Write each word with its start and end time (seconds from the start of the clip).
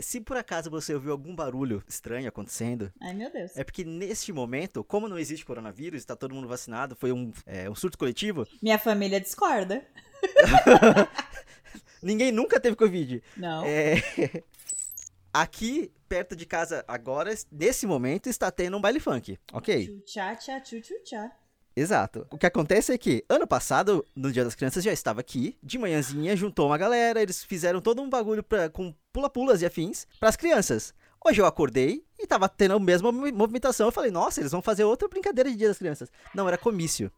É, 0.00 0.02
se 0.02 0.18
por 0.18 0.36
acaso 0.38 0.70
você 0.70 0.94
ouviu 0.94 1.12
algum 1.12 1.34
barulho 1.34 1.84
estranho 1.86 2.26
acontecendo, 2.26 2.90
Ai, 3.00 3.12
meu 3.12 3.30
Deus. 3.30 3.54
é 3.54 3.62
porque 3.62 3.84
neste 3.84 4.32
momento, 4.32 4.82
como 4.82 5.06
não 5.06 5.18
existe 5.18 5.44
coronavírus, 5.44 6.00
está 6.00 6.16
todo 6.16 6.34
mundo 6.34 6.48
vacinado, 6.48 6.96
foi 6.96 7.12
um, 7.12 7.30
é, 7.44 7.68
um 7.68 7.74
surto 7.74 7.98
coletivo, 7.98 8.48
Minha 8.62 8.78
família 8.78 9.20
discorda. 9.20 9.86
ninguém 12.02 12.32
nunca 12.32 12.58
teve 12.58 12.76
Covid. 12.76 13.22
Não. 13.36 13.62
É, 13.66 13.96
aqui, 15.32 15.92
perto 16.08 16.34
de 16.34 16.46
casa, 16.46 16.82
agora, 16.88 17.34
nesse 17.52 17.86
momento, 17.86 18.28
está 18.28 18.50
tendo 18.50 18.78
um 18.78 18.80
baile 18.80 19.00
funk, 19.00 19.38
ok? 19.52 20.00
Tchá, 20.06 20.34
tchá, 20.34 20.60
tchá. 20.60 21.30
Exato. 21.76 22.26
O 22.30 22.36
que 22.38 22.46
acontece 22.46 22.92
é 22.92 22.98
que, 22.98 23.24
ano 23.28 23.46
passado, 23.46 24.04
no 24.14 24.32
Dia 24.32 24.44
das 24.44 24.54
Crianças, 24.54 24.82
já 24.84 24.92
estava 24.92 25.20
aqui, 25.20 25.56
de 25.62 25.78
manhãzinha, 25.78 26.36
juntou 26.36 26.66
uma 26.66 26.76
galera, 26.76 27.22
eles 27.22 27.44
fizeram 27.44 27.80
todo 27.80 28.02
um 28.02 28.10
bagulho 28.10 28.42
pra, 28.42 28.68
com 28.68 28.94
pula-pulas 29.12 29.62
e 29.62 29.66
afins 29.66 30.06
pras 30.18 30.36
crianças. 30.36 30.92
Hoje 31.24 31.40
eu 31.40 31.46
acordei 31.46 32.04
e 32.18 32.26
tava 32.26 32.48
tendo 32.48 32.74
a 32.74 32.80
mesma 32.80 33.12
movi- 33.12 33.32
movimentação. 33.32 33.86
Eu 33.88 33.92
falei, 33.92 34.10
nossa, 34.10 34.40
eles 34.40 34.52
vão 34.52 34.62
fazer 34.62 34.84
outra 34.84 35.06
brincadeira 35.08 35.50
de 35.50 35.56
Dia 35.56 35.68
das 35.68 35.78
Crianças. 35.78 36.10
Não, 36.34 36.48
era 36.48 36.56
comício. 36.58 37.10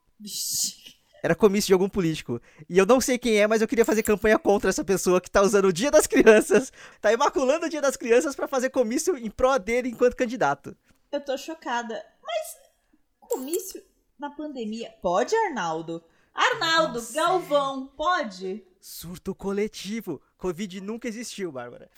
Era 1.22 1.36
comício 1.36 1.68
de 1.68 1.72
algum 1.72 1.88
político. 1.88 2.40
E 2.68 2.76
eu 2.76 2.84
não 2.84 3.00
sei 3.00 3.16
quem 3.16 3.36
é, 3.40 3.46
mas 3.46 3.62
eu 3.62 3.68
queria 3.68 3.84
fazer 3.84 4.02
campanha 4.02 4.38
contra 4.40 4.70
essa 4.70 4.84
pessoa 4.84 5.20
que 5.20 5.30
tá 5.30 5.40
usando 5.40 5.66
o 5.66 5.72
Dia 5.72 5.90
das 5.90 6.06
Crianças, 6.08 6.72
tá 7.00 7.12
imaculando 7.12 7.66
o 7.66 7.68
Dia 7.68 7.80
das 7.80 7.96
Crianças 7.96 8.34
pra 8.34 8.48
fazer 8.48 8.70
comício 8.70 9.16
em 9.16 9.30
pró 9.30 9.56
dele 9.56 9.88
enquanto 9.88 10.16
candidato. 10.16 10.76
Eu 11.12 11.20
tô 11.20 11.38
chocada. 11.38 11.94
Mas 12.20 13.28
comício 13.30 13.80
na 14.22 14.30
pandemia. 14.30 14.94
Pode, 15.02 15.34
Arnaldo? 15.34 16.02
Arnaldo, 16.32 17.00
Nossa. 17.00 17.12
Galvão, 17.12 17.88
pode? 17.88 18.64
Surto 18.80 19.34
coletivo. 19.34 20.22
Covid 20.38 20.80
nunca 20.80 21.08
existiu, 21.08 21.50
Bárbara. 21.50 21.90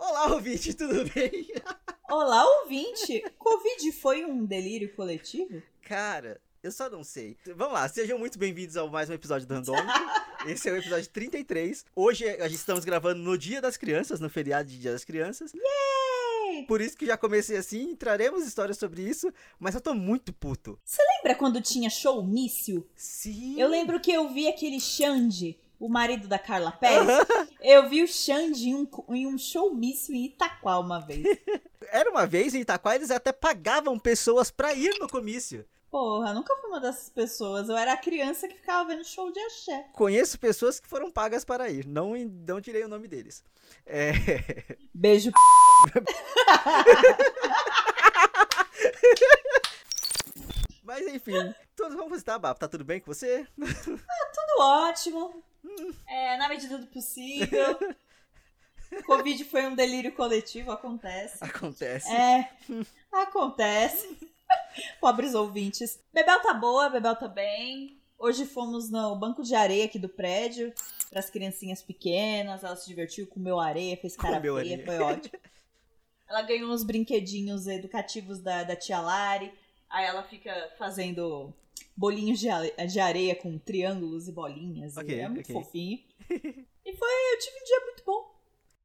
Olá, 0.00 0.32
ouvinte, 0.32 0.72
tudo 0.72 1.04
bem? 1.10 1.52
Olá, 2.08 2.44
ouvinte. 2.60 3.22
Covid 3.38 3.92
foi 3.92 4.24
um 4.24 4.46
delírio 4.46 4.94
coletivo? 4.94 5.62
Cara, 5.82 6.40
eu 6.62 6.72
só 6.72 6.88
não 6.88 7.04
sei. 7.04 7.36
Vamos 7.54 7.74
lá, 7.74 7.86
sejam 7.90 8.18
muito 8.18 8.38
bem-vindos 8.38 8.78
ao 8.78 8.88
mais 8.88 9.10
um 9.10 9.12
episódio 9.12 9.46
do 9.46 9.52
Randômico. 9.52 9.86
Esse 10.48 10.70
é 10.70 10.72
o 10.72 10.76
episódio 10.78 11.10
33. 11.10 11.84
Hoje 11.94 12.26
a 12.26 12.48
gente 12.48 12.58
estamos 12.58 12.86
gravando 12.86 13.20
no 13.22 13.36
Dia 13.36 13.60
das 13.60 13.76
Crianças, 13.76 14.18
no 14.18 14.30
feriado 14.30 14.70
de 14.70 14.78
Dia 14.78 14.92
das 14.92 15.04
Crianças. 15.04 15.52
Por 16.62 16.80
isso 16.80 16.96
que 16.96 17.06
já 17.06 17.16
comecei 17.16 17.56
assim, 17.56 17.96
traremos 17.96 18.46
histórias 18.46 18.78
sobre 18.78 19.02
isso, 19.02 19.32
mas 19.58 19.74
eu 19.74 19.80
tô 19.80 19.94
muito 19.94 20.32
puto. 20.32 20.78
Lembra 21.16 21.34
quando 21.36 21.60
tinha 21.60 21.90
showmício? 21.90 22.86
Sim. 22.94 23.60
Eu 23.60 23.68
lembro 23.68 23.98
que 24.00 24.12
eu 24.12 24.28
vi 24.28 24.48
aquele 24.48 24.80
Xande, 24.80 25.58
o 25.78 25.88
marido 25.88 26.28
da 26.28 26.38
Carla 26.38 26.70
Pérez. 26.78 27.26
Eu 27.60 27.88
vi 27.88 28.02
o 28.02 28.08
Xande 28.08 28.68
em 28.68 28.74
um, 28.74 28.88
em 29.10 29.26
um 29.26 29.36
showmício 29.36 30.14
em 30.14 30.26
Itaquá 30.26 30.78
uma 30.78 31.00
vez. 31.00 31.22
Era 31.90 32.10
uma 32.10 32.26
vez 32.26 32.54
em 32.54 32.60
Itaquá, 32.60 32.94
eles 32.94 33.10
até 33.10 33.32
pagavam 33.32 33.98
pessoas 33.98 34.50
pra 34.50 34.72
ir 34.74 34.98
no 34.98 35.08
comício. 35.08 35.64
Porra, 35.94 36.34
nunca 36.34 36.56
fui 36.56 36.70
uma 36.70 36.80
dessas 36.80 37.08
pessoas. 37.08 37.68
Eu 37.68 37.76
era 37.76 37.92
a 37.92 37.96
criança 37.96 38.48
que 38.48 38.56
ficava 38.56 38.88
vendo 38.88 39.04
show 39.04 39.30
de 39.30 39.38
axé. 39.38 39.86
Conheço 39.92 40.36
pessoas 40.40 40.80
que 40.80 40.88
foram 40.88 41.08
pagas 41.08 41.44
para 41.44 41.70
ir, 41.70 41.86
não, 41.86 42.16
não 42.48 42.60
tirei 42.60 42.82
o 42.82 42.88
nome 42.88 43.06
deles. 43.06 43.44
É... 43.86 44.10
Beijo. 44.92 45.30
Mas 50.82 51.06
enfim, 51.06 51.54
todos 51.76 51.94
vamos 51.94 52.10
visitar, 52.10 52.40
Babo. 52.40 52.58
Tá 52.58 52.66
tudo 52.66 52.84
bem 52.84 52.98
com 52.98 53.14
você? 53.14 53.46
Tudo 53.54 54.58
ótimo. 54.58 55.44
É, 56.08 56.36
na 56.36 56.48
medida 56.48 56.76
do 56.76 56.88
possível. 56.88 57.78
Covid 59.06 59.44
foi 59.44 59.64
um 59.66 59.76
delírio 59.76 60.12
coletivo, 60.12 60.72
acontece. 60.72 61.38
Acontece. 61.40 62.10
É, 62.10 62.50
acontece. 63.12 64.33
Pobres 65.00 65.34
ouvintes. 65.34 66.00
Bebel 66.12 66.40
tá 66.40 66.54
boa, 66.54 66.88
Bebel 66.88 67.16
tá 67.16 67.28
bem. 67.28 67.98
Hoje 68.18 68.46
fomos 68.46 68.90
no 68.90 69.14
banco 69.16 69.42
de 69.42 69.54
areia 69.54 69.84
aqui 69.84 69.98
do 69.98 70.08
prédio, 70.08 70.72
para 71.10 71.20
as 71.20 71.28
criancinhas 71.28 71.82
pequenas. 71.82 72.62
Ela 72.64 72.76
se 72.76 72.86
divertiu, 72.88 73.26
comeu 73.26 73.58
areia, 73.60 73.96
fez 73.96 74.16
cara 74.16 74.36
Comeu 74.36 74.56
feia, 74.56 74.74
areia. 74.74 74.86
foi 74.86 74.98
ótimo. 74.98 75.38
Ela 76.28 76.42
ganhou 76.42 76.72
uns 76.72 76.82
brinquedinhos 76.82 77.66
educativos 77.66 78.38
da, 78.40 78.62
da 78.62 78.74
tia 78.74 79.00
Lari. 79.00 79.52
Aí 79.90 80.06
ela 80.06 80.22
fica 80.22 80.72
fazendo 80.78 81.52
bolinhos 81.96 82.40
de, 82.40 82.48
de 82.86 82.98
areia 83.00 83.34
com 83.36 83.58
triângulos 83.58 84.26
e 84.26 84.32
bolinhas. 84.32 84.96
e 84.96 85.00
Ok, 85.00 85.20
é 85.20 85.28
muito 85.28 85.50
ok. 85.50 85.54
fofinho. 85.54 86.00
E 86.30 86.96
foi, 86.96 87.32
eu 87.34 87.38
tive 87.38 87.56
um 87.60 87.64
dia 87.64 87.80
muito 87.84 88.04
bom. 88.04 88.34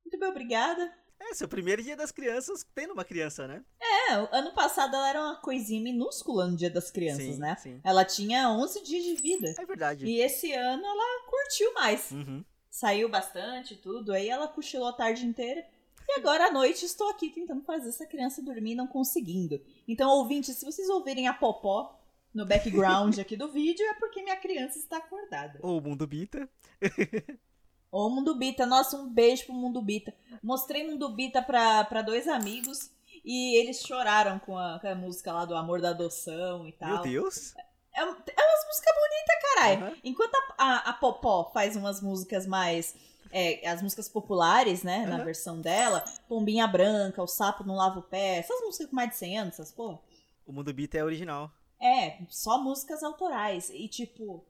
Muito 0.03 0.19
bem, 0.19 0.29
obrigada. 0.29 0.93
É, 1.19 1.33
seu 1.33 1.47
primeiro 1.47 1.83
dia 1.83 1.95
das 1.95 2.11
crianças 2.11 2.65
tendo 2.73 2.93
uma 2.93 3.03
criança, 3.03 3.47
né? 3.47 3.63
É, 3.81 4.13
ano 4.31 4.53
passado 4.53 4.95
ela 4.95 5.09
era 5.09 5.21
uma 5.21 5.35
coisinha 5.35 5.81
minúscula 5.81 6.47
no 6.47 6.55
Dia 6.55 6.69
das 6.69 6.89
Crianças, 6.89 7.35
sim, 7.35 7.39
né? 7.39 7.55
Sim. 7.57 7.81
Ela 7.83 8.05
tinha 8.05 8.49
11 8.49 8.83
dias 8.83 9.03
de 9.03 9.15
vida. 9.15 9.53
É 9.57 9.65
verdade. 9.65 10.05
E 10.05 10.21
esse 10.21 10.51
ano 10.53 10.83
ela 10.83 11.29
curtiu 11.29 11.73
mais. 11.73 12.11
Uhum. 12.11 12.43
Saiu 12.69 13.09
bastante 13.09 13.73
e 13.73 13.77
tudo. 13.77 14.13
Aí 14.13 14.29
ela 14.29 14.47
cochilou 14.47 14.87
a 14.87 14.93
tarde 14.93 15.25
inteira. 15.25 15.65
E 16.07 16.19
agora 16.19 16.47
à 16.47 16.51
noite 16.51 16.85
estou 16.85 17.09
aqui 17.09 17.29
tentando 17.29 17.63
fazer 17.63 17.89
essa 17.89 18.05
criança 18.05 18.41
dormir 18.41 18.71
e 18.71 18.75
não 18.75 18.87
conseguindo. 18.87 19.61
Então, 19.87 20.09
ouvintes, 20.09 20.55
se 20.55 20.65
vocês 20.65 20.89
ouvirem 20.89 21.27
a 21.27 21.33
popó 21.33 21.99
no 22.33 22.47
background 22.47 23.17
aqui 23.19 23.37
do 23.37 23.51
vídeo, 23.51 23.85
é 23.85 23.93
porque 23.93 24.23
minha 24.23 24.35
criança 24.37 24.79
está 24.79 24.97
acordada. 24.97 25.59
Ou 25.61 25.77
o 25.77 25.81
Mundo 25.81 26.07
Bita. 26.07 26.49
Ô, 27.91 28.09
Mundo 28.09 28.35
Bita, 28.35 28.65
nossa, 28.65 28.95
um 28.97 29.09
beijo 29.09 29.45
pro 29.45 29.53
Mundo 29.53 29.81
Bita. 29.81 30.13
Mostrei 30.43 30.87
Mundo 30.87 31.09
Bita 31.09 31.41
pra, 31.41 31.83
pra 31.85 32.01
dois 32.01 32.27
amigos 32.27 32.91
e 33.25 33.55
eles 33.59 33.81
choraram 33.81 34.37
com 34.39 34.57
a, 34.57 34.79
com 34.79 34.87
a 34.87 34.95
música 34.95 35.33
lá 35.33 35.43
do 35.45 35.55
Amor 35.55 35.81
da 35.81 35.89
Adoção 35.89 36.67
e 36.67 36.71
tal. 36.71 36.93
Meu 36.93 37.01
Deus. 37.01 37.53
É, 37.95 38.01
é 38.01 38.03
umas 38.05 38.65
músicas 38.67 38.95
bonitas, 38.95 39.53
caralho. 39.55 39.85
Aham. 39.85 39.97
Enquanto 40.03 40.35
a, 40.35 40.63
a, 40.63 40.75
a 40.89 40.93
Popó 40.93 41.51
faz 41.51 41.75
umas 41.75 41.99
músicas 42.01 42.45
mais. 42.45 42.95
é, 43.31 43.67
as 43.67 43.81
músicas 43.81 44.07
populares, 44.07 44.83
né? 44.83 45.05
Na 45.07 45.15
Aham. 45.15 45.25
versão 45.25 45.59
dela. 45.59 46.03
Pombinha 46.27 46.67
Branca, 46.67 47.21
O 47.23 47.27
Sapo 47.27 47.63
Não 47.63 47.75
Lava 47.75 47.99
o 47.99 48.03
Pé. 48.03 48.37
Essas 48.37 48.61
músicas 48.61 48.87
com 48.89 48.95
mais 48.95 49.09
de 49.09 49.15
100 49.17 49.39
anos, 49.39 49.53
essas 49.55 49.71
porra. 49.71 49.99
O 50.45 50.53
Mundo 50.53 50.71
Bita 50.73 50.97
é 50.97 51.03
original. 51.03 51.51
É, 51.81 52.19
só 52.29 52.57
músicas 52.61 53.01
autorais. 53.03 53.69
E 53.71 53.87
tipo. 53.87 54.45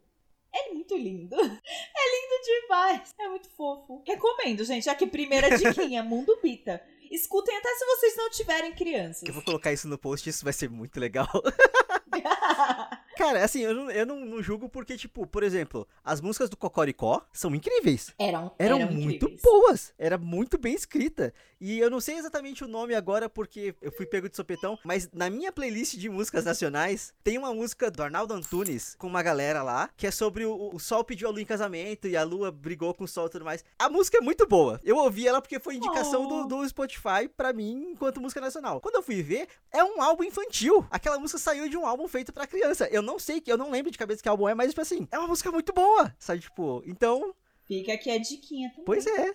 É 0.54 0.72
muito 0.74 0.96
lindo. 0.96 1.36
É 2.02 2.12
lindo 2.12 2.44
demais. 2.46 3.14
É 3.20 3.28
muito 3.28 3.50
fofo. 3.50 4.02
Recomendo, 4.06 4.64
gente. 4.64 4.90
Aqui, 4.90 5.06
primeira 5.06 5.50
diquinha, 5.58 6.02
Mundo 6.02 6.40
Bita. 6.42 6.82
Escutem 7.12 7.58
até 7.58 7.70
se 7.76 7.86
vocês 7.86 8.16
não 8.16 8.30
tiverem 8.30 8.74
crianças. 8.74 9.24
Eu 9.28 9.34
vou 9.34 9.44
colocar 9.44 9.74
isso 9.74 9.88
no 9.88 9.98
post, 9.98 10.30
isso 10.30 10.44
vai 10.44 10.54
ser 10.54 10.70
muito 10.70 11.00
legal. 11.00 11.28
Cara, 13.18 13.44
assim, 13.44 13.60
eu, 13.62 13.74
não, 13.74 13.92
eu 13.92 14.06
não, 14.06 14.20
não 14.26 14.42
julgo 14.42 14.70
porque, 14.70 14.96
tipo, 14.96 15.28
por 15.28 15.44
exemplo, 15.44 15.86
as 16.06 16.22
músicas 16.22 16.50
do 16.50 16.56
Cocoricó 16.56 17.22
são 17.34 17.54
incríveis. 17.54 18.14
eram, 18.18 18.52
Eram, 18.58 18.80
eram 18.80 18.92
muito 18.94 19.26
incríveis. 19.26 19.42
boas. 19.42 19.94
Era 19.98 20.18
muito 20.18 20.58
bem 20.58 20.74
escrita. 20.74 21.34
E 21.60 21.78
eu 21.80 21.90
não 21.90 22.00
sei 22.00 22.16
exatamente 22.16 22.64
o 22.64 22.68
nome 22.68 22.96
agora 22.96 23.28
porque 23.28 23.76
eu 23.82 23.92
fui 23.92 24.06
pego 24.06 24.30
de 24.30 24.38
sopetão, 24.38 24.80
mas 24.86 25.10
na 25.12 25.30
minha 25.30 25.52
playlist 25.52 25.96
de 25.98 26.08
músicas 26.08 26.46
nacionais 26.46 27.14
tem 27.22 27.38
uma 27.38 27.54
música 27.54 27.92
do 27.92 28.02
Arnaldo 28.02 28.34
Antunes 28.34 28.96
com 28.98 29.08
uma 29.08 29.22
galera 29.22 29.62
lá, 29.62 29.90
que 29.98 30.08
é 30.08 30.12
sobre 30.12 30.46
o, 30.46 30.70
o 30.74 30.80
sol 30.80 31.04
pediu 31.04 31.28
a 31.28 31.32
lua 31.32 31.42
em 31.42 31.46
casamento 31.46 32.08
e 32.08 32.16
a 32.16 32.24
lua 32.24 32.50
brigou 32.52 32.94
com 32.94 33.04
o 33.04 33.08
sol 33.08 33.28
e 33.28 33.30
tudo 33.32 33.44
mais. 33.44 33.66
A 33.78 33.90
música 33.90 34.18
é 34.20 34.22
muito 34.22 34.48
boa. 34.48 34.80
Eu 34.86 34.96
ouvi 34.96 35.28
ela 35.28 35.42
porque 35.42 35.60
foi 35.60 35.76
indicação 35.76 36.20
Oh. 36.26 36.44
do, 36.46 36.48
do 36.64 36.70
Spotify 36.70 37.28
pra 37.36 37.52
mim 37.52 37.90
enquanto 37.92 38.22
música 38.22 38.40
nacional. 38.40 38.80
Quando 38.80 38.96
eu 38.96 39.04
fui 39.04 39.22
ver, 39.22 39.48
é 39.72 39.84
um 39.84 40.02
álbum 40.02 40.24
infantil. 40.24 40.86
Aquela 40.90 41.20
música 41.20 41.38
saiu 41.38 41.68
de 41.70 41.76
um 41.78 41.86
álbum 41.86 41.99
feito 42.08 42.32
pra 42.34 42.48
criança. 42.48 42.88
Eu 42.92 43.02
não 43.02 43.18
sei, 43.20 43.42
que 43.42 43.52
eu 43.52 43.58
não 43.58 43.70
lembro 43.72 43.92
de 43.92 43.98
cabeça 43.98 44.22
que 44.24 44.30
álbum 44.30 44.48
é, 44.48 44.54
mas 44.56 44.70
tipo 44.70 44.82
assim, 44.82 45.08
é 45.12 45.18
uma 45.20 45.28
música 45.28 45.52
muito 45.52 45.74
boa. 45.74 46.16
Sabe, 46.20 46.42
tipo, 46.42 46.82
então, 46.86 47.34
Fica 47.68 47.94
aqui 47.94 48.10
a 48.10 48.18
diquinha 48.18 48.70
também. 48.70 48.86
pois 48.86 49.06
é. 49.06 49.34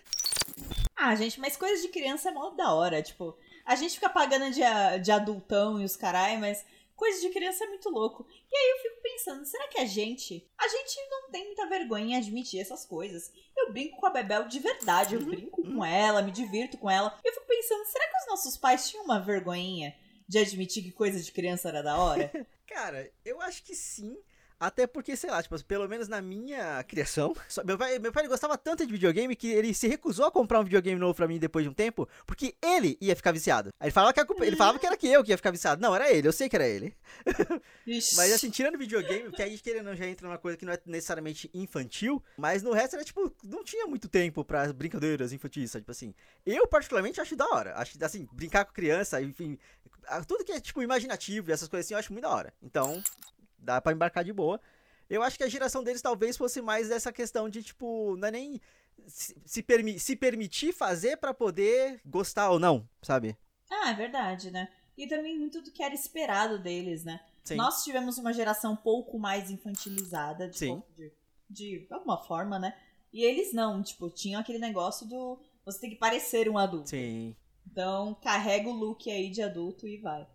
Ah, 0.97 1.15
gente, 1.15 1.39
mas 1.41 1.57
coisa 1.57 1.81
de 1.83 1.89
criança 1.89 2.29
é 2.29 2.33
mó 2.33 2.51
da 2.51 2.73
hora. 2.75 3.03
Tipo, 3.03 3.37
a 3.65 3.75
gente 3.77 3.95
fica 3.95 4.09
pagando 4.09 4.51
de, 4.53 4.61
de 5.03 5.13
adultão 5.13 5.81
e 5.81 5.85
os 5.85 5.97
carai, 5.97 6.37
mas 6.39 6.65
coisa 6.97 7.21
de 7.21 7.31
criança 7.31 7.65
é 7.65 7.69
muito 7.69 7.89
louco. 7.91 8.27
E 8.51 8.57
aí 8.57 8.71
eu 8.71 8.83
fico 8.83 9.03
pensando, 9.03 9.45
será 9.45 9.69
que 9.69 9.79
a 9.79 9.85
gente. 9.85 10.49
A 10.59 10.69
gente 10.69 10.97
não 11.11 11.31
tem 11.31 11.47
muita 11.47 11.67
vergonha 11.69 12.15
em 12.15 12.17
admitir 12.17 12.61
essas 12.61 12.85
coisas. 12.85 13.33
Eu 13.57 13.73
brinco 13.73 13.99
com 13.99 14.07
a 14.07 14.11
Bebel 14.11 14.47
de 14.49 14.59
verdade, 14.59 15.15
eu 15.15 15.21
Uhum, 15.21 15.27
brinco 15.27 15.61
uhum. 15.63 15.77
com 15.77 15.85
ela, 15.85 16.23
me 16.23 16.31
divirto 16.33 16.77
com 16.79 16.91
ela. 16.91 17.17
Eu 17.25 17.33
fico 17.33 17.47
pensando, 17.47 17.85
será 17.87 18.07
que 18.09 18.17
os 18.19 18.27
nossos 18.29 18.57
pais 18.57 18.89
tinham 18.89 19.05
uma 19.05 19.21
vergonhinha 19.21 19.95
de 20.29 20.39
admitir 20.39 20.83
que 20.83 20.91
coisa 20.93 21.21
de 21.21 21.31
criança 21.33 21.69
era 21.69 21.83
da 21.83 21.97
hora? 21.99 22.31
Cara, 22.67 23.11
eu 23.25 23.41
acho 23.41 23.63
que 23.63 23.75
sim. 23.75 24.17
Até 24.67 24.87
porque, 24.87 25.17
sei 25.17 25.31
lá, 25.31 25.43
tipo, 25.43 25.63
pelo 25.65 25.89
menos 25.89 26.09
na 26.09 26.21
minha 26.23 26.83
criação, 26.85 27.35
só- 27.49 27.63
meu, 27.65 27.77
pai, 27.79 27.99
meu 27.99 28.13
pai 28.13 28.27
gostava 28.29 28.57
tanto 28.57 28.87
de 28.87 28.93
videogame 28.93 29.35
que 29.37 29.51
ele 29.51 29.75
se 29.75 29.87
recusou 29.89 30.27
a 30.27 30.31
comprar 30.31 30.61
um 30.61 30.65
videogame 30.65 30.99
novo 30.99 31.15
pra 31.15 31.29
mim 31.29 31.39
depois 31.39 31.65
de 31.65 31.69
um 31.69 31.75
tempo, 31.75 32.09
porque 32.27 32.55
ele 32.63 32.97
ia 33.01 33.15
ficar 33.17 33.33
viciado. 33.33 33.71
Aí 33.81 33.87
ele 33.87 33.93
falava 33.93 34.13
que, 34.13 34.25
culpa- 34.25 34.47
ele 34.47 34.57
falava 34.57 34.79
que 34.79 34.87
era 34.87 34.97
que 34.97 35.09
eu 35.09 35.23
que 35.23 35.31
ia 35.31 35.37
ficar 35.37 35.51
viciado. 35.51 35.81
Não, 35.83 35.95
era 35.95 36.11
ele, 36.11 36.27
eu 36.29 36.33
sei 36.33 36.49
que 36.49 36.57
era 36.57 36.67
ele. 36.67 36.95
Mas 38.17 38.33
assim, 38.33 38.51
tirando 38.51 38.79
videogame, 38.79 39.25
porque 39.25 39.43
a 39.43 39.49
gente 39.49 39.63
querendo 39.63 39.87
não 39.87 39.95
já 39.97 40.07
entra 40.07 40.27
numa 40.27 40.39
coisa 40.39 40.57
que 40.57 40.65
não 40.65 40.73
é 40.73 40.79
necessariamente 40.87 41.51
infantil, 41.53 42.23
mas 42.37 42.63
no 42.63 42.73
resto 42.73 42.97
era 42.97 43.05
tipo, 43.05 43.31
não 43.45 43.63
tinha 43.63 43.87
muito 43.87 44.09
tempo 44.09 44.45
pra 44.45 44.73
brincadeiras 44.73 45.33
infantis, 45.33 45.71
sabe? 45.71 45.83
Tipo 45.83 45.93
assim, 45.93 46.15
eu 46.47 46.67
particularmente 46.67 47.21
acho 47.21 47.37
da 47.37 47.47
hora. 47.49 47.75
Acho 47.77 47.97
que 47.99 48.05
assim, 48.05 48.27
brincar 48.33 48.65
com 48.65 48.73
criança, 48.73 49.21
enfim, 49.21 49.59
tudo 50.27 50.45
que 50.45 50.53
é 50.53 50.61
tipo 50.61 50.83
imaginativo 50.83 51.51
e 51.51 51.53
essas 51.53 51.69
coisas 51.69 51.87
assim, 51.87 51.95
eu 51.95 51.99
acho 51.99 52.13
muito 52.13 52.23
da 52.23 52.31
hora. 52.31 52.53
Então, 52.63 53.03
dá 53.65 53.81
pra 53.81 53.93
embarcar 53.93 54.25
de 54.25 54.33
boa. 54.33 54.61
Eu 55.09 55.23
acho 55.23 55.37
que 55.37 55.45
a 55.45 55.49
geração 55.49 55.83
deles 55.83 56.01
talvez 56.03 56.37
fosse 56.37 56.63
mais 56.63 56.91
essa 56.91 57.13
questão 57.13 57.49
de 57.49 57.63
tipo, 57.63 58.17
não 58.17 58.29
é 58.29 58.31
nem 58.31 58.61
se, 59.07 59.37
se, 59.45 59.63
permi 59.63 59.99
se 59.99 60.17
permitir 60.17 60.73
fazer 60.73 61.17
pra 61.17 61.35
poder 61.35 62.01
gostar 62.05 62.51
ou 62.51 62.59
não, 62.59 62.89
sabe? 63.03 63.37
Ah, 63.71 63.91
é 63.91 63.95
verdade, 63.95 64.51
né? 64.51 64.69
E 64.97 65.07
também 65.07 65.39
muito 65.39 65.61
do 65.61 65.73
que 65.73 65.83
era 65.83 65.95
esperado 65.95 66.59
deles, 66.59 67.05
né? 67.05 67.21
Sim. 67.43 67.57
Nós 67.57 67.85
tivemos 67.85 68.17
uma 68.17 68.33
geração 68.33 68.73
um 68.73 68.77
pouco 68.77 69.19
mais 69.19 69.51
infantilizada, 69.51 70.49
de, 70.49 70.59
Sim. 70.59 70.83
de, 70.97 71.13
de 71.51 71.87
alguma 71.91 72.23
forma, 72.23 72.59
né? 72.59 72.75
E 73.13 73.23
eles 73.23 73.53
não, 73.53 73.83
tipo, 73.83 74.09
tinham 74.11 74.41
aquele 74.41 74.59
negócio 74.59 75.07
do 75.07 75.39
você 75.65 75.81
tem 75.81 75.91
que 75.91 75.97
parecer 75.97 76.49
um 76.49 76.59
adulto. 76.59 76.91
Sim. 76.91 77.35
Então, 77.67 78.15
carrega 78.23 78.69
o 78.69 78.73
look 78.73 79.11
aí 79.11 79.31
de 79.31 79.43
adulto 79.43 79.89
e 79.89 79.97
vai. 79.99 80.27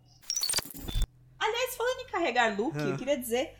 Carregar 2.10 2.54
Ah. 2.74 2.80
eu 2.80 2.96
queria 2.96 3.16
dizer 3.16 3.56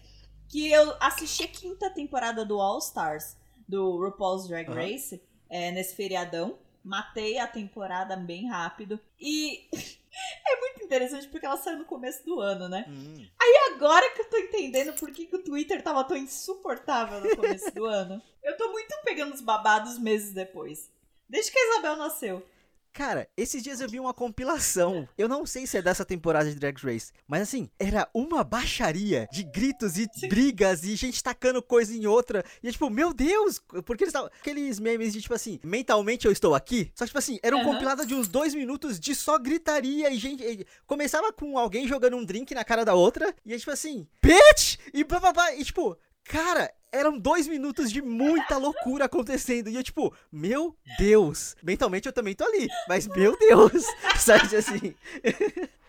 que 0.48 0.70
eu 0.70 0.94
assisti 1.00 1.44
a 1.44 1.48
quinta 1.48 1.88
temporada 1.90 2.44
do 2.44 2.60
All 2.60 2.78
Stars, 2.78 3.36
do 3.68 3.96
RuPaul's 3.98 4.48
Drag. 4.48 4.68
Race, 4.68 5.22
é, 5.48 5.70
nesse 5.70 5.94
feriadão. 5.94 6.58
Matei 6.82 7.38
a 7.38 7.46
temporada 7.46 8.16
bem 8.16 8.48
rápido. 8.48 8.98
E 9.20 9.68
é 10.48 10.60
muito 10.60 10.82
interessante 10.82 11.28
porque 11.28 11.44
ela 11.46 11.56
saiu 11.56 11.78
no 11.78 11.84
começo 11.84 12.24
do 12.24 12.40
ano, 12.40 12.68
né? 12.68 12.86
Hum. 12.88 13.26
E 13.42 13.74
agora 13.74 14.10
que 14.10 14.22
eu 14.22 14.30
tô 14.30 14.36
entendendo 14.38 14.92
por 14.94 15.10
que, 15.12 15.26
que 15.26 15.36
o 15.36 15.42
Twitter 15.42 15.82
tava 15.82 16.02
tão 16.04 16.16
insuportável 16.16 17.20
no 17.20 17.36
começo 17.36 17.70
do 17.74 17.84
ano, 17.86 18.20
eu 18.42 18.56
tô 18.56 18.70
muito 18.72 18.94
pegando 19.04 19.34
os 19.34 19.40
babados 19.40 19.98
meses 19.98 20.32
depois. 20.32 20.90
Desde 21.28 21.52
que 21.52 21.58
a 21.58 21.72
Isabel 21.72 21.96
nasceu. 21.96 22.46
Cara, 22.92 23.28
esses 23.36 23.62
dias 23.62 23.80
eu 23.80 23.88
vi 23.88 24.00
uma 24.00 24.12
compilação. 24.12 25.08
Eu 25.16 25.28
não 25.28 25.46
sei 25.46 25.66
se 25.66 25.76
é 25.78 25.82
dessa 25.82 26.04
temporada 26.04 26.50
de 26.50 26.58
Drag 26.58 26.76
Race, 26.82 27.12
mas 27.26 27.42
assim, 27.42 27.70
era 27.78 28.08
uma 28.12 28.42
baixaria 28.42 29.28
de 29.32 29.44
gritos 29.44 29.96
e 29.96 30.08
Sim. 30.12 30.28
brigas 30.28 30.82
e 30.82 30.96
gente 30.96 31.22
tacando 31.22 31.62
coisa 31.62 31.94
em 31.94 32.06
outra. 32.06 32.44
E 32.62 32.68
é 32.68 32.72
tipo, 32.72 32.90
meu 32.90 33.12
Deus, 33.14 33.60
porque 33.84 34.04
eles 34.04 34.08
estavam. 34.12 34.30
Aqueles 34.40 34.80
memes 34.80 35.12
de 35.12 35.22
tipo 35.22 35.34
assim, 35.34 35.60
mentalmente 35.62 36.26
eu 36.26 36.32
estou 36.32 36.54
aqui. 36.54 36.90
Só 36.94 37.04
que, 37.04 37.10
tipo 37.10 37.18
assim, 37.18 37.38
era 37.42 37.56
um 37.56 37.60
Aham. 37.60 37.72
compilado 37.72 38.04
de 38.04 38.14
uns 38.14 38.28
dois 38.28 38.54
minutos 38.54 38.98
de 38.98 39.14
só 39.14 39.38
gritaria 39.38 40.10
e 40.10 40.18
gente. 40.18 40.42
e 40.42 40.66
começava 40.86 41.32
com 41.32 41.56
alguém 41.56 41.86
jogando 41.86 42.16
um 42.16 42.24
drink 42.24 42.54
na 42.54 42.64
cara 42.64 42.84
da 42.84 42.94
outra. 42.94 43.34
E 43.46 43.54
é 43.54 43.58
tipo 43.58 43.70
assim, 43.70 44.06
bitch! 44.22 44.78
E 44.92 45.04
blá 45.04 45.20
blá 45.20 45.32
blá. 45.32 45.54
E 45.54 45.64
tipo, 45.64 45.96
cara. 46.24 46.70
Eram 46.92 47.16
dois 47.18 47.46
minutos 47.46 47.90
de 47.90 48.02
muita 48.02 48.56
loucura 48.58 49.04
acontecendo. 49.04 49.68
E 49.70 49.76
eu, 49.76 49.82
tipo, 49.82 50.14
meu 50.30 50.76
Deus. 50.98 51.54
Mentalmente 51.62 52.06
eu 52.06 52.12
também 52.12 52.34
tô 52.34 52.44
ali. 52.44 52.68
Mas, 52.88 53.06
meu 53.06 53.38
Deus. 53.38 53.84
Sabe 54.18 54.56
assim? 54.56 54.94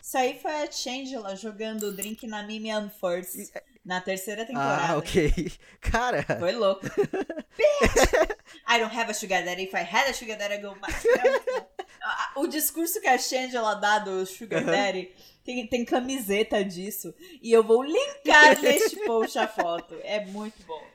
Isso 0.01 0.17
aí 0.17 0.39
foi 0.39 0.51
a 0.51 0.71
Shangela 0.71 1.35
jogando 1.35 1.83
o 1.87 1.91
drink 1.91 2.27
na 2.27 2.43
Mimi 2.43 2.73
Unforce 2.75 3.51
na 3.83 3.99
terceira 3.99 4.43
Ah, 4.43 4.45
temporada. 4.45 4.97
ok. 4.99 5.51
Cara. 5.81 6.23
Foi 6.39 6.51
louco. 6.51 6.81
Bitch! 7.57 8.11
I 8.67 8.79
don't 8.79 8.95
have 8.95 9.09
a 9.09 9.13
sugar 9.13 9.43
daddy. 9.43 9.63
If 9.63 9.73
I 9.73 9.79
had 9.83 10.07
a 10.09 10.13
sugar 10.13 10.37
daddy, 10.37 10.55
I 10.55 10.57
go 10.61 10.75
back. 10.75 10.93
Ah, 12.03 12.31
O 12.35 12.47
discurso 12.47 12.99
que 13.01 13.07
a 13.07 13.17
Shangela 13.17 13.75
dá 13.75 13.99
do 13.99 14.25
sugar 14.25 14.63
daddy 14.63 15.11
tem, 15.43 15.65
tem 15.67 15.83
camiseta 15.85 16.63
disso. 16.63 17.13
E 17.41 17.51
eu 17.51 17.63
vou 17.63 17.81
linkar 17.83 18.59
neste 18.61 18.97
post 19.05 19.37
a 19.39 19.47
foto. 19.47 19.95
É 20.03 20.25
muito 20.25 20.61
bom. 20.65 20.90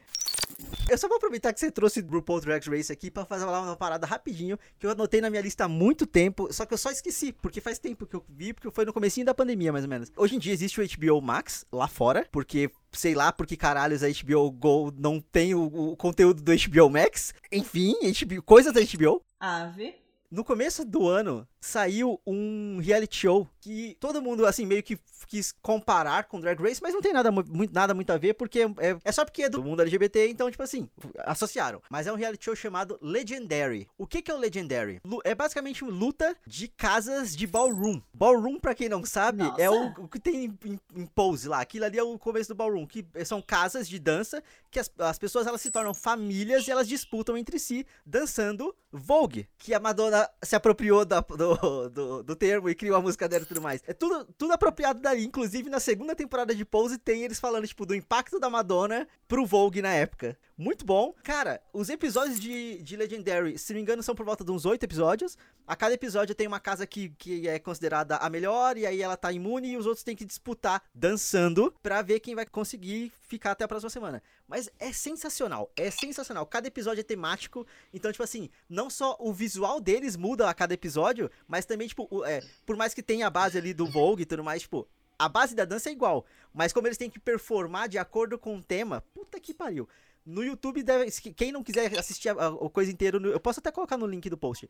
Eu 0.89 0.97
só 0.97 1.09
vou 1.09 1.17
aproveitar 1.17 1.53
que 1.53 1.59
você 1.59 1.69
trouxe 1.69 2.01
RuPaul 2.01 2.41
Drag 2.41 2.65
Race 2.69 2.93
aqui 2.93 3.11
pra 3.11 3.25
fazer 3.25 3.45
uma 3.45 3.75
parada 3.75 4.07
rapidinho, 4.07 4.57
que 4.79 4.87
eu 4.87 4.91
anotei 4.91 5.21
na 5.21 5.29
minha 5.29 5.43
lista 5.43 5.65
há 5.65 5.69
muito 5.69 6.07
tempo, 6.07 6.53
só 6.53 6.65
que 6.65 6.73
eu 6.73 6.79
só 6.79 6.93
esqueci, 6.93 7.33
porque 7.33 7.61
faz 7.61 7.77
tempo 7.79 8.07
que 8.07 8.15
eu 8.15 8.25
vi, 8.29 8.53
porque 8.53 8.71
foi 8.71 8.85
no 8.85 8.93
comecinho 8.93 9.27
da 9.27 9.35
pandemia, 9.35 9.73
mais 9.73 9.85
ou 9.85 9.91
menos. 9.91 10.13
Hoje 10.17 10.37
em 10.37 10.39
dia 10.39 10.53
existe 10.53 10.81
o 10.81 10.87
HBO 10.87 11.21
Max 11.21 11.67
lá 11.73 11.89
fora, 11.89 12.25
porque 12.31 12.71
sei 12.93 13.17
lá 13.17 13.33
porque 13.33 13.57
caralhos 13.57 14.05
a 14.05 14.09
HBO 14.09 14.49
Go 14.53 14.93
não 14.97 15.21
tem 15.21 15.57
o, 15.57 15.65
o 15.65 15.97
conteúdo 15.97 16.41
do 16.41 16.53
HBO 16.53 16.89
Max. 16.89 17.35
Enfim, 17.51 17.95
HBO, 18.21 18.41
coisas 18.43 18.73
da 18.73 18.81
HBO. 18.81 19.23
Ave. 19.41 19.97
No 20.31 20.45
começo 20.45 20.85
do 20.85 21.09
ano, 21.09 21.47
saiu 21.61 22.21
um 22.27 22.79
reality 22.81 23.17
show 23.17 23.49
que 23.61 23.97
todo 23.99 24.23
mundo, 24.23 24.47
assim, 24.47 24.65
meio 24.65 24.83
que 24.83 24.99
quis 25.27 25.53
comparar 25.61 26.25
com 26.25 26.41
Drag 26.41 26.61
Race, 26.63 26.81
mas 26.81 26.95
não 26.95 27.01
tem 27.03 27.13
nada, 27.13 27.33
mu- 27.33 27.45
muito, 27.49 27.75
nada 27.75 27.93
muito 27.95 28.13
a 28.13 28.17
ver, 28.19 28.35
porque 28.35 28.61
é, 28.79 28.97
é 29.05 29.11
só 29.13 29.25
porque 29.25 29.43
é 29.43 29.49
do 29.49 29.63
mundo 29.63 29.83
LGBT, 29.83 30.29
então, 30.29 30.49
tipo 30.51 30.63
assim, 30.63 30.89
associaram. 31.19 31.83
Mas 31.91 32.07
é 32.07 32.13
um 32.13 32.17
reality 32.17 32.45
show 32.45 32.55
chamado 32.55 32.97
Legendary. 33.03 33.89
O 33.99 34.07
que, 34.07 34.23
que 34.23 34.31
é 34.31 34.35
o 34.35 34.39
Legendary? 34.39 35.01
É 35.25 35.35
basicamente 35.35 35.83
uma 35.83 35.93
luta 35.93 36.37
de 36.47 36.69
casas 36.69 37.35
de 37.35 37.45
ballroom. 37.47 38.01
Ballroom, 38.15 38.61
pra 38.61 38.75
quem 38.75 38.89
não 38.89 39.05
sabe, 39.05 39.43
Nossa. 39.43 39.61
é 39.61 39.69
o, 39.69 39.87
o 40.05 40.09
que 40.09 40.21
tem 40.21 40.45
em, 40.45 40.59
em- 40.65 40.81
em 41.03 41.07
pose 41.07 41.49
lá. 41.49 41.61
Aquilo 41.61 41.87
ali 41.87 41.99
é 41.99 42.03
o 42.05 42.17
começo 42.19 42.49
do 42.51 42.55
ballroom, 42.55 42.87
que 42.87 43.05
são 43.25 43.43
casas 43.43 43.89
de 43.89 43.99
dança 43.99 44.41
que 44.71 44.79
as, 44.79 44.89
as 44.99 45.19
pessoas 45.19 45.47
elas 45.47 45.61
se 45.61 45.71
tornam 45.73 45.93
famílias 45.95 46.69
e 46.69 46.71
elas 46.71 46.87
disputam 46.87 47.37
entre 47.37 47.59
si 47.59 47.85
dançando 48.05 48.75
Vogue, 48.93 49.47
que 49.59 49.75
a 49.75 49.81
Madonna 49.81 50.29
se 50.43 50.55
apropriou 50.57 51.05
da- 51.05 51.21
do, 51.21 51.46
do, 51.93 52.23
do 52.23 52.37
termo 52.37 52.69
e 52.69 52.75
criou 52.75 52.97
a 52.97 53.01
música 53.01 53.29
dela 53.29 53.45
e 53.45 53.47
tudo 53.47 53.63
mais. 53.63 53.83
É 53.87 53.93
tudo, 53.93 54.25
tudo 54.37 54.53
apropriado 54.53 55.01
daí. 55.01 55.25
Inclusive, 55.25 55.71
na 55.71 55.79
segunda 55.81 56.15
temporada 56.15 56.55
de 56.55 56.65
Pose 56.65 56.99
tem 56.99 57.23
eles 57.23 57.39
falando, 57.39 57.67
tipo, 57.67 57.87
do 57.87 57.95
impacto 57.95 58.41
da 58.41 58.51
Madonna 58.51 59.07
pro 59.29 59.47
Vogue 59.47 59.83
na 59.83 59.93
época. 59.93 60.37
Muito 60.59 60.87
bom. 60.87 61.15
Cara, 61.23 61.61
os 61.71 61.91
episódios 61.91 62.41
de, 62.41 62.83
de 62.83 62.97
Legendary, 62.97 63.59
se 63.59 63.75
não 63.75 63.77
me 63.77 63.83
engano, 63.83 64.03
são 64.03 64.15
por 64.15 64.25
volta 64.25 64.43
de 64.43 64.51
uns 64.51 64.65
oito 64.65 64.83
episódios. 64.85 65.37
A 65.67 65.77
cada 65.77 65.93
episódio 65.93 66.35
tem 66.35 66.47
uma 66.47 66.59
casa 66.59 66.87
que, 66.87 67.11
que 67.11 67.47
é 67.47 67.59
considerada 67.59 68.17
a 68.17 68.31
melhor, 68.31 68.79
e 68.79 68.87
aí 68.87 69.03
ela 69.03 69.19
tá 69.19 69.31
imune, 69.31 69.73
e 69.73 69.77
os 69.77 69.85
outros 69.85 70.03
têm 70.03 70.17
que 70.17 70.25
disputar 70.25 70.83
dançando 70.95 71.75
pra 71.83 72.01
ver 72.01 72.21
quem 72.21 72.35
vai 72.35 72.47
conseguir 72.47 73.13
ficar 73.29 73.51
até 73.51 73.65
a 73.65 73.69
próxima 73.69 73.91
semana. 73.91 74.23
Mas 74.49 74.71
é 74.79 74.95
sensacional, 74.95 75.71
é 75.77 75.91
sensacional. 75.91 76.47
Cada 76.47 76.69
episódio 76.69 77.01
é 77.01 77.05
temático, 77.05 77.67
então, 77.93 78.11
tipo 78.11 78.25
assim, 78.25 78.49
não 78.67 78.89
só 78.89 79.15
o 79.21 79.35
visual 79.35 79.79
deles 79.79 80.17
muda 80.17 80.49
a 80.49 80.55
cada 80.55 80.73
episódio, 80.73 81.31
mas 81.47 81.67
também, 81.67 81.87
tipo, 81.87 82.25
é, 82.25 82.41
por 82.65 82.77
mais 82.77 82.95
que 82.95 83.03
tenha 83.03 83.27
a 83.27 83.31
base 83.31 83.59
ali 83.59 83.75
do 83.75 83.85
Vogue 83.85 84.23
e 84.23 84.27
tudo 84.27 84.43
mais, 84.43 84.63
tipo, 84.63 84.89
a 85.19 85.29
base 85.29 85.55
da 85.55 85.67
dança 85.67 85.91
é 85.91 85.93
igual. 85.93 86.25
Mas 86.55 86.73
como 86.73 86.87
eles 86.87 86.97
têm 86.97 87.11
que 87.11 87.19
performar 87.19 87.91
de 87.91 87.99
acordo 87.99 88.39
com 88.39 88.57
o 88.57 88.63
tema, 88.63 89.03
puta 89.13 89.39
que 89.39 89.53
pariu. 89.53 89.87
No 90.27 90.43
YouTube, 90.43 90.83
deve, 90.83 91.09
quem 91.33 91.53
não 91.53 91.63
quiser 91.63 91.97
assistir 91.97 92.29
a, 92.31 92.33
a- 92.33 92.49
a 92.49 92.69
coisa 92.71 92.91
inteira, 92.91 93.17
eu 93.19 93.39
posso 93.39 93.61
até 93.61 93.71
colocar 93.71 93.97
no 93.97 94.07
link 94.07 94.29
do 94.29 94.37
post. 94.37 94.69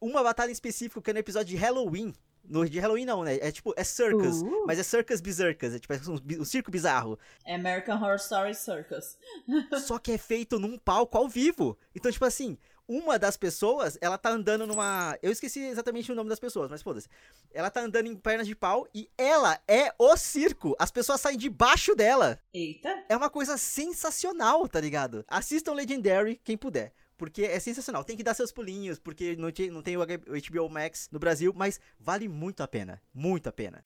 Uma 0.00 0.20
batalha 0.20 0.50
em 0.50 0.52
específico 0.52 1.00
que 1.00 1.10
é 1.10 1.12
no 1.12 1.20
episódio 1.20 1.46
de 1.46 1.56
Halloween. 1.56 2.12
No 2.48 2.68
de 2.68 2.78
Halloween 2.78 3.04
não, 3.04 3.22
né? 3.24 3.36
É 3.40 3.50
tipo, 3.52 3.72
é 3.76 3.84
circus. 3.84 4.42
Uh. 4.42 4.64
Mas 4.66 4.78
é 4.78 4.82
circus 4.82 5.20
bizarcas. 5.20 5.74
É 5.74 5.78
tipo 5.78 5.92
é 5.92 6.00
um, 6.08 6.40
um 6.42 6.44
circo 6.44 6.70
bizarro. 6.70 7.18
É 7.44 7.54
American 7.54 7.96
Horror 7.96 8.16
Story 8.16 8.54
Circus. 8.54 9.16
Só 9.86 9.98
que 9.98 10.12
é 10.12 10.18
feito 10.18 10.58
num 10.58 10.76
palco 10.76 11.16
ao 11.16 11.28
vivo. 11.28 11.78
Então, 11.94 12.10
tipo 12.10 12.24
assim, 12.24 12.58
uma 12.88 13.18
das 13.18 13.36
pessoas, 13.36 13.98
ela 14.00 14.16
tá 14.16 14.30
andando 14.30 14.66
numa. 14.66 15.18
Eu 15.22 15.32
esqueci 15.32 15.60
exatamente 15.60 16.10
o 16.10 16.14
nome 16.14 16.30
das 16.30 16.38
pessoas, 16.38 16.70
mas 16.70 16.82
foda-se. 16.82 17.08
Ela 17.52 17.70
tá 17.70 17.80
andando 17.80 18.06
em 18.06 18.16
pernas 18.16 18.46
de 18.46 18.54
pau 18.54 18.86
e 18.94 19.08
ela 19.16 19.60
é 19.66 19.92
o 19.98 20.16
circo. 20.16 20.76
As 20.78 20.90
pessoas 20.90 21.20
saem 21.20 21.38
debaixo 21.38 21.94
dela. 21.94 22.38
Eita. 22.52 23.04
É 23.08 23.16
uma 23.16 23.30
coisa 23.30 23.56
sensacional, 23.56 24.68
tá 24.68 24.80
ligado? 24.80 25.24
Assistam 25.28 25.72
Legendary, 25.72 26.40
quem 26.42 26.56
puder. 26.56 26.92
Porque 27.16 27.42
é 27.44 27.58
sensacional. 27.58 28.04
Tem 28.04 28.16
que 28.16 28.22
dar 28.22 28.34
seus 28.34 28.52
pulinhos, 28.52 28.98
porque 28.98 29.36
não 29.36 29.50
tem, 29.50 29.70
não 29.70 29.82
tem 29.82 29.96
o 29.96 30.00
HBO 30.00 30.68
Max 30.68 31.08
no 31.10 31.18
Brasil, 31.18 31.52
mas 31.56 31.80
vale 31.98 32.28
muito 32.28 32.62
a 32.62 32.68
pena. 32.68 33.00
Muito 33.12 33.48
a 33.48 33.52
pena. 33.52 33.82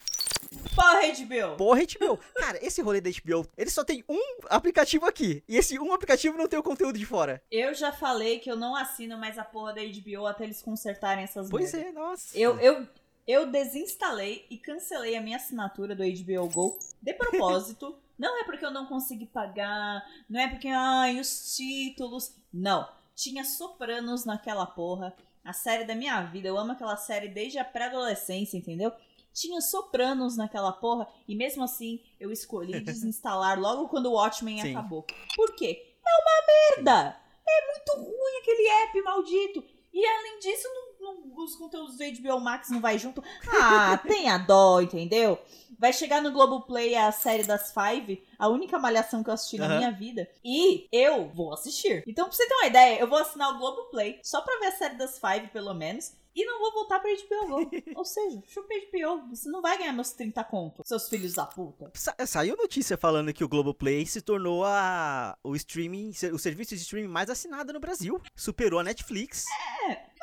Porra, 0.75 1.01
HBO. 1.01 1.57
Porra, 1.57 1.81
HBO. 1.83 2.19
Cara, 2.35 2.59
esse 2.65 2.81
rolê 2.81 3.01
da 3.01 3.11
HBO, 3.11 3.47
ele 3.57 3.71
só 3.71 3.85
tem 3.85 4.05
um 4.09 4.21
aplicativo 4.49 5.07
aqui. 5.07 5.43
E 5.49 5.57
esse 5.57 5.79
um 5.79 5.93
aplicativo 5.93 6.37
não 6.39 6.49
tem 6.49 6.59
o 6.59 6.63
conteúdo 6.63 6.99
de 6.99 7.07
fora. 7.07 7.43
Eu 7.51 7.75
já 7.75 7.93
falei 7.93 8.39
que 8.39 8.51
eu 8.51 8.57
não 8.57 8.75
assino 8.75 9.19
mais 9.19 9.39
a 9.39 9.45
porra 9.45 9.75
da 9.75 9.83
HBO 9.83 10.27
até 10.27 10.45
eles 10.45 10.63
consertarem 10.63 11.25
essas 11.25 11.51
Pois 11.51 11.73
merda. 11.73 11.89
é, 11.89 11.93
nossa. 11.93 12.39
Eu, 12.39 12.59
eu, 12.61 12.87
eu 13.27 13.47
desinstalei 13.47 14.47
e 14.51 14.57
cancelei 14.57 15.17
a 15.17 15.21
minha 15.21 15.37
assinatura 15.37 15.95
do 15.95 16.03
HBO 16.03 16.49
Go 16.49 16.79
de 17.03 17.15
propósito. 17.15 17.97
não 18.19 18.41
é 18.41 18.45
porque 18.45 18.65
eu 18.65 18.71
não 18.71 18.87
consegui 18.87 19.27
pagar, 19.27 20.05
não 20.29 20.41
é 20.41 20.49
porque, 20.49 20.69
ai, 20.69 21.19
os 21.19 21.57
títulos. 21.57 22.35
Não. 22.53 22.89
Tinha 23.15 23.45
Sopranos 23.45 24.25
naquela 24.25 24.67
porra. 24.67 25.15
A 25.43 25.55
série 25.55 25.85
da 25.85 25.95
minha 25.95 26.21
vida. 26.23 26.49
Eu 26.49 26.59
amo 26.59 26.73
aquela 26.73 26.97
série 26.97 27.29
desde 27.29 27.59
a 27.59 27.65
pré-adolescência, 27.65 28.59
entendeu? 28.59 28.93
Tinha 29.33 29.61
Sopranos 29.61 30.37
naquela 30.37 30.73
porra. 30.73 31.09
E 31.27 31.35
mesmo 31.35 31.63
assim, 31.63 32.01
eu 32.19 32.31
escolhi 32.33 32.81
desinstalar 32.85 33.59
logo 33.61 33.89
quando 33.89 34.07
o 34.07 34.13
Watchmen 34.15 34.61
Sim. 34.61 34.73
acabou. 34.77 35.05
Por 35.37 35.55
quê? 35.55 35.97
É 36.07 36.11
uma 36.11 36.85
merda! 36.87 37.21
É 37.49 37.67
muito 37.67 38.09
ruim 38.11 38.39
aquele 38.41 38.69
app 38.69 39.03
maldito. 39.03 39.65
E 39.93 40.05
além 40.07 40.39
disso, 40.39 40.69
não- 40.69 40.90
não- 41.01 41.21
os 41.45 41.57
conteúdos 41.57 41.97
do 41.97 42.05
HBO 42.05 42.41
Max 42.41 42.69
não 42.71 42.81
vai 42.81 42.99
junto. 42.99 43.23
Ah, 43.61 43.97
tenha 44.07 44.37
dó, 44.39 44.81
entendeu? 44.81 45.39
Vai 45.79 45.93
chegar 45.93 46.21
no 46.23 46.31
Globoplay 46.33 46.95
a 46.95 47.11
série 47.11 47.45
das 47.45 47.73
Five, 47.73 48.23
a 48.39 48.49
única 48.49 48.79
malhação 48.79 49.23
que 49.25 49.31
eu 49.31 49.35
assisti 49.35 49.57
na 49.59 49.67
Aham. 49.67 49.77
minha 49.79 49.91
vida. 49.93 50.29
E 50.45 50.87
eu 50.93 51.29
vou 51.31 51.53
assistir. 51.55 52.05
Então, 52.07 52.27
pra 52.27 52.35
você 52.37 52.47
ter 52.47 52.55
uma 52.55 52.67
ideia, 52.67 53.01
eu 53.01 53.09
vou 53.09 53.19
assinar 53.19 53.55
o 53.55 53.59
Globoplay 53.59 54.21
só 54.23 54.43
pra 54.43 54.59
ver 54.59 54.67
a 54.67 54.73
série 54.73 54.97
das 54.97 55.19
Five, 55.19 55.49
pelo 55.49 55.73
menos. 55.73 56.13
E 56.33 56.45
não 56.45 56.61
vou 56.61 56.73
voltar 56.73 57.01
pra 57.01 57.11
HBO 57.11 57.49
Go. 57.65 57.71
Ou 57.99 58.05
seja, 58.05 58.41
chupa 58.47 58.69
HBO. 58.75 59.35
Você 59.35 59.49
não 59.51 59.61
vai 59.61 59.77
ganhar 59.79 59.93
meus 59.93 60.13
30 60.13 60.45
contos, 60.45 60.87
seus 60.87 61.09
filhos 61.09 61.33
da 61.35 61.45
puta. 61.45 61.91
Sa- 61.95 62.15
saiu 62.25 62.57
notícia 62.57 62.97
falando 62.97 63.33
que 63.33 63.43
o 63.43 63.49
Globoplay 63.49 64.07
se 64.07 64.21
tornou 64.21 64.65
a, 64.65 65.37
o 65.43 65.57
streaming, 65.57 66.11
o 66.33 66.39
serviço 66.39 66.77
de 66.77 66.83
streaming 66.83 67.09
mais 67.09 67.29
assinado 67.31 67.73
no 67.73 67.81
Brasil. 67.81 68.21
Superou 68.37 68.79
a 68.79 68.85
Netflix. 68.85 69.45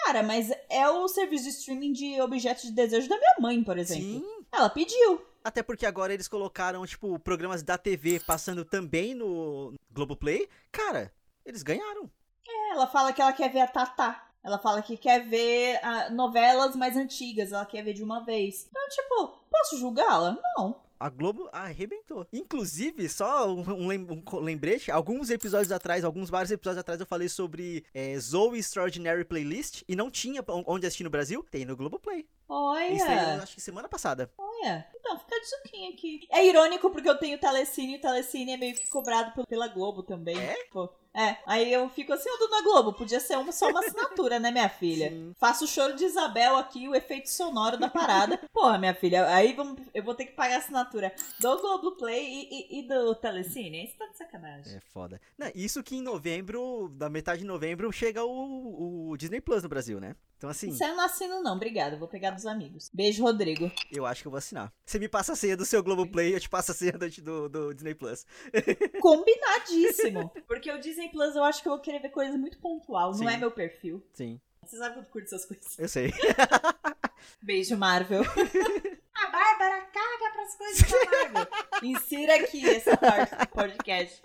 Cara, 0.08 0.24
mas 0.24 0.50
é 0.70 0.88
o 0.88 1.06
serviço 1.10 1.44
de 1.44 1.50
streaming 1.50 1.92
de 1.92 2.22
objetos 2.22 2.64
de 2.64 2.72
desejo 2.72 3.10
da 3.10 3.18
minha 3.18 3.36
mãe, 3.42 3.62
por 3.62 3.78
exemplo. 3.78 4.04
Sim. 4.04 4.46
Ela 4.54 4.70
pediu. 4.70 5.22
Até 5.44 5.62
porque 5.62 5.86
agora 5.86 6.14
eles 6.14 6.30
colocaram, 6.30 6.86
tipo, 6.88 7.20
programas 7.20 7.62
da 7.62 7.78
TV 7.78 8.22
passando 8.22 8.64
também 8.64 9.14
no 9.14 9.74
Globoplay. 9.92 10.48
Cara, 10.72 11.12
eles 11.46 11.62
ganharam. 11.62 12.10
É, 12.48 12.72
Ela 12.72 12.88
fala 12.88 13.12
que 13.12 13.22
ela 13.22 13.34
quer 13.34 13.52
ver 13.52 13.60
a 13.60 13.68
Tatá. 13.68 14.30
Ela 14.42 14.58
fala 14.58 14.82
que 14.82 14.96
quer 14.96 15.28
ver 15.28 15.78
ah, 15.84 16.10
novelas 16.10 16.74
mais 16.74 16.96
antigas, 16.96 17.52
ela 17.52 17.66
quer 17.66 17.84
ver 17.84 17.92
de 17.92 18.02
uma 18.02 18.24
vez. 18.24 18.66
Então, 18.70 18.88
tipo, 18.88 19.40
posso 19.52 19.78
julgá-la? 19.78 20.38
Não. 20.56 20.87
A 21.00 21.10
Globo 21.10 21.48
arrebentou. 21.52 22.26
Inclusive, 22.34 23.08
só 23.10 23.54
um, 23.54 23.62
um 23.88 24.40
lembrete, 24.42 24.92
alguns 24.92 25.30
episódios 25.30 25.72
atrás, 25.72 26.04
alguns 26.04 26.30
vários 26.30 26.52
episódios 26.52 26.80
atrás 26.80 27.00
eu 27.00 27.06
falei 27.06 27.30
sobre 27.30 27.84
é, 27.94 28.18
Zoe 28.20 28.60
Extraordinary 28.60 29.24
Playlist 29.24 29.84
e 29.88 29.96
não 29.96 30.10
tinha 30.10 30.44
on- 30.48 30.64
onde 30.66 30.88
assistir 30.88 31.04
no 31.04 31.10
Brasil. 31.10 31.46
Tem 31.52 31.66
no 31.66 31.76
Globoplay. 31.76 32.26
Olha, 32.50 33.44
acho 33.44 33.56
que 33.56 33.62
semana 33.62 33.90
passada. 33.90 34.32
olha. 34.38 34.88
Então, 35.00 35.18
fica 35.20 35.40
de 35.40 35.46
suquinho 35.50 35.94
aqui. 35.94 36.28
É 36.32 36.46
irônico 36.46 36.90
porque 36.90 37.08
eu 37.10 37.18
tenho 37.18 37.38
Telecine 37.40 37.94
e 37.94 37.98
o 37.98 38.02
Telecine 38.02 38.54
é 38.54 38.58
meio 38.58 38.76
que 38.76 38.90
cobrado 38.90 39.32
pel- 39.34 39.46
pela 39.48 39.68
Globo 39.68 40.04
também. 40.04 40.38
É? 40.38 40.54
Tipo, 40.64 40.90
é, 41.14 41.38
aí 41.46 41.72
eu 41.72 41.90
fico 41.90 42.12
assim, 42.12 42.30
ô 42.30 42.38
Dona 42.38 42.62
Globo, 42.64 42.94
podia 42.94 43.20
ser 43.20 43.38
uma, 43.38 43.52
só 43.52 43.70
uma 43.70 43.80
assinatura, 43.80 44.40
né, 44.40 44.52
minha 44.52 44.68
filha? 44.70 45.10
Sim. 45.10 45.34
Faço 45.40 45.64
o 45.64 45.68
choro 45.68 45.96
de 45.96 46.04
Isabel 46.06 46.58
aqui, 46.58 46.88
o 46.90 46.96
efeito 46.96 47.30
sonoro 47.30 47.78
da 47.78 47.90
parada. 47.90 48.38
Porra, 48.52 48.78
minha 48.78 48.94
filha, 48.94 49.26
aí 49.28 49.54
vamos, 49.54 49.82
eu 49.94 50.04
vou 50.04 50.14
ter 50.16 50.26
que 50.26 50.34
pagar 50.34 50.56
a 50.56 50.60
assinatura 50.60 51.14
do 51.40 51.58
Globoplay 51.62 52.26
e, 52.26 52.78
e, 52.78 52.80
e 52.80 52.88
do 52.88 53.16
Telecine. 53.16 53.86
Isso 53.86 53.98
tá 53.98 54.08
de 54.08 54.18
sacanagem. 54.18 54.76
É 54.76 54.82
foda. 54.92 55.22
Não, 55.38 55.50
isso 55.56 55.82
que 55.84 55.96
em 55.96 56.02
novembro, 56.02 56.90
da 56.94 57.10
metade 57.10 57.40
de 57.42 57.46
novembro, 57.48 57.92
chega 57.92 58.26
o, 58.26 59.10
o 59.12 59.18
Disney 59.18 59.40
Plus 59.42 59.64
no 59.64 59.70
Brasil, 59.70 60.00
né? 60.02 60.16
Então, 60.38 60.50
assim, 60.52 60.70
Isso 60.70 60.84
eu 60.84 60.96
não 60.96 61.04
assino, 61.04 61.42
não. 61.42 61.56
Obrigada. 61.56 61.98
Vou 61.98 62.08
pegar 62.08 62.30
dos 62.30 62.46
amigos. 62.46 62.92
Beijo, 62.94 63.24
Rodrigo. 63.24 63.72
eu 63.92 64.06
acho 64.06 64.22
que 64.22 64.28
eu 64.28 64.32
vou 64.32 64.38
assinar. 64.38 64.72
Você 64.86 65.00
me 65.00 65.10
passa 65.10 65.34
a 65.34 65.36
senha 65.36 65.58
do 65.58 65.66
seu 65.66 65.82
Globoplay, 65.82 66.36
eu 66.36 66.40
te 66.40 66.48
passo 66.48 66.72
a 66.72 66.76
senha 66.76 66.94
do, 66.94 67.50
do, 67.50 67.74
Disney 67.74 67.96
Plus. 67.96 68.24
Combinadíssimo. 69.02 70.32
Porque 70.48 70.72
o 70.72 70.80
Disney 70.80 71.10
Plus 71.10 71.36
eu 71.36 71.44
acho 71.44 71.62
que 71.62 71.68
eu 71.68 71.74
vou 71.74 71.82
querer 71.82 72.00
ver 72.00 72.10
coisa 72.10 72.38
muito 72.38 72.60
pontual. 72.60 73.12
Não 73.12 73.18
Sim. 73.18 73.28
é 73.28 73.38
meu 73.38 73.50
perfil. 73.50 74.06
Sim, 74.14 74.40
Você 74.64 74.78
sabe 74.78 74.96
quando 74.96 75.08
curte 75.08 75.26
essas 75.26 75.46
coisas. 75.46 75.80
eu 75.80 75.88
sei. 75.88 76.14
Beijo, 77.42 77.76
Marvel. 77.76 78.22
a 79.16 79.28
Bárbara 79.32 79.82
caga 79.92 80.32
pras 80.34 80.56
coisas 80.56 80.92
da 80.92 81.30
Marvel. 81.32 81.48
Insira 81.82 82.36
aqui 82.36 82.70
essa 82.70 82.96
parte 82.96 83.36
do 83.36 83.48
podcast. 83.48 84.22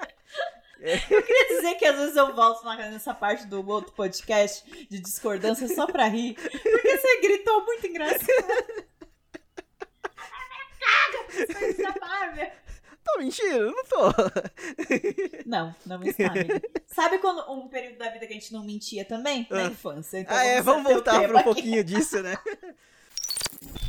Eu 0.83 1.23
queria 1.23 1.49
dizer 1.57 1.75
que 1.77 1.85
às 1.85 1.97
vezes 1.97 2.17
eu 2.17 2.35
volto 2.35 2.65
na- 2.65 2.77
nessa 2.77 3.15
parte 3.15 3.47
do 3.47 3.65
outro 3.69 3.93
podcast 3.93 4.65
de 4.89 4.99
discordância 4.99 5.69
só 5.69 5.87
pra 5.87 6.07
rir. 6.09 6.35
Porque 6.35 6.97
você 6.99 7.21
gritou 7.21 7.65
muito 7.65 7.87
engraçado. 7.87 8.27
Tô 13.05 13.19
mentindo, 13.19 13.67
não 13.73 13.85
tô. 13.85 14.13
Não, 15.45 15.75
não 15.85 16.03
está, 16.05 16.27
amiga. 16.29 16.63
Sabe 16.87 17.19
quando 17.19 17.51
um 17.53 17.69
período 17.69 17.99
da 17.99 18.09
vida 18.11 18.27
que 18.27 18.33
a 18.33 18.37
gente 18.37 18.53
não 18.53 18.65
mentia 18.65 19.05
também? 19.05 19.47
Na 19.51 19.63
Ah. 19.63 19.67
infância. 19.67 20.19
Então 20.19 20.37
ah, 20.37 20.45
é, 20.45 20.63
vamos 20.63 20.85
voltar 20.91 21.21
pra 21.29 21.41
um 21.41 21.43
pouquinho 21.43 21.83
disso, 21.83 22.23
né? 22.23 22.37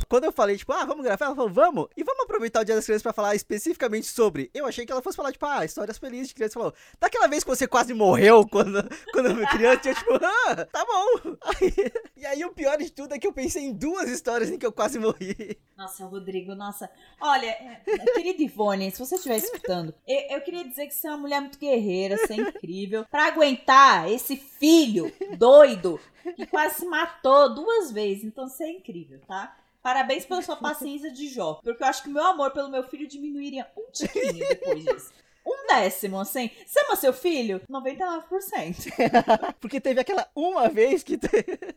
Quando 0.08 0.24
eu 0.24 0.32
falei, 0.32 0.56
tipo, 0.56 0.72
ah, 0.72 0.84
vamos 0.84 1.04
gravar, 1.04 1.26
ela 1.26 1.34
falou, 1.36 1.50
vamos. 1.50 1.88
E 1.96 2.02
vamos 2.04 2.23
aproveitar 2.34 2.60
o 2.60 2.64
Dia 2.64 2.74
das 2.74 2.84
Crianças 2.84 3.02
pra 3.02 3.12
falar 3.12 3.34
especificamente 3.34 4.06
sobre. 4.06 4.50
Eu 4.52 4.66
achei 4.66 4.84
que 4.84 4.90
ela 4.90 5.00
fosse 5.00 5.16
falar, 5.16 5.30
tipo, 5.32 5.46
ah, 5.46 5.64
histórias 5.64 5.96
felizes 5.98 6.28
de 6.28 6.34
criança. 6.34 6.54
Falou, 6.54 6.74
daquela 7.00 7.28
vez 7.28 7.44
que 7.44 7.50
você 7.50 7.66
quase 7.66 7.94
morreu 7.94 8.46
quando, 8.46 8.82
quando 9.12 9.46
criança, 9.48 9.88
eu, 9.90 9.94
tipo, 9.94 10.14
ah, 10.14 10.64
tá 10.66 10.84
bom. 10.84 11.36
Aí- 11.60 11.92
e 12.16 12.26
aí 12.26 12.44
o 12.44 12.52
pior 12.52 12.78
de 12.78 12.90
tudo 12.90 13.12
é 13.14 13.18
que 13.18 13.26
eu 13.26 13.32
pensei 13.32 13.64
em 13.64 13.72
duas 13.72 14.08
histórias 14.08 14.50
em 14.50 14.58
que 14.58 14.64
eu 14.64 14.72
quase 14.72 14.98
morri. 14.98 15.58
Nossa, 15.76 16.04
Rodrigo, 16.06 16.54
nossa. 16.54 16.88
Olha, 17.20 17.46
é, 17.46 17.82
querida 18.14 18.42
Ivone, 18.42 18.90
se 18.90 18.98
você 18.98 19.16
estiver 19.16 19.36
escutando, 19.36 19.94
eu, 20.06 20.36
eu 20.36 20.40
queria 20.40 20.64
dizer 20.66 20.86
que 20.86 20.94
você 20.94 21.06
é 21.06 21.10
uma 21.10 21.18
mulher 21.18 21.40
muito 21.40 21.58
guerreira, 21.58 22.16
você 22.16 22.32
é 22.32 22.36
incrível. 22.36 23.04
Pra 23.10 23.26
aguentar 23.26 24.10
esse 24.10 24.36
filho 24.36 25.12
doido 25.36 26.00
que 26.36 26.46
quase 26.46 26.76
se 26.76 26.86
matou 26.86 27.54
duas 27.54 27.90
vezes. 27.90 28.24
Então 28.24 28.48
você 28.48 28.64
é 28.64 28.70
incrível, 28.70 29.20
tá? 29.28 29.54
Parabéns 29.84 30.24
pela 30.24 30.40
sua 30.40 30.56
paciência 30.56 31.12
de 31.12 31.28
Jó. 31.28 31.60
Porque 31.62 31.82
eu 31.82 31.86
acho 31.86 32.02
que 32.02 32.08
meu 32.08 32.24
amor 32.24 32.52
pelo 32.52 32.70
meu 32.70 32.82
filho 32.84 33.06
diminuiria 33.06 33.70
um 33.76 33.90
tiquinho 33.92 34.48
depois 34.48 34.82
disso. 34.82 35.12
Um 35.46 35.66
décimo, 35.66 36.18
assim. 36.20 36.50
Você 36.66 36.80
ama 36.80 36.96
seu 36.96 37.12
filho? 37.12 37.60
99%. 37.70 38.92
Porque 39.60 39.80
teve 39.80 40.00
aquela 40.00 40.26
uma 40.34 40.68
vez 40.68 41.02
que. 41.02 41.18
te- 41.18 41.28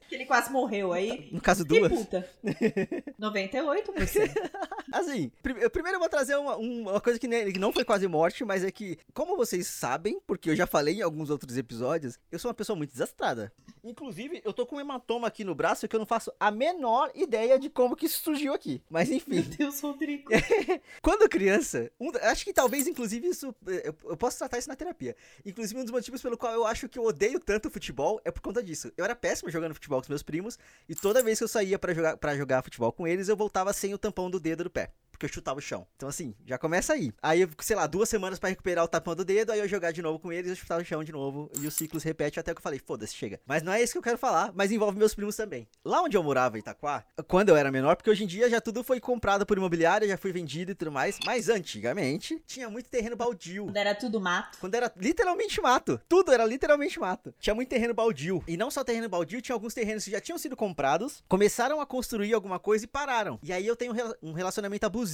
Que 0.08 0.16
ele 0.16 0.26
quase 0.26 0.52
morreu 0.52 0.94
aí. 0.94 1.30
No 1.32 1.42
caso, 1.42 1.66
Que 1.66 1.80
duas. 1.80 1.92
puta. 1.92 2.30
98%. 3.20 4.32
Assim, 4.92 5.32
eu- 5.60 5.70
primeiro 5.70 5.98
eu 5.98 6.00
vou 6.00 6.10
trazer 6.10 6.36
uma, 6.38 6.58
um- 6.58 6.82
uma 6.90 7.02
coisa 7.02 7.20
que, 7.20 7.28
que 7.52 7.60
não 7.60 7.74
foi 7.74 7.84
quase 7.84 8.08
morte, 8.08 8.46
mas 8.46 8.64
é 8.64 8.72
que, 8.72 8.98
como 9.14 9.36
vocês 9.36 9.68
sabem, 9.68 10.20
porque 10.26 10.50
eu 10.50 10.56
já 10.56 10.66
falei 10.66 10.96
em 11.00 11.02
alguns 11.02 11.30
outros 11.30 11.58
episódios, 11.58 12.18
eu 12.32 12.40
sou 12.40 12.50
uma 12.50 12.56
pessoa 12.56 12.76
muito 12.76 12.92
desastrada. 12.92 13.52
Inclusive, 13.84 14.42
eu 14.46 14.54
tô 14.54 14.66
com 14.66 14.78
um 14.78 14.80
hematoma 14.80 15.28
aqui 15.28 15.44
no 15.44 15.54
braço 15.56 15.88
que 15.88 15.96
eu 15.96 16.00
não 16.00 16.06
faço 16.06 16.32
a 16.40 16.50
menor 16.52 17.12
ideia 17.16 17.60
de 17.60 17.70
como 17.70 17.96
que 17.96 18.06
isso 18.06 18.24
surgiu 18.24 18.54
aqui. 18.54 18.82
Mas 18.90 19.10
Meu 19.10 19.18
enfim, 19.18 19.42
Deus, 19.42 19.80
Rodrigo. 19.82 20.30
quando 21.02 21.28
criança, 21.30 21.92
um 22.00 22.12
acho 22.24 22.46
que 22.46 22.54
talvez, 22.54 22.88
inclusive, 22.88 23.28
isso. 23.28 23.54
Eu, 23.66 23.96
eu 24.06 24.18
posso 24.18 24.38
tratar 24.38 24.58
isso 24.58 24.70
na 24.70 24.76
terapia. 24.76 25.16
Inclusive, 25.46 25.80
um 25.80 25.84
dos 25.84 25.92
motivos 25.92 26.22
pelo 26.22 26.38
qual 26.38 26.54
eu 26.54 26.66
acho 26.66 26.88
que 26.88 27.00
eu 27.00 27.04
odeio 27.04 27.40
tanto 27.40 27.70
futebol 27.70 28.22
é 28.24 28.32
por 28.32 28.42
conta 28.42 28.62
disso. 28.62 28.92
Eu 28.96 29.04
era 29.04 29.16
péssimo 29.16 29.50
jogando 29.50 29.74
futebol 29.74 30.00
com 30.00 30.04
os 30.04 30.10
meus 30.10 30.24
primos, 30.24 30.58
e 30.88 30.96
toda 30.96 31.24
vez 31.24 31.38
que 31.38 31.44
eu 31.44 31.48
saía 31.48 31.78
pra 31.80 31.94
jogar, 31.94 32.18
pra 32.18 32.36
jogar 32.36 32.64
futebol 32.64 32.92
com 32.92 33.08
eles, 33.08 33.28
eu 33.28 33.36
voltava 33.36 33.74
sem 33.74 33.94
o 33.94 33.98
tampão 33.98 34.30
do 34.30 34.40
dedo 34.40 34.64
do 34.64 34.70
pé. 34.70 34.92
Porque 35.18 35.26
eu 35.26 35.34
chutava 35.34 35.58
o 35.58 35.62
chão. 35.62 35.88
Então, 35.96 36.08
assim, 36.08 36.36
já 36.46 36.60
começa 36.60 36.94
aí. 36.94 37.12
Aí, 37.24 37.42
eu, 37.42 37.50
sei 37.60 37.76
lá, 37.76 37.88
duas 37.88 38.08
semanas 38.08 38.38
pra 38.38 38.50
recuperar 38.50 38.86
o 38.86 38.88
tampão 38.88 39.16
do 39.16 39.26
dedo, 39.26 39.52
aí 39.52 39.60
eu 39.60 39.68
jogar 39.68 39.92
de 39.92 40.00
novo 40.00 40.20
com 40.20 40.32
eles, 40.32 40.52
eu 40.52 40.56
chutava 40.56 40.80
o 40.80 40.86
chão 40.86 41.04
de 41.04 41.12
novo. 41.12 41.50
E 41.60 41.66
o 41.66 41.72
ciclo 41.72 42.00
se 42.00 42.06
repete 42.06 42.40
até 42.40 42.54
que 42.54 42.60
eu 42.60 42.64
falei, 42.64 42.80
foda-se, 42.80 43.16
chega. 43.16 43.40
Mas 43.44 43.64
não 43.64 43.74
é 43.74 43.82
isso 43.82 43.94
que 43.94 43.98
eu 43.98 44.04
quero 44.04 44.18
falar, 44.20 44.52
mas 44.54 44.72
envolve 44.72 44.96
meus 44.96 45.16
primos 45.16 45.36
também. 45.36 45.68
Lá 45.84 46.04
onde 46.04 46.16
eu 46.16 46.22
morava, 46.22 46.56
em 46.56 46.60
Itaquá, 46.60 47.04
quando 47.28 47.50
eu 47.50 47.56
era 47.56 47.72
menor, 47.72 47.96
porque 47.96 48.12
hoje 48.12 48.26
em 48.26 48.28
dia 48.28 48.48
já 48.48 48.62
tudo 48.62 48.84
foi 48.84 49.00
comprado 49.00 49.44
por 49.44 49.58
imobiliária, 49.58 50.08
já 50.08 50.18
foi 50.18 50.32
vendido 50.32 50.72
e 50.72 50.76
tudo 50.76 50.92
mais. 50.92 51.18
Mas 51.26 51.50
antigamente, 51.50 52.40
tinha 52.46 52.70
muito 52.70 52.88
terreno 52.88 53.16
baldio. 53.16 53.66
Quando 53.66 53.78
era 53.78 53.96
tudo 53.96 54.22
mato. 54.22 54.60
Quando 54.60 54.76
era 54.76 54.94
literalmente 54.96 55.60
mato. 55.60 56.00
Tudo 56.08 56.32
era 56.32 56.46
literalmente 56.46 57.00
mato. 57.00 57.34
Tinha 57.40 57.56
muito 57.56 57.70
terreno 57.70 57.96
baldio. 57.96 58.44
E 58.48 58.56
não 58.56 58.70
só 58.70 58.84
terreno 58.84 59.10
baldio, 59.10 59.42
tinha 59.42 59.56
alguns 59.56 59.74
terrenos 59.74 60.04
que 60.04 60.12
já 60.12 60.22
tinham 60.22 60.38
sido 60.38 60.56
comprados, 60.56 61.24
começaram 61.28 61.82
a 61.82 61.88
construir 61.88 62.36
alguma 62.36 62.60
coisa 62.60 62.86
e 62.86 62.88
pararam. 62.88 63.40
E 63.42 63.52
aí 63.52 63.66
eu 63.66 63.76
tenho 63.76 63.96
um 64.22 64.34
relacionamento 64.34 64.86
abusivo 64.86 65.07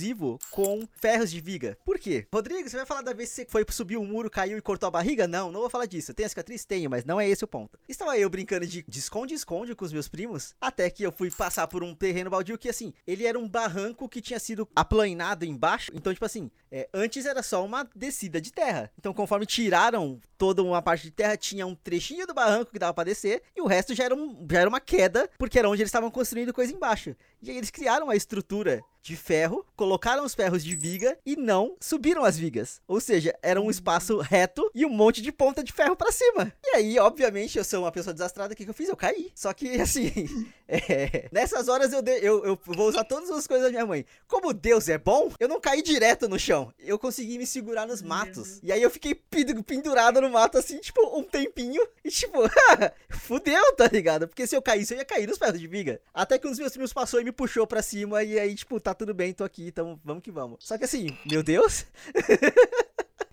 com 0.51 0.87
ferros 0.93 1.31
de 1.31 1.41
viga. 1.41 1.77
Por 1.83 1.99
quê? 1.99 2.27
Rodrigo, 2.33 2.69
você 2.69 2.77
vai 2.77 2.85
falar 2.85 3.01
da 3.01 3.13
vez 3.13 3.29
que 3.29 3.35
você 3.35 3.45
foi 3.49 3.65
subir 3.69 3.97
um 3.97 4.05
muro, 4.05 4.29
caiu 4.29 4.57
e 4.57 4.61
cortou 4.61 4.87
a 4.87 4.91
barriga? 4.91 5.27
Não, 5.27 5.51
não 5.51 5.61
vou 5.61 5.69
falar 5.69 5.85
disso. 5.85 6.13
Tem 6.13 6.25
a 6.25 6.29
cicatriz? 6.29 6.63
Tenho, 6.63 6.89
mas 6.89 7.05
não 7.05 7.19
é 7.19 7.27
esse 7.27 7.43
o 7.43 7.47
ponto. 7.47 7.77
Estava 7.87 8.17
eu 8.17 8.29
brincando 8.29 8.65
de 8.67 8.83
de 8.87 8.99
esconde-esconde 8.99 9.75
com 9.75 9.85
os 9.85 9.91
meus 9.91 10.07
primos, 10.07 10.53
até 10.61 10.89
que 10.89 11.03
eu 11.03 11.11
fui 11.11 11.31
passar 11.31 11.67
por 11.67 11.83
um 11.83 11.95
terreno 11.95 12.29
baldio 12.29 12.57
que, 12.57 12.69
assim, 12.69 12.93
ele 13.07 13.25
era 13.25 13.39
um 13.39 13.49
barranco 13.49 14.07
que 14.07 14.21
tinha 14.21 14.39
sido 14.39 14.67
aplanado 14.75 15.45
embaixo. 15.45 15.91
Então, 15.95 16.13
tipo 16.13 16.25
assim, 16.25 16.51
é, 16.71 16.87
antes 16.93 17.25
era 17.25 17.41
só 17.41 17.65
uma 17.65 17.87
descida 17.95 18.39
de 18.39 18.51
terra. 18.51 18.91
Então, 18.97 19.13
conforme 19.13 19.45
tiraram 19.45 20.19
toda 20.43 20.61
uma 20.61 20.81
parte 20.81 21.03
de 21.03 21.11
terra, 21.11 21.37
tinha 21.37 21.65
um 21.65 21.73
trechinho 21.73 22.27
do 22.27 22.33
barranco 22.33 22.69
que 22.69 22.77
dava 22.77 22.93
pra 22.93 23.05
descer, 23.05 23.41
e 23.55 23.61
o 23.61 23.65
resto 23.65 23.95
já 23.95 24.03
era, 24.03 24.13
um, 24.13 24.45
já 24.51 24.59
era 24.59 24.69
uma 24.69 24.81
queda, 24.81 25.29
porque 25.37 25.57
era 25.57 25.69
onde 25.69 25.81
eles 25.81 25.87
estavam 25.87 26.11
construindo 26.11 26.51
coisa 26.51 26.73
embaixo. 26.73 27.15
E 27.41 27.49
aí 27.49 27.55
eles 27.55 27.71
criaram 27.71 28.07
uma 28.07 28.15
estrutura 28.15 28.83
de 29.03 29.17
ferro, 29.17 29.65
colocaram 29.75 30.23
os 30.23 30.33
ferros 30.33 30.63
de 30.63 30.73
viga 30.75 31.17
e 31.25 31.35
não 31.35 31.75
subiram 31.79 32.23
as 32.23 32.37
vigas. 32.37 32.81
Ou 32.87 33.01
seja, 33.01 33.37
era 33.43 33.59
um 33.59 33.69
espaço 33.69 34.17
reto 34.19 34.71
e 34.73 34.85
um 34.85 34.89
monte 34.89 35.21
de 35.21 35.29
ponta 35.29 35.61
de 35.61 35.73
ferro 35.73 35.93
para 35.93 36.11
cima. 36.11 36.53
E 36.63 36.77
aí, 36.77 36.97
obviamente, 36.97 37.57
eu 37.57 37.65
sou 37.65 37.81
uma 37.81 37.91
pessoa 37.91 38.13
desastrada, 38.13 38.53
o 38.53 38.55
que, 38.55 38.63
que 38.63 38.69
eu 38.69 38.73
fiz? 38.73 38.87
Eu 38.87 38.95
caí. 38.95 39.29
Só 39.35 39.51
que, 39.53 39.75
assim, 39.81 40.47
é, 40.65 41.27
nessas 41.33 41.67
horas 41.67 41.91
eu, 41.91 42.01
de, 42.01 42.17
eu, 42.19 42.45
eu 42.45 42.59
vou 42.65 42.87
usar 42.87 43.03
todas 43.03 43.29
as 43.29 43.45
coisas 43.45 43.67
da 43.67 43.71
minha 43.71 43.85
mãe. 43.85 44.05
Como 44.25 44.53
Deus 44.53 44.87
é 44.87 44.97
bom, 44.97 45.29
eu 45.37 45.49
não 45.49 45.59
caí 45.59 45.81
direto 45.81 46.29
no 46.29 46.39
chão. 46.39 46.73
Eu 46.79 46.97
consegui 46.97 47.37
me 47.37 47.45
segurar 47.45 47.85
nos 47.85 48.01
matos. 48.01 48.61
E 48.63 48.71
aí 48.71 48.81
eu 48.81 48.89
fiquei 48.89 49.13
pendurado 49.13 50.21
no 50.21 50.29
mato, 50.33 50.57
assim, 50.57 50.79
tipo, 50.79 51.17
um 51.17 51.23
tempinho. 51.23 51.81
E 52.03 52.09
tipo, 52.09 52.39
fudeu, 53.09 53.75
tá 53.75 53.87
ligado? 53.87 54.27
Porque 54.27 54.45
se 54.45 54.55
eu 54.55 54.61
caísse, 54.61 54.93
eu 54.93 54.97
ia 54.97 55.05
cair 55.05 55.27
nos 55.27 55.37
ferros 55.37 55.59
de 55.59 55.67
viga. 55.67 56.01
Até 56.13 56.37
que 56.37 56.47
um 56.47 56.49
dos 56.49 56.59
meus 56.59 56.73
primos 56.73 56.91
passou 56.91 57.21
e 57.21 57.23
me 57.23 57.31
puxou 57.31 57.65
pra 57.65 57.81
cima. 57.81 58.23
E 58.23 58.37
aí, 58.39 58.53
tipo, 58.55 58.79
tá 58.79 58.93
tudo 58.93 59.13
bem, 59.13 59.33
tô 59.33 59.43
aqui, 59.43 59.67
então 59.67 59.99
vamos 60.03 60.23
que 60.23 60.31
vamos. 60.31 60.57
Só 60.59 60.77
que 60.77 60.83
assim, 60.83 61.17
meu 61.25 61.41
Deus. 61.41 61.85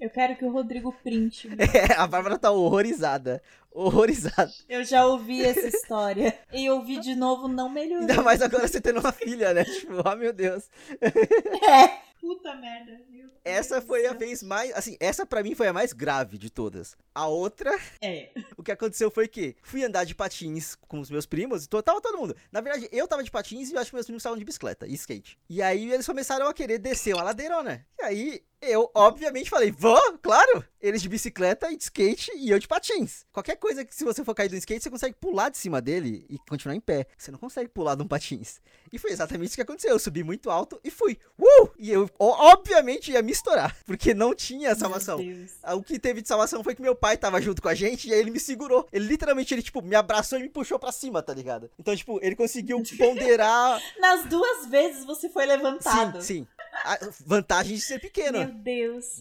Eu 0.00 0.09
quero 0.09 0.35
que 0.35 0.45
o 0.45 0.50
Rodrigo 0.50 0.92
printe. 1.02 1.49
É, 1.75 1.92
a 1.92 2.07
Bárbara 2.07 2.38
tá 2.38 2.50
horrorizada. 2.50 3.42
Horrorizada. 3.71 4.50
Eu 4.69 4.83
já 4.83 5.07
ouvi 5.07 5.45
essa 5.45 5.69
história. 5.69 6.37
E 6.52 6.71
ouvi 6.71 6.99
de 6.99 7.14
novo 7.14 7.47
não 7.47 7.69
melhorou. 7.69 8.00
Ainda 8.09 8.23
mais 8.23 8.40
agora 8.40 8.66
você 8.66 8.80
tendo 8.80 9.00
uma 9.00 9.12
filha, 9.12 9.52
né? 9.52 9.64
Tipo, 9.64 10.02
oh 10.04 10.16
meu 10.16 10.33
Deus. 10.33 10.69
É. 11.00 12.10
Puta 12.20 12.54
merda. 12.54 13.00
Meu 13.08 13.30
essa 13.44 13.80
foi 13.80 14.06
a 14.06 14.12
vez 14.12 14.42
mais. 14.42 14.72
Assim, 14.72 14.96
essa 15.00 15.24
para 15.24 15.42
mim 15.42 15.54
foi 15.54 15.68
a 15.68 15.72
mais 15.72 15.92
grave 15.92 16.36
de 16.38 16.50
todas. 16.50 16.96
A 17.14 17.26
outra. 17.26 17.70
É. 18.00 18.30
O 18.56 18.62
que 18.62 18.72
aconteceu 18.72 19.10
foi 19.10 19.26
que 19.26 19.56
fui 19.62 19.82
andar 19.82 20.04
de 20.04 20.14
patins 20.14 20.74
com 20.74 21.00
os 21.00 21.10
meus 21.10 21.24
primos. 21.24 21.64
E 21.64 21.68
tava 21.68 22.00
todo 22.00 22.18
mundo. 22.18 22.36
Na 22.52 22.60
verdade, 22.60 22.88
eu 22.92 23.08
tava 23.08 23.22
de 23.22 23.30
patins 23.30 23.70
e 23.70 23.74
eu 23.74 23.80
acho 23.80 23.90
que 23.90 23.96
meus 23.96 24.04
primos 24.04 24.20
estavam 24.20 24.38
de 24.38 24.44
bicicleta 24.44 24.86
e 24.86 24.92
skate. 24.92 25.38
E 25.48 25.62
aí 25.62 25.90
eles 25.90 26.06
começaram 26.06 26.46
a 26.46 26.52
querer 26.52 26.78
descer 26.78 27.14
uma 27.14 27.22
ladeirona. 27.22 27.86
E 27.98 28.02
aí 28.02 28.42
eu, 28.62 28.90
obviamente, 28.95 29.49
falei, 29.49 29.71
vou, 29.71 29.99
claro! 30.21 30.64
Eles 30.81 31.02
de 31.02 31.09
bicicleta 31.09 31.71
e 31.71 31.76
de 31.76 31.85
skate 31.85 32.31
e 32.37 32.50
eu 32.50 32.59
de 32.59 32.67
patins. 32.67 33.26
Qualquer 33.33 33.57
coisa 33.57 33.85
que, 33.85 33.95
se 33.95 34.02
você 34.02 34.25
for 34.25 34.35
cair 34.35 34.49
do 34.49 34.57
skate, 34.57 34.83
você 34.83 34.90
consegue 34.90 35.14
pular 35.14 35.50
de 35.50 35.59
cima 35.59 35.81
dele 35.81 36.25
e 36.29 36.38
continuar 36.49 36.75
em 36.75 36.81
pé. 36.81 37.07
Você 37.19 37.31
não 37.31 37.38
consegue 37.38 37.69
pular 37.69 37.95
de 37.95 38.02
um 38.02 38.09
patins. 38.09 38.61
E 38.90 38.99
foi 38.99 39.11
exatamente 39.11 39.49
isso 39.49 39.57
que 39.57 39.62
aconteceu. 39.62 39.90
Eu 39.90 39.99
subi 39.99 40.25
muito 40.25 40.50
alto 40.50 40.81
e 40.83 40.90
fui. 40.90 41.19
Uh! 41.38 41.69
E 41.79 41.90
eu, 41.90 42.09
obviamente, 42.19 43.12
ia 43.12 43.23
me 43.23 43.33
estourar, 43.33 43.76
porque 43.85 44.14
não 44.14 44.35
tinha 44.35 44.75
salvação. 44.75 45.21
O 45.75 45.83
que 45.83 45.99
teve 45.99 46.23
de 46.23 46.29
salvação 46.29 46.64
foi 46.64 46.75
que 46.75 46.83
meu 46.83 46.95
pai 46.95 47.17
tava 47.17 47.40
junto 47.43 47.61
com 47.61 47.69
a 47.69 47.75
gente 47.75 48.09
e 48.09 48.14
aí 48.14 48.21
ele 48.21 48.31
me 48.31 48.40
segurou. 48.40 48.87
Ele 48.90 49.07
literalmente, 49.07 49.52
ele, 49.55 49.62
tipo, 49.62 49.83
me 49.83 49.95
abraçou 49.95 50.38
e 50.38 50.43
me 50.43 50.49
puxou 50.49 50.79
pra 50.79 50.93
cima, 50.93 51.23
tá 51.23 51.35
ligado? 51.35 51.71
Então, 51.79 51.95
tipo, 51.95 52.19
ele 52.23 52.37
conseguiu 52.37 52.83
ponderar. 52.97 53.81
Nas 53.99 54.25
duas 54.26 54.67
vezes 54.67 55.05
você 55.05 55.29
foi 55.29 55.45
levantado. 55.45 56.23
Sim, 56.23 56.47
sim. 56.47 56.60
Vantagem 57.26 57.76
de 57.76 57.80
ser 57.80 57.98
pequeno. 57.98 58.38
Meu 58.38 58.52
Deus. 58.52 59.20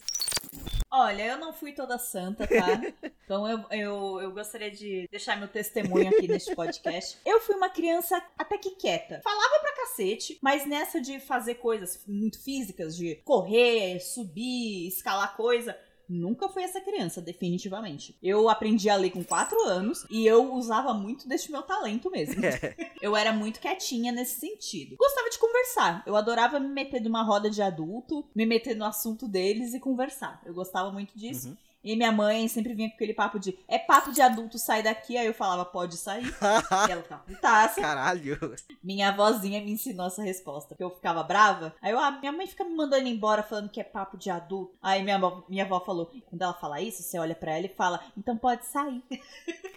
Olha, 0.90 1.24
eu 1.24 1.38
não 1.38 1.52
fui 1.52 1.72
toda 1.72 1.98
santa, 1.98 2.46
tá? 2.46 2.80
Então 3.30 3.48
eu, 3.48 3.64
eu, 3.70 4.20
eu 4.22 4.32
gostaria 4.32 4.72
de 4.72 5.06
deixar 5.08 5.38
meu 5.38 5.46
testemunho 5.46 6.08
aqui 6.08 6.26
neste 6.26 6.52
podcast. 6.52 7.16
Eu 7.24 7.40
fui 7.40 7.54
uma 7.54 7.70
criança 7.70 8.20
até 8.36 8.58
que 8.58 8.70
quieta. 8.70 9.20
Falava 9.22 9.60
pra 9.60 9.76
cacete, 9.76 10.36
mas 10.42 10.66
nessa 10.66 11.00
de 11.00 11.20
fazer 11.20 11.54
coisas 11.54 12.00
muito 12.08 12.42
físicas, 12.42 12.96
de 12.96 13.14
correr, 13.24 14.00
subir, 14.00 14.88
escalar 14.88 15.36
coisa, 15.36 15.78
Nunca 16.10 16.48
fui 16.48 16.64
essa 16.64 16.80
criança, 16.80 17.20
definitivamente. 17.20 18.16
Eu 18.20 18.48
aprendi 18.48 18.90
a 18.90 18.96
ler 18.96 19.10
com 19.10 19.22
4 19.22 19.62
anos 19.62 20.04
e 20.10 20.26
eu 20.26 20.52
usava 20.54 20.92
muito 20.92 21.28
deste 21.28 21.52
meu 21.52 21.62
talento 21.62 22.10
mesmo. 22.10 22.44
É. 22.44 22.74
eu 23.00 23.16
era 23.16 23.32
muito 23.32 23.60
quietinha 23.60 24.10
nesse 24.10 24.40
sentido. 24.40 24.96
Gostava 24.96 25.30
de 25.30 25.38
conversar. 25.38 26.02
Eu 26.04 26.16
adorava 26.16 26.58
me 26.58 26.68
meter 26.68 27.00
numa 27.00 27.22
roda 27.22 27.48
de 27.48 27.62
adulto, 27.62 28.24
me 28.34 28.44
meter 28.44 28.74
no 28.74 28.84
assunto 28.84 29.28
deles 29.28 29.72
e 29.72 29.78
conversar. 29.78 30.42
Eu 30.44 30.52
gostava 30.52 30.90
muito 30.90 31.16
disso. 31.16 31.50
Uhum. 31.50 31.56
E 31.82 31.96
minha 31.96 32.12
mãe 32.12 32.46
sempre 32.48 32.74
vinha 32.74 32.88
com 32.88 32.94
aquele 32.94 33.14
papo 33.14 33.38
de 33.38 33.58
é 33.66 33.78
papo 33.78 34.12
de 34.12 34.20
adulto, 34.20 34.58
sai 34.58 34.82
daqui. 34.82 35.16
Aí 35.16 35.26
eu 35.26 35.34
falava, 35.34 35.64
pode 35.64 35.96
sair. 35.96 36.26
e 36.88 36.92
ela 36.92 37.02
ficava 37.02 37.22
putaça. 37.22 37.80
Caralho. 37.80 38.38
Minha 38.82 39.08
avózinha 39.08 39.60
me 39.60 39.72
ensinou 39.72 40.06
essa 40.06 40.22
resposta. 40.22 40.68
Porque 40.68 40.84
eu 40.84 40.90
ficava 40.90 41.22
brava. 41.22 41.74
Aí 41.80 41.92
eu, 41.92 41.98
ah, 41.98 42.10
minha 42.10 42.32
mãe 42.32 42.46
fica 42.46 42.64
me 42.64 42.74
mandando 42.74 43.08
embora 43.08 43.42
falando 43.42 43.70
que 43.70 43.80
é 43.80 43.84
papo 43.84 44.18
de 44.18 44.30
adulto. 44.30 44.76
Aí 44.82 45.02
minha 45.02 45.16
avó, 45.16 45.44
minha 45.48 45.64
avó 45.64 45.80
falou: 45.80 46.10
quando 46.26 46.42
ela 46.42 46.54
fala 46.54 46.80
isso, 46.80 47.02
você 47.02 47.18
olha 47.18 47.34
para 47.34 47.56
ela 47.56 47.66
e 47.66 47.74
fala, 47.74 48.00
então 48.16 48.36
pode 48.36 48.66
sair. 48.66 49.02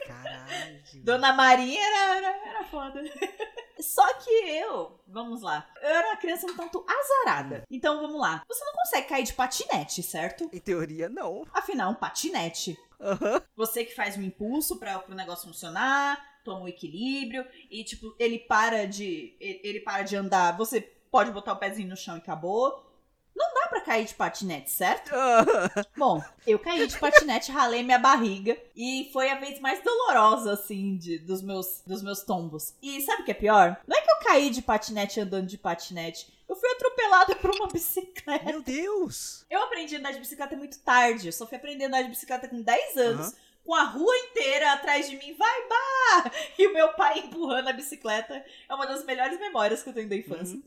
Caralho. 0.08 0.84
Dona 1.04 1.34
Maria 1.34 1.80
era, 1.80 2.18
era, 2.18 2.50
era 2.50 2.64
foda. 2.66 3.04
Só 3.80 4.14
que 4.16 4.30
eu, 4.30 5.00
vamos 5.08 5.42
lá, 5.42 5.68
eu 5.82 5.90
era 5.90 6.08
uma 6.10 6.18
criança 6.18 6.46
um 6.46 6.56
tanto 6.56 6.86
azarada. 6.88 7.64
Então 7.70 8.02
vamos 8.02 8.20
lá. 8.20 8.44
Você 8.48 8.64
não 8.64 8.74
consegue 8.74 9.08
cair 9.08 9.24
de 9.24 9.34
patinete, 9.34 10.04
certo? 10.04 10.50
Em 10.52 10.60
teoria, 10.60 11.10
não. 11.10 11.46
Afinal, 11.54 11.92
um 11.92 11.96
patinete. 11.96 12.78
Uhum. 13.00 13.42
Você 13.56 13.84
que 13.84 13.96
faz 13.96 14.18
um 14.18 14.22
impulso 14.22 14.80
para 14.80 15.04
o 15.10 15.14
negócio 15.14 15.48
funcionar, 15.48 16.42
toma 16.44 16.66
o 16.66 16.68
equilíbrio 16.68 17.46
e 17.70 17.84
tipo, 17.84 18.16
ele 18.20 18.40
para 18.40 18.86
de 18.86 19.36
ele 19.40 19.80
para 19.82 20.04
de 20.04 20.16
andar, 20.16 20.56
você 20.56 20.82
pode 20.82 21.32
botar 21.32 21.54
o 21.54 21.58
pezinho 21.58 21.90
no 21.90 21.98
chão 21.98 22.16
e 22.16 22.20
acabou. 22.20 22.93
Não 23.36 23.54
dá 23.54 23.68
pra 23.68 23.82
cair 23.82 24.06
de 24.06 24.14
patinete, 24.14 24.70
certo? 24.70 25.12
Bom, 25.98 26.24
eu 26.46 26.60
caí 26.60 26.88
de 26.88 26.98
patinete, 26.98 27.52
ralei 27.52 27.84
minha 27.84 27.98
barriga 27.98 28.58
e 28.76 29.10
foi 29.12 29.30
a 29.30 29.40
vez 29.40 29.60
mais 29.60 29.84
dolorosa, 29.84 30.54
assim, 30.54 30.98
de, 30.98 31.18
dos, 31.20 31.42
meus, 31.42 31.82
dos 31.86 32.04
meus 32.04 32.22
tombos. 32.24 32.74
E 32.82 33.02
sabe 33.02 33.24
o 33.24 33.26
que 33.26 33.32
é 33.32 33.36
pior? 33.36 33.78
Não 33.88 33.98
é 33.98 34.02
que 34.02 34.12
eu 34.12 34.18
caí 34.18 34.50
de 34.50 34.62
patinete 34.62 35.20
andando 35.20 35.48
de 35.48 35.58
patinete. 35.58 36.32
Eu 36.48 36.56
fui 36.56 36.70
atropelada 36.70 37.36
por 37.36 37.56
uma 37.56 37.68
bicicleta. 37.72 38.46
Meu 38.46 38.62
Deus! 38.62 39.46
Eu 39.50 39.64
aprendi 39.64 39.96
a 39.96 40.00
andar 40.00 40.12
de 40.12 40.20
bicicleta 40.20 40.56
muito 40.56 40.80
tarde. 40.80 41.28
Eu 41.28 41.34
só 41.34 41.48
fui 41.48 41.58
aprender 41.58 41.86
a 41.86 41.88
andar 41.88 42.02
de 42.04 42.10
bicicleta 42.10 42.48
com 42.48 42.62
10 42.62 42.98
anos. 42.98 43.28
Uhum 43.28 43.44
com 43.64 43.74
a 43.74 43.84
rua 43.84 44.16
inteira 44.18 44.74
atrás 44.74 45.10
de 45.10 45.16
mim, 45.16 45.34
vai, 45.36 45.68
bah! 45.68 46.32
E 46.58 46.68
o 46.68 46.74
meu 46.74 46.90
pai 46.94 47.20
empurrando 47.20 47.70
a 47.70 47.74
bicicleta. 47.74 48.44
É 48.68 48.76
uma 48.76 48.86
das 48.86 49.06
melhores 49.06 49.40
memórias 49.40 49.82
que 49.82 49.90
eu 49.90 49.94
tenho 49.94 50.10
da 50.10 50.16
infância. 50.16 50.56
Uhum. 50.56 50.64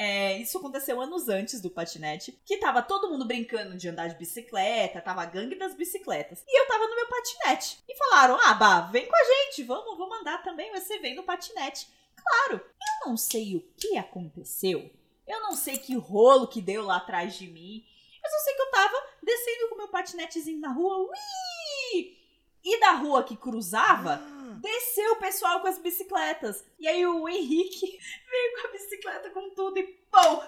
É, 0.00 0.38
isso 0.38 0.58
aconteceu 0.58 1.00
anos 1.00 1.28
antes 1.28 1.60
do 1.60 1.68
patinete, 1.68 2.40
que 2.44 2.58
tava 2.58 2.80
todo 2.80 3.10
mundo 3.10 3.24
brincando 3.24 3.76
de 3.76 3.88
andar 3.88 4.06
de 4.06 4.14
bicicleta, 4.14 5.00
tava 5.00 5.22
a 5.22 5.26
gangue 5.26 5.56
das 5.56 5.74
bicicletas. 5.74 6.44
E 6.46 6.60
eu 6.60 6.68
tava 6.68 6.86
no 6.86 6.94
meu 6.94 7.08
patinete. 7.08 7.82
E 7.88 7.96
falaram: 7.96 8.38
ah, 8.44 8.54
Bah, 8.54 8.80
vem 8.82 9.08
com 9.08 9.16
a 9.16 9.24
gente, 9.24 9.64
vamos, 9.64 9.98
vamos 9.98 10.20
andar 10.20 10.40
também, 10.44 10.70
você 10.70 11.00
vem 11.00 11.16
no 11.16 11.24
patinete. 11.24 11.88
Claro, 12.14 12.64
eu 12.64 13.08
não 13.08 13.16
sei 13.16 13.56
o 13.56 13.60
que 13.76 13.98
aconteceu. 13.98 14.88
Eu 15.26 15.40
não 15.40 15.56
sei 15.56 15.76
que 15.78 15.96
rolo 15.96 16.46
que 16.46 16.62
deu 16.62 16.84
lá 16.84 16.98
atrás 16.98 17.34
de 17.34 17.48
mim. 17.48 17.84
Eu 18.24 18.30
só 18.30 18.38
sei 18.38 18.54
que 18.54 18.62
eu 18.62 18.70
tava 18.70 19.04
descendo 19.20 19.68
com 19.68 19.78
meu 19.78 19.88
patinetezinho 19.88 20.60
na 20.60 20.72
rua. 20.72 21.10
Ui! 21.10 22.16
E 22.62 22.78
da 22.78 22.92
rua 22.92 23.24
que 23.24 23.36
cruzava, 23.36 24.22
desceu 24.60 25.12
o 25.12 25.18
pessoal 25.18 25.60
com 25.60 25.66
as 25.68 25.78
bicicletas. 25.78 26.64
E 26.78 26.86
aí 26.86 27.06
o 27.06 27.28
Henrique 27.28 27.86
veio 28.30 28.60
com 28.60 28.68
a 28.68 28.72
bicicleta 28.72 29.30
com 29.30 29.50
tudo 29.54 29.78
e 29.78 29.84
pão! 30.10 30.42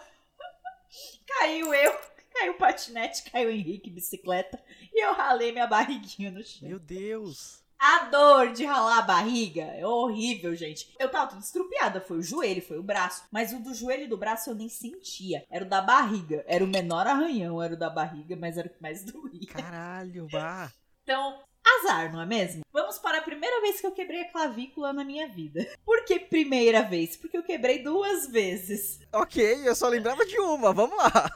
Caiu 1.26 1.72
eu, 1.72 1.96
caiu 2.34 2.52
o 2.52 2.58
patinete, 2.58 3.30
caiu 3.30 3.48
o 3.48 3.52
Henrique, 3.52 3.90
bicicleta. 3.90 4.62
E 4.92 5.04
eu 5.04 5.12
ralei 5.12 5.52
minha 5.52 5.66
barriguinha 5.66 6.30
no 6.30 6.42
chão. 6.42 6.68
Meu 6.68 6.78
Deus! 6.78 7.60
A 7.80 8.04
dor 8.10 8.52
de 8.52 8.66
ralar 8.66 8.98
a 8.98 9.02
barriga 9.02 9.62
é 9.62 9.86
horrível, 9.86 10.54
gente. 10.54 10.94
Eu 10.98 11.10
tava 11.10 11.30
tudo 11.30 11.40
estrupiada, 11.40 11.98
foi 11.98 12.18
o 12.18 12.22
joelho, 12.22 12.60
foi 12.60 12.78
o 12.78 12.82
braço. 12.82 13.24
Mas 13.30 13.54
o 13.54 13.58
do 13.58 13.72
joelho 13.72 14.04
e 14.04 14.06
do 14.06 14.18
braço 14.18 14.50
eu 14.50 14.54
nem 14.54 14.68
sentia. 14.68 15.46
Era 15.48 15.64
o 15.64 15.68
da 15.68 15.80
barriga. 15.80 16.44
Era 16.46 16.62
o 16.62 16.68
menor 16.68 17.06
arranhão, 17.06 17.62
era 17.62 17.72
o 17.72 17.78
da 17.78 17.88
barriga, 17.88 18.36
mas 18.36 18.58
era 18.58 18.68
o 18.68 18.70
que 18.70 18.82
mais 18.82 19.02
doía. 19.10 19.46
Caralho, 19.48 20.28
bah. 20.30 20.70
Então, 21.02 21.42
Azar, 21.80 22.12
não 22.12 22.20
é 22.20 22.26
mesmo? 22.26 22.62
Vamos 22.72 22.98
para 22.98 23.18
a 23.18 23.22
primeira 23.22 23.60
vez 23.60 23.80
que 23.80 23.86
eu 23.86 23.92
quebrei 23.92 24.22
a 24.22 24.30
clavícula 24.30 24.92
na 24.92 25.04
minha 25.04 25.26
vida. 25.28 25.66
Por 25.84 26.04
que 26.04 26.18
primeira 26.18 26.82
vez? 26.82 27.16
Porque 27.16 27.36
eu 27.36 27.42
quebrei 27.42 27.82
duas 27.82 28.28
vezes. 28.28 29.00
Ok, 29.12 29.66
eu 29.66 29.74
só 29.74 29.88
lembrava 29.88 30.24
de 30.26 30.38
uma, 30.38 30.72
vamos 30.72 30.96
lá. 30.96 31.30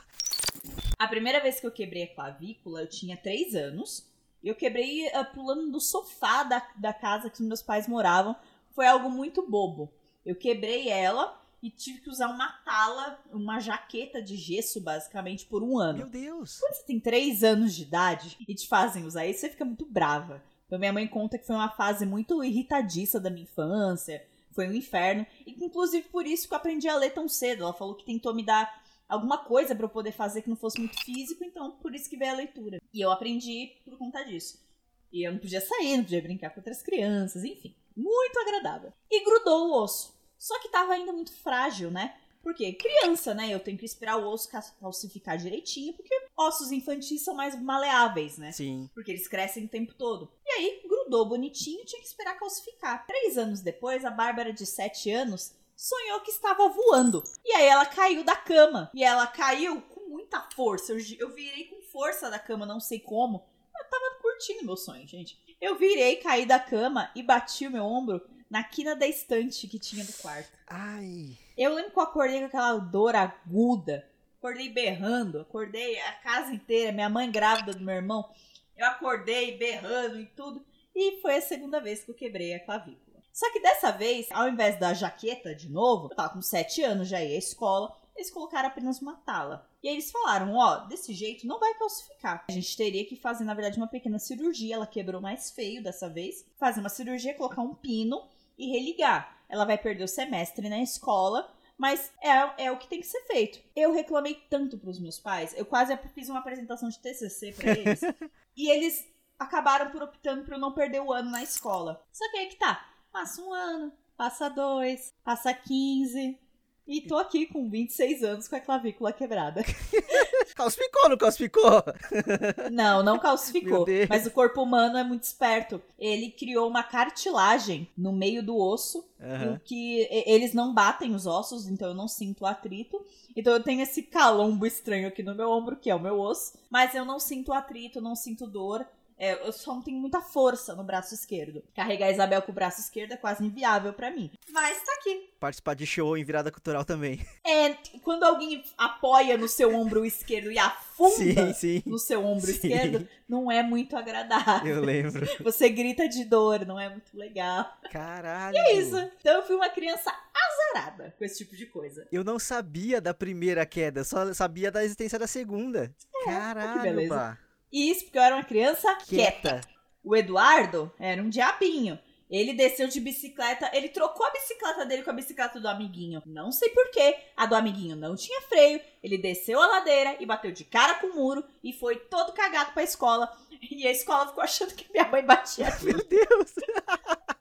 A 0.97 1.07
primeira 1.07 1.41
vez 1.41 1.59
que 1.59 1.67
eu 1.67 1.71
quebrei 1.71 2.03
a 2.03 2.15
clavícula, 2.15 2.81
eu 2.81 2.87
tinha 2.87 3.17
três 3.17 3.55
anos. 3.55 4.07
Eu 4.43 4.55
quebrei 4.55 5.07
uh, 5.07 5.25
pulando 5.33 5.71
do 5.71 5.81
sofá 5.81 6.43
da, 6.43 6.65
da 6.77 6.93
casa 6.93 7.29
que 7.29 7.41
meus 7.41 7.61
pais 7.61 7.87
moravam. 7.87 8.35
Foi 8.73 8.85
algo 8.85 9.09
muito 9.09 9.49
bobo. 9.49 9.91
Eu 10.25 10.35
quebrei 10.35 10.89
ela 10.89 11.39
e 11.61 11.69
tive 11.69 12.01
que 12.01 12.09
usar 12.09 12.27
uma 12.27 12.51
tala, 12.63 13.19
uma 13.31 13.59
jaqueta 13.59 14.21
de 14.21 14.35
gesso, 14.35 14.81
basicamente, 14.81 15.45
por 15.45 15.63
um 15.63 15.77
ano. 15.77 15.99
Meu 15.99 16.09
Deus! 16.09 16.59
Quando 16.59 16.73
você 16.75 16.83
tem 16.83 16.99
três 16.99 17.43
anos 17.43 17.73
de 17.73 17.83
idade 17.83 18.37
e 18.47 18.53
te 18.53 18.67
fazem 18.67 19.05
usar 19.05 19.25
isso, 19.25 19.41
você 19.41 19.49
fica 19.49 19.65
muito 19.65 19.85
brava. 19.85 20.43
Então 20.65 20.79
minha 20.79 20.93
mãe 20.93 21.07
conta 21.07 21.37
que 21.37 21.45
foi 21.45 21.55
uma 21.55 21.69
fase 21.69 22.05
muito 22.05 22.43
irritadiça 22.43 23.19
da 23.19 23.29
minha 23.29 23.43
infância, 23.43 24.25
foi 24.51 24.67
um 24.67 24.73
inferno, 24.73 25.25
e 25.45 25.51
inclusive 25.51 26.07
por 26.09 26.25
isso 26.25 26.47
que 26.47 26.53
eu 26.53 26.57
aprendi 26.57 26.87
a 26.87 26.95
ler 26.95 27.11
tão 27.11 27.27
cedo. 27.27 27.63
Ela 27.63 27.73
falou 27.73 27.95
que 27.95 28.05
tentou 28.05 28.33
me 28.33 28.43
dar 28.43 28.83
alguma 29.07 29.37
coisa 29.37 29.75
para 29.75 29.85
eu 29.85 29.89
poder 29.89 30.11
fazer 30.11 30.41
que 30.41 30.49
não 30.49 30.55
fosse 30.55 30.79
muito 30.79 30.97
físico, 31.03 31.43
então 31.43 31.71
por 31.71 31.93
isso 31.93 32.09
que 32.09 32.17
veio 32.17 32.31
a 32.31 32.35
leitura. 32.35 32.79
E 32.93 33.01
eu 33.01 33.11
aprendi 33.11 33.73
por 33.83 33.97
conta 33.97 34.23
disso. 34.23 34.63
E 35.11 35.27
eu 35.27 35.31
não 35.31 35.39
podia 35.39 35.61
sair, 35.61 35.97
não 35.97 36.03
podia 36.03 36.21
brincar 36.21 36.49
com 36.49 36.59
outras 36.59 36.81
crianças, 36.81 37.43
enfim. 37.43 37.75
Muito 37.95 38.39
agradável. 38.39 38.91
E 39.09 39.23
grudou 39.23 39.69
o 39.69 39.83
osso. 39.83 40.13
Só 40.37 40.59
que 40.59 40.69
tava 40.69 40.93
ainda 40.93 41.11
muito 41.11 41.33
frágil, 41.33 41.91
né? 41.91 42.15
Porque 42.45 42.73
criança, 42.73 43.33
né? 43.33 43.51
Eu 43.51 43.59
tenho 43.59 43.75
que 43.77 43.85
esperar 43.85 44.17
o 44.17 44.29
osso 44.29 44.47
calcificar 44.79 45.35
direitinho, 45.35 45.93
porque 45.93 46.13
ossos 46.37 46.71
infantis 46.71 47.23
são 47.23 47.33
mais 47.33 47.59
maleáveis, 47.59 48.37
né? 48.37 48.51
Sim. 48.51 48.87
Porque 48.93 49.09
eles 49.09 49.27
crescem 49.27 49.65
o 49.65 49.67
tempo 49.67 49.95
todo. 49.95 50.31
E 50.45 50.51
aí, 50.51 50.81
grudou 50.87 51.27
bonitinho, 51.27 51.83
tinha 51.85 51.99
que 51.99 52.07
esperar 52.07 52.37
calcificar. 52.37 53.07
Três 53.07 53.35
anos 53.35 53.61
depois, 53.61 54.05
a 54.05 54.11
Bárbara, 54.11 54.53
de 54.53 54.63
sete 54.63 55.09
anos, 55.09 55.55
sonhou 55.75 56.21
que 56.21 56.29
estava 56.29 56.69
voando. 56.69 57.23
E 57.43 57.51
aí 57.51 57.65
ela 57.65 57.85
caiu 57.87 58.23
da 58.23 58.35
cama. 58.35 58.91
E 58.93 59.03
ela 59.03 59.25
caiu 59.25 59.81
com 59.81 60.07
muita 60.07 60.47
força. 60.55 60.93
Eu, 60.93 60.99
eu 61.17 61.33
virei 61.33 61.65
com 61.65 61.81
força 61.91 62.29
da 62.29 62.37
cama, 62.37 62.63
não 62.63 62.79
sei 62.79 62.99
como. 62.99 63.43
Eu 63.75 63.89
tava 63.89 64.21
curtindo 64.21 64.65
meu 64.65 64.77
sonho, 64.77 65.07
gente. 65.07 65.35
Eu 65.59 65.77
virei, 65.77 66.17
caí 66.17 66.45
da 66.45 66.59
cama 66.59 67.11
e 67.15 67.23
bati 67.23 67.65
o 67.65 67.71
meu 67.71 67.85
ombro 67.85 68.21
na 68.49 68.63
quina 68.63 68.95
da 68.95 69.07
estante 69.07 69.67
que 69.67 69.79
tinha 69.79 70.03
do 70.03 70.13
quarto. 70.13 70.51
Ai. 70.67 71.37
Eu 71.57 71.73
lembro 71.73 71.91
que 71.91 71.99
eu 71.99 72.03
acordei 72.03 72.39
com 72.39 72.45
aquela 72.45 72.77
dor 72.77 73.15
aguda. 73.15 74.07
Acordei 74.37 74.69
berrando, 74.69 75.39
acordei 75.39 75.99
a 75.99 76.11
casa 76.13 76.53
inteira, 76.53 76.91
minha 76.91 77.09
mãe 77.09 77.31
grávida 77.31 77.73
do 77.73 77.83
meu 77.83 77.95
irmão. 77.95 78.29
Eu 78.77 78.87
acordei 78.87 79.57
berrando 79.57 80.19
e 80.19 80.25
tudo. 80.25 80.63
E 80.93 81.19
foi 81.21 81.37
a 81.37 81.41
segunda 81.41 81.79
vez 81.79 82.03
que 82.03 82.11
eu 82.11 82.15
quebrei 82.15 82.53
a 82.53 82.59
clavícula. 82.59 83.23
Só 83.33 83.51
que 83.51 83.59
dessa 83.59 83.91
vez, 83.91 84.27
ao 84.31 84.47
invés 84.47 84.79
da 84.79 84.93
jaqueta 84.93 85.53
de 85.53 85.69
novo, 85.69 86.07
eu 86.09 86.15
tava 86.15 86.29
com 86.29 86.41
7 86.41 86.83
anos, 86.83 87.07
já 87.07 87.21
ia 87.21 87.35
à 87.35 87.39
escola, 87.39 87.93
eles 88.15 88.31
colocaram 88.31 88.69
apenas 88.69 89.01
uma 89.01 89.15
tala. 89.17 89.67
E 89.83 89.89
aí 89.89 89.95
eles 89.95 90.09
falaram, 90.09 90.55
ó, 90.55 90.85
desse 90.85 91.13
jeito 91.13 91.45
não 91.45 91.59
vai 91.59 91.73
calcificar. 91.73 92.45
A 92.47 92.51
gente 92.51 92.77
teria 92.77 93.05
que 93.05 93.17
fazer, 93.17 93.43
na 93.43 93.53
verdade, 93.53 93.77
uma 93.77 93.87
pequena 93.87 94.19
cirurgia. 94.19 94.75
Ela 94.75 94.87
quebrou 94.87 95.19
mais 95.19 95.51
feio 95.51 95.83
dessa 95.83 96.09
vez. 96.09 96.45
Fazer 96.57 96.79
uma 96.79 96.87
cirurgia, 96.87 97.33
colocar 97.33 97.61
um 97.61 97.75
pino 97.75 98.23
e 98.57 98.71
religar. 98.71 99.43
Ela 99.47 99.65
vai 99.65 99.77
perder 99.77 100.03
o 100.03 100.07
semestre 100.07 100.69
na 100.69 100.81
escola, 100.81 101.53
mas 101.77 102.11
é, 102.21 102.65
é 102.65 102.71
o 102.71 102.77
que 102.77 102.87
tem 102.87 102.99
que 102.99 103.07
ser 103.07 103.21
feito. 103.27 103.59
Eu 103.75 103.93
reclamei 103.93 104.35
tanto 104.49 104.77
pros 104.77 104.99
meus 104.99 105.19
pais, 105.19 105.53
eu 105.57 105.65
quase 105.65 105.95
fiz 106.13 106.29
uma 106.29 106.39
apresentação 106.39 106.89
de 106.89 106.99
TCC 106.99 107.51
para 107.53 107.71
eles, 107.71 108.01
e 108.55 108.69
eles 108.69 109.07
acabaram 109.37 109.91
por 109.91 110.01
optando 110.01 110.43
por 110.43 110.53
eu 110.53 110.59
não 110.59 110.73
perder 110.73 111.01
o 111.01 111.11
ano 111.11 111.29
na 111.29 111.43
escola. 111.43 112.03
Só 112.11 112.29
que 112.31 112.37
aí 112.37 112.47
que 112.47 112.55
tá, 112.55 112.87
passa 113.11 113.41
um 113.41 113.53
ano, 113.53 113.91
passa 114.15 114.49
dois, 114.49 115.13
passa 115.23 115.53
15, 115.53 116.39
e 116.87 117.01
tô 117.01 117.17
aqui 117.17 117.47
com 117.47 117.69
26 117.69 118.23
anos 118.23 118.47
com 118.47 118.55
a 118.55 118.59
clavícula 118.59 119.11
quebrada. 119.11 119.63
calcificou, 120.55 121.09
não 121.09 121.17
calcificou? 121.17 121.83
Não, 122.71 123.03
não 123.03 123.19
calcificou. 123.19 123.85
Mas 124.09 124.25
o 124.25 124.31
corpo 124.31 124.61
humano 124.61 124.97
é 124.97 125.03
muito 125.03 125.23
esperto. 125.23 125.81
Ele 125.97 126.29
criou 126.29 126.67
uma 126.67 126.83
cartilagem 126.83 127.87
no 127.97 128.11
meio 128.11 128.43
do 128.43 128.57
osso, 128.57 129.05
uhum. 129.19 129.59
que 129.63 130.07
eles 130.25 130.53
não 130.53 130.73
batem 130.73 131.13
os 131.13 131.25
ossos, 131.25 131.67
então 131.67 131.89
eu 131.89 131.93
não 131.93 132.07
sinto 132.07 132.45
atrito. 132.45 133.03
Então 133.35 133.53
eu 133.53 133.61
tenho 133.61 133.81
esse 133.81 134.03
calombo 134.03 134.65
estranho 134.65 135.07
aqui 135.07 135.23
no 135.23 135.35
meu 135.35 135.49
ombro, 135.49 135.75
que 135.75 135.89
é 135.89 135.95
o 135.95 135.99
meu 135.99 136.19
osso, 136.19 136.53
mas 136.69 136.95
eu 136.95 137.03
não 137.03 137.19
sinto 137.19 137.51
atrito, 137.51 137.99
não 138.01 138.15
sinto 138.15 138.47
dor. 138.47 138.85
É, 139.17 139.47
eu 139.47 139.51
só 139.51 139.73
não 139.73 139.81
tenho 139.81 139.97
muita 139.97 140.21
força 140.21 140.75
no 140.75 140.83
braço 140.83 141.13
esquerdo. 141.13 141.63
Carregar 141.73 142.07
a 142.07 142.11
Isabel 142.11 142.41
com 142.41 142.51
o 142.51 142.55
braço 142.55 142.81
esquerdo 142.81 143.13
é 143.13 143.17
quase 143.17 143.45
inviável 143.45 143.93
para 143.93 144.11
mim. 144.11 144.29
Mas 144.49 144.81
tá 144.83 144.93
aqui. 144.99 145.29
Participar 145.39 145.73
de 145.73 145.85
show 145.85 146.17
em 146.17 146.23
virada 146.23 146.51
cultural 146.51 146.83
também. 146.83 147.25
É, 147.47 147.75
quando 148.01 148.23
alguém 148.23 148.63
apoia 148.77 149.37
no 149.37 149.47
seu 149.47 149.73
ombro 149.75 150.03
esquerdo 150.03 150.51
e 150.51 150.57
afunda 150.57 151.15
sim, 151.15 151.53
sim. 151.53 151.83
no 151.85 151.99
seu 151.99 152.25
ombro 152.25 152.47
sim. 152.47 152.53
esquerdo, 152.53 153.07
não 153.29 153.51
é 153.51 153.61
muito 153.61 153.95
agradável. 153.95 154.75
Eu 154.75 154.81
lembro. 154.81 155.25
Você 155.43 155.69
grita 155.69 156.09
de 156.09 156.25
dor, 156.25 156.65
não 156.65 156.79
é 156.79 156.89
muito 156.89 157.15
legal. 157.15 157.71
Caralho. 157.91 158.55
E 158.55 158.59
é 158.59 158.73
isso. 158.73 158.97
Então 159.19 159.35
eu 159.35 159.43
fui 159.43 159.55
uma 159.55 159.69
criança 159.69 160.11
azarada 160.33 161.13
com 161.17 161.23
esse 161.23 161.37
tipo 161.37 161.55
de 161.55 161.65
coisa. 161.67 162.07
Eu 162.11 162.23
não 162.23 162.39
sabia 162.39 162.99
da 162.99 163.13
primeira 163.13 163.65
queda, 163.65 164.03
só 164.03 164.33
sabia 164.33 164.71
da 164.71 164.83
existência 164.83 165.19
da 165.19 165.27
segunda. 165.27 165.93
É, 166.15 166.25
Caralho, 166.25 166.73
que 166.73 166.79
beleza. 166.79 167.15
Pá. 167.15 167.44
Isso 167.71 168.05
porque 168.05 168.17
eu 168.17 168.23
era 168.23 168.35
uma 168.35 168.43
criança 168.43 168.93
quieta. 168.95 169.49
quieta. 169.49 169.61
O 170.03 170.15
Eduardo 170.15 170.91
era 170.99 171.21
um 171.21 171.29
diabinho. 171.29 171.99
Ele 172.29 172.53
desceu 172.53 172.87
de 172.87 172.99
bicicleta, 172.99 173.69
ele 173.71 173.87
trocou 173.87 174.25
a 174.25 174.31
bicicleta 174.31 174.83
dele 174.85 175.03
com 175.03 175.11
a 175.11 175.13
bicicleta 175.13 175.59
do 175.59 175.67
amiguinho. 175.67 176.23
Não 176.25 176.51
sei 176.51 176.69
porquê. 176.69 177.15
A 177.37 177.45
do 177.45 177.55
amiguinho 177.55 177.95
não 177.95 178.15
tinha 178.15 178.41
freio. 178.41 178.81
Ele 179.03 179.17
desceu 179.17 179.61
a 179.61 179.67
ladeira 179.67 180.15
e 180.19 180.25
bateu 180.25 180.51
de 180.51 180.63
cara 180.63 180.95
com 180.95 181.07
o 181.07 181.15
muro 181.15 181.43
e 181.63 181.71
foi 181.71 181.97
todo 181.97 182.33
cagado 182.33 182.73
pra 182.73 182.83
escola. 182.83 183.31
E 183.61 183.87
a 183.87 183.91
escola 183.91 184.27
ficou 184.27 184.43
achando 184.43 184.73
que 184.73 184.91
minha 184.91 185.07
mãe 185.07 185.23
batia 185.23 185.67
Meu 185.81 186.03
Deus! 186.05 186.55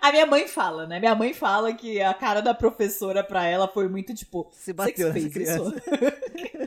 A 0.00 0.10
minha 0.10 0.26
mãe 0.26 0.46
fala, 0.46 0.86
né? 0.86 0.98
Minha 0.98 1.14
mãe 1.14 1.32
fala 1.32 1.72
que 1.72 2.00
a 2.00 2.12
cara 2.14 2.40
da 2.40 2.54
professora 2.54 3.22
pra 3.22 3.46
ela 3.46 3.68
foi 3.68 3.88
muito 3.88 4.14
tipo. 4.14 4.48
Se 4.52 4.72
bateu 4.72 5.12
nessa 5.12 5.30
criança. 5.30 5.74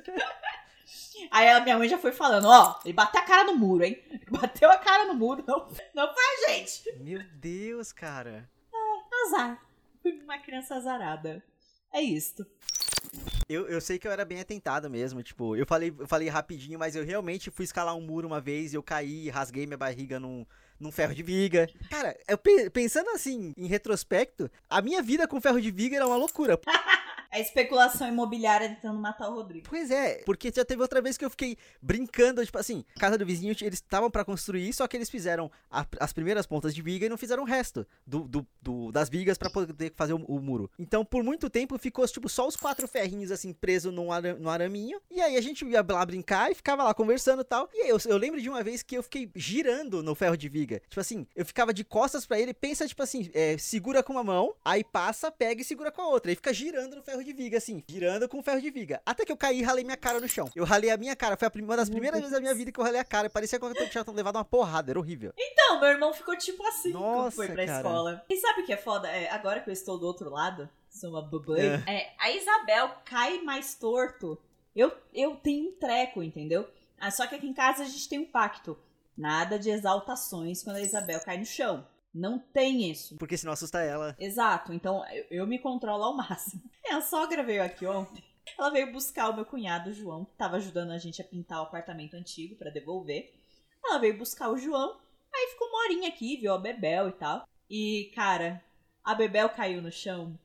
Aí 1.32 1.48
a 1.48 1.62
minha 1.62 1.78
mãe 1.78 1.88
já 1.88 1.98
foi 1.98 2.12
falando, 2.12 2.48
ó, 2.48 2.80
ele 2.84 2.94
bateu 2.94 3.22
a 3.22 3.24
cara 3.24 3.44
no 3.44 3.56
muro, 3.56 3.84
hein? 3.84 4.02
Bateu 4.30 4.70
a 4.70 4.78
cara 4.78 5.06
no 5.06 5.16
muro, 5.16 5.44
não, 5.48 5.68
não 5.94 6.14
foi 6.14 6.24
a 6.24 6.52
gente. 6.52 6.92
Meu 7.00 7.22
Deus, 7.36 7.92
cara. 7.92 8.50
É, 8.74 9.26
azar. 9.26 9.60
Fui 10.02 10.12
uma 10.24 10.38
criança 10.38 10.76
azarada. 10.76 11.44
É 11.92 12.02
isto. 12.02 12.46
Eu, 13.48 13.68
eu 13.68 13.82
sei 13.82 13.98
que 13.98 14.08
eu 14.08 14.12
era 14.12 14.24
bem 14.24 14.40
atentado 14.40 14.90
mesmo, 14.90 15.24
tipo, 15.24 15.56
eu 15.56 15.66
falei, 15.66 15.94
eu 15.98 16.08
falei 16.08 16.28
rapidinho, 16.30 16.78
mas 16.78 16.96
eu 16.96 17.04
realmente 17.04 17.50
fui 17.50 17.66
escalar 17.66 17.96
um 17.96 18.02
muro 18.02 18.28
uma 18.28 18.40
vez, 18.40 18.74
eu 18.74 18.84
caí, 18.84 19.30
rasguei 19.30 19.66
minha 19.66 19.78
barriga 19.78 20.20
num, 20.20 20.46
num 20.80 20.92
ferro 20.92 21.16
de 21.16 21.24
viga. 21.24 21.68
Cara, 21.90 22.16
eu 22.28 22.38
pensando 22.72 23.10
assim, 23.10 23.54
em 23.58 23.66
retrospecto, 23.66 24.50
a 24.70 24.82
minha 24.82 25.02
vida 25.02 25.28
com 25.28 25.42
ferro 25.42 25.60
de 25.60 25.72
viga 25.72 25.96
era 25.96 26.06
uma 26.06 26.16
loucura. 26.16 26.60
A 27.32 27.40
especulação 27.40 28.08
imobiliária 28.08 28.70
tentando 28.70 29.00
matar 29.00 29.30
o 29.30 29.36
Rodrigo. 29.36 29.68
Pois 29.70 29.92
é, 29.92 30.24
porque 30.26 30.52
já 30.54 30.66
teve 30.66 30.82
outra 30.82 31.02
vez 31.02 31.18
que 31.18 31.24
eu 31.24 31.30
fiquei 31.30 31.58
brincando, 31.82 32.44
tipo 32.44 32.58
assim, 32.58 32.84
casa 33.00 33.18
do 33.18 33.26
vizinho, 33.26 33.56
eles 33.62 33.76
estavam 33.76 34.10
para 34.10 34.26
construir, 34.26 34.74
só 34.74 34.88
que 34.88 34.98
eles 34.98 35.10
fizeram 35.10 35.52
a, 35.70 35.86
as 36.00 36.12
primeiras 36.12 36.46
pontas 36.46 36.74
de 36.74 36.82
viga 36.82 37.06
e 37.06 37.10
não 37.10 37.18
fizeram 37.18 37.44
o 37.44 37.46
resto 37.46 37.86
do, 38.06 38.28
do, 38.28 38.48
do 38.62 38.92
das 38.92 39.10
vigas 39.10 39.38
para 39.38 39.50
poder 39.50 39.94
fazer 39.96 40.14
o, 40.14 40.24
o, 40.26 40.40
muro. 40.40 40.72
Então, 40.78 41.06
por 41.06 41.24
muito 41.24 41.50
tempo, 41.50 41.78
ficou, 41.78 42.08
tipo, 42.08 42.28
só 42.28 42.48
os 42.48 42.56
quatro 42.56 42.88
ferrinhos, 42.88 43.32
assim, 43.32 43.54
presos 43.54 43.94
num, 43.94 44.12
ara, 44.12 44.34
num 44.36 44.50
araminho. 44.50 45.00
E 45.10 45.22
aí 45.22 45.38
a 45.38 45.42
gente 45.42 45.66
ia 45.66 45.86
lá 45.88 46.06
brincar 46.06 46.52
e 46.52 46.56
ficava 46.56 46.84
lá 46.84 46.94
conversando 46.94 47.42
e 47.42 47.46
tal. 47.46 47.70
E 47.74 47.82
aí 47.84 47.90
eu, 47.90 47.98
eu 48.06 48.18
lembro 48.18 48.42
de 48.42 48.50
uma 48.50 48.64
vez 48.64 48.82
que 48.82 48.98
eu 48.98 49.04
fiquei 49.04 49.30
girando 49.36 50.02
no 50.02 50.16
ferro 50.16 50.38
de 50.38 50.50
viga. 50.50 50.82
Tipo 50.88 51.00
assim, 51.00 51.28
eu 51.36 51.46
ficava 51.46 51.74
de 51.74 51.84
costas 51.84 52.26
para 52.26 52.40
ele, 52.40 52.54
pensa, 52.54 52.88
tipo 52.88 53.02
assim, 53.04 53.30
é, 53.34 53.58
segura 53.58 54.02
com 54.02 54.14
uma 54.14 54.24
mão, 54.24 54.56
aí 54.64 54.84
passa, 54.84 55.32
pega 55.32 55.62
e 55.62 55.66
segura 55.66 55.92
com 55.92 56.02
a 56.02 56.08
outra. 56.08 56.32
Aí 56.32 56.36
fica 56.36 56.54
girando 56.54 56.96
no 56.96 57.04
ferro 57.04 57.19
ferro 57.20 57.24
de 57.24 57.34
viga, 57.34 57.58
assim, 57.58 57.84
girando 57.88 58.28
com 58.28 58.42
ferro 58.42 58.62
de 58.62 58.72
viga. 58.72 59.02
Até 59.06 59.26
que 59.26 59.32
eu 59.32 59.38
caí 59.38 59.60
e 59.60 59.64
ralei 59.64 59.84
minha 59.84 59.98
cara 59.98 60.20
no 60.20 60.28
chão. 60.28 60.50
Eu 60.56 60.64
ralei 60.64 60.90
a 60.90 60.98
minha 60.98 61.16
cara. 61.16 61.38
Foi 61.38 61.62
uma 61.62 61.76
das 61.76 61.90
primeiras 61.90 62.20
vezes 62.20 62.34
da 62.34 62.40
minha 62.40 62.56
vida 62.56 62.72
que 62.72 62.80
eu 62.80 62.84
ralei 62.84 63.00
a 63.00 63.06
cara. 63.06 63.30
Parecia 63.30 63.60
que 63.60 63.66
eu 63.66 63.90
tinha 63.90 64.06
levado 64.08 64.36
uma 64.36 64.46
porrada. 64.46 64.92
Era 64.92 65.00
horrível. 65.00 65.34
Então, 65.38 65.80
meu 65.80 65.90
irmão 65.90 66.14
ficou 66.14 66.36
tipo 66.38 66.66
assim 66.66 66.92
Nossa, 66.92 67.36
quando 67.36 67.48
foi 67.48 67.48
pra 67.48 67.66
cara. 67.66 67.78
escola. 67.78 68.26
E 68.30 68.38
sabe 68.38 68.62
o 68.62 68.66
que 68.66 68.74
é 68.74 68.78
foda? 68.78 69.10
É, 69.10 69.30
agora 69.30 69.60
que 69.60 69.70
eu 69.70 69.74
estou 69.74 69.98
do 69.98 70.06
outro 70.06 70.30
lado, 70.30 70.70
sou 70.90 71.12
uma 71.12 71.22
babãe. 71.22 71.62
É. 71.62 71.94
é. 71.94 72.14
a 72.18 72.32
Isabel 72.32 72.92
cai 73.06 73.42
mais 73.42 73.76
torto. 73.76 74.38
Eu, 74.76 74.96
eu 75.14 75.36
tenho 75.36 75.70
um 75.70 75.72
treco, 75.74 76.24
entendeu? 76.24 76.68
Ah, 77.00 77.12
só 77.12 77.28
que 77.28 77.36
aqui 77.36 77.48
em 77.48 77.54
casa 77.54 77.84
a 77.84 77.88
gente 77.88 78.08
tem 78.08 78.20
um 78.20 78.26
pacto. 78.26 78.78
Nada 79.18 79.60
de 79.60 79.70
exaltações 79.70 80.64
quando 80.64 80.78
a 80.78 80.82
Isabel 80.82 81.20
cai 81.20 81.38
no 81.38 81.46
chão. 81.46 81.86
Não 82.14 82.40
tem 82.40 82.90
isso. 82.90 83.16
Porque 83.18 83.38
senão 83.38 83.54
assusta 83.54 83.82
ela. 83.82 84.16
Exato. 84.20 84.74
Então 84.74 85.06
eu, 85.10 85.26
eu 85.30 85.48
me 85.48 85.60
controlo 85.60 86.04
ao 86.04 86.16
máximo. 86.16 86.62
A 86.92 87.02
sogra 87.02 87.44
veio 87.44 87.64
aqui 87.64 87.86
ontem. 87.86 88.24
Ela 88.58 88.72
veio 88.72 88.92
buscar 88.92 89.30
o 89.30 89.36
meu 89.36 89.46
cunhado, 89.46 89.90
o 89.90 89.94
João, 89.94 90.26
que 90.26 90.34
tava 90.34 90.58
ajudando 90.58 90.92
a 90.92 90.98
gente 90.98 91.22
a 91.22 91.26
pintar 91.26 91.60
o 91.60 91.64
apartamento 91.64 92.16
antigo 92.16 92.56
para 92.56 92.72
devolver. 92.72 93.32
Ela 93.86 94.00
veio 94.00 94.18
buscar 94.18 94.50
o 94.50 94.58
João. 94.58 95.00
Aí 95.34 95.48
ficou 95.52 95.68
uma 95.68 95.84
horinha 95.84 96.10
aqui, 96.10 96.38
viu 96.38 96.54
a 96.54 96.58
Bebel 96.58 97.10
e 97.10 97.12
tal. 97.14 97.48
E, 97.70 98.12
cara, 98.16 98.64
a 99.04 99.14
Bebel 99.14 99.50
caiu 99.50 99.82
no 99.82 99.92
chão. 99.92 100.38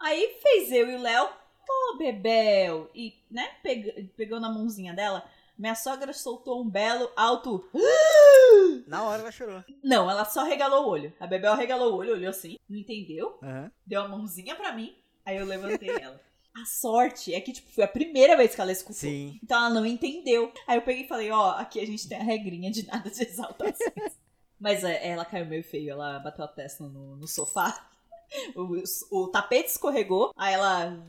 Aí 0.00 0.38
fez 0.42 0.72
eu 0.72 0.90
e 0.90 0.96
o 0.96 1.02
Léo, 1.02 1.26
ô 1.26 1.94
oh, 1.94 1.98
Bebel! 1.98 2.90
E, 2.94 3.14
né, 3.30 3.48
pegou, 3.62 3.92
pegou 4.16 4.40
na 4.40 4.50
mãozinha 4.50 4.94
dela. 4.94 5.22
Minha 5.58 5.74
sogra 5.74 6.14
soltou 6.14 6.62
um 6.62 6.68
belo 6.68 7.12
alto. 7.14 7.68
Na 8.88 9.04
hora 9.04 9.20
ela 9.20 9.30
chorou. 9.30 9.62
Não, 9.84 10.10
ela 10.10 10.24
só 10.24 10.42
regalou 10.42 10.86
o 10.86 10.88
olho. 10.88 11.12
A 11.20 11.26
Bebel 11.26 11.54
regalou 11.54 11.92
o 11.92 11.96
olho, 11.96 12.14
olhou 12.14 12.30
assim, 12.30 12.58
não 12.66 12.78
entendeu. 12.78 13.38
Uhum. 13.42 13.70
Deu 13.86 14.00
a 14.00 14.08
mãozinha 14.08 14.56
pra 14.56 14.72
mim, 14.72 14.96
aí 15.30 15.36
eu 15.36 15.46
levantei 15.46 15.90
ela. 15.90 16.20
A 16.54 16.64
sorte 16.64 17.32
é 17.32 17.40
que, 17.40 17.52
tipo, 17.52 17.70
foi 17.70 17.84
a 17.84 17.88
primeira 17.88 18.36
vez 18.36 18.54
que 18.54 18.60
ela 18.60 18.72
escutou. 18.72 18.96
Sim. 18.96 19.38
Então 19.42 19.56
ela 19.56 19.70
não 19.70 19.86
entendeu. 19.86 20.52
Aí 20.66 20.76
eu 20.76 20.82
peguei 20.82 21.04
e 21.04 21.08
falei, 21.08 21.30
ó, 21.30 21.48
oh, 21.48 21.50
aqui 21.52 21.80
a 21.80 21.86
gente 21.86 22.08
tem 22.08 22.18
a 22.18 22.24
regrinha 22.24 22.70
de 22.70 22.86
nada 22.86 23.08
de 23.08 23.22
exaltações. 23.22 24.18
Mas 24.58 24.84
é, 24.84 25.08
ela 25.08 25.24
caiu 25.24 25.46
meio 25.46 25.64
feio, 25.64 25.92
ela 25.92 26.18
bateu 26.18 26.44
a 26.44 26.48
testa 26.48 26.84
no, 26.84 27.16
no 27.16 27.26
sofá. 27.26 27.88
O, 28.54 29.22
o, 29.22 29.28
tapete 29.28 29.70
escorregou, 29.70 30.32
aí 30.36 30.54
ela, 30.54 31.04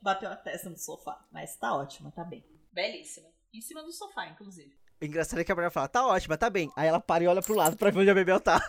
bateu 0.00 0.30
a 0.30 0.36
testa 0.36 0.70
no 0.70 0.78
sofá. 0.78 1.22
Mas 1.32 1.56
tá 1.56 1.74
ótima, 1.74 2.12
tá 2.12 2.22
bem. 2.22 2.44
Belíssima. 2.70 3.28
Em 3.52 3.60
cima 3.60 3.82
do 3.82 3.92
sofá, 3.92 4.26
inclusive. 4.28 4.72
O 5.00 5.04
engraçado 5.04 5.40
é 5.40 5.44
que 5.44 5.50
a 5.50 5.54
mulher 5.54 5.70
fala, 5.70 5.88
tá 5.88 6.06
ótima, 6.06 6.38
tá 6.38 6.48
bem. 6.48 6.70
Aí 6.76 6.86
ela 6.86 7.00
para 7.00 7.24
e 7.24 7.26
olha 7.26 7.42
pro 7.42 7.56
lado 7.56 7.76
pra 7.76 7.90
ver 7.90 8.00
onde 8.00 8.10
a 8.10 8.14
Bebel 8.14 8.40
tá. 8.40 8.60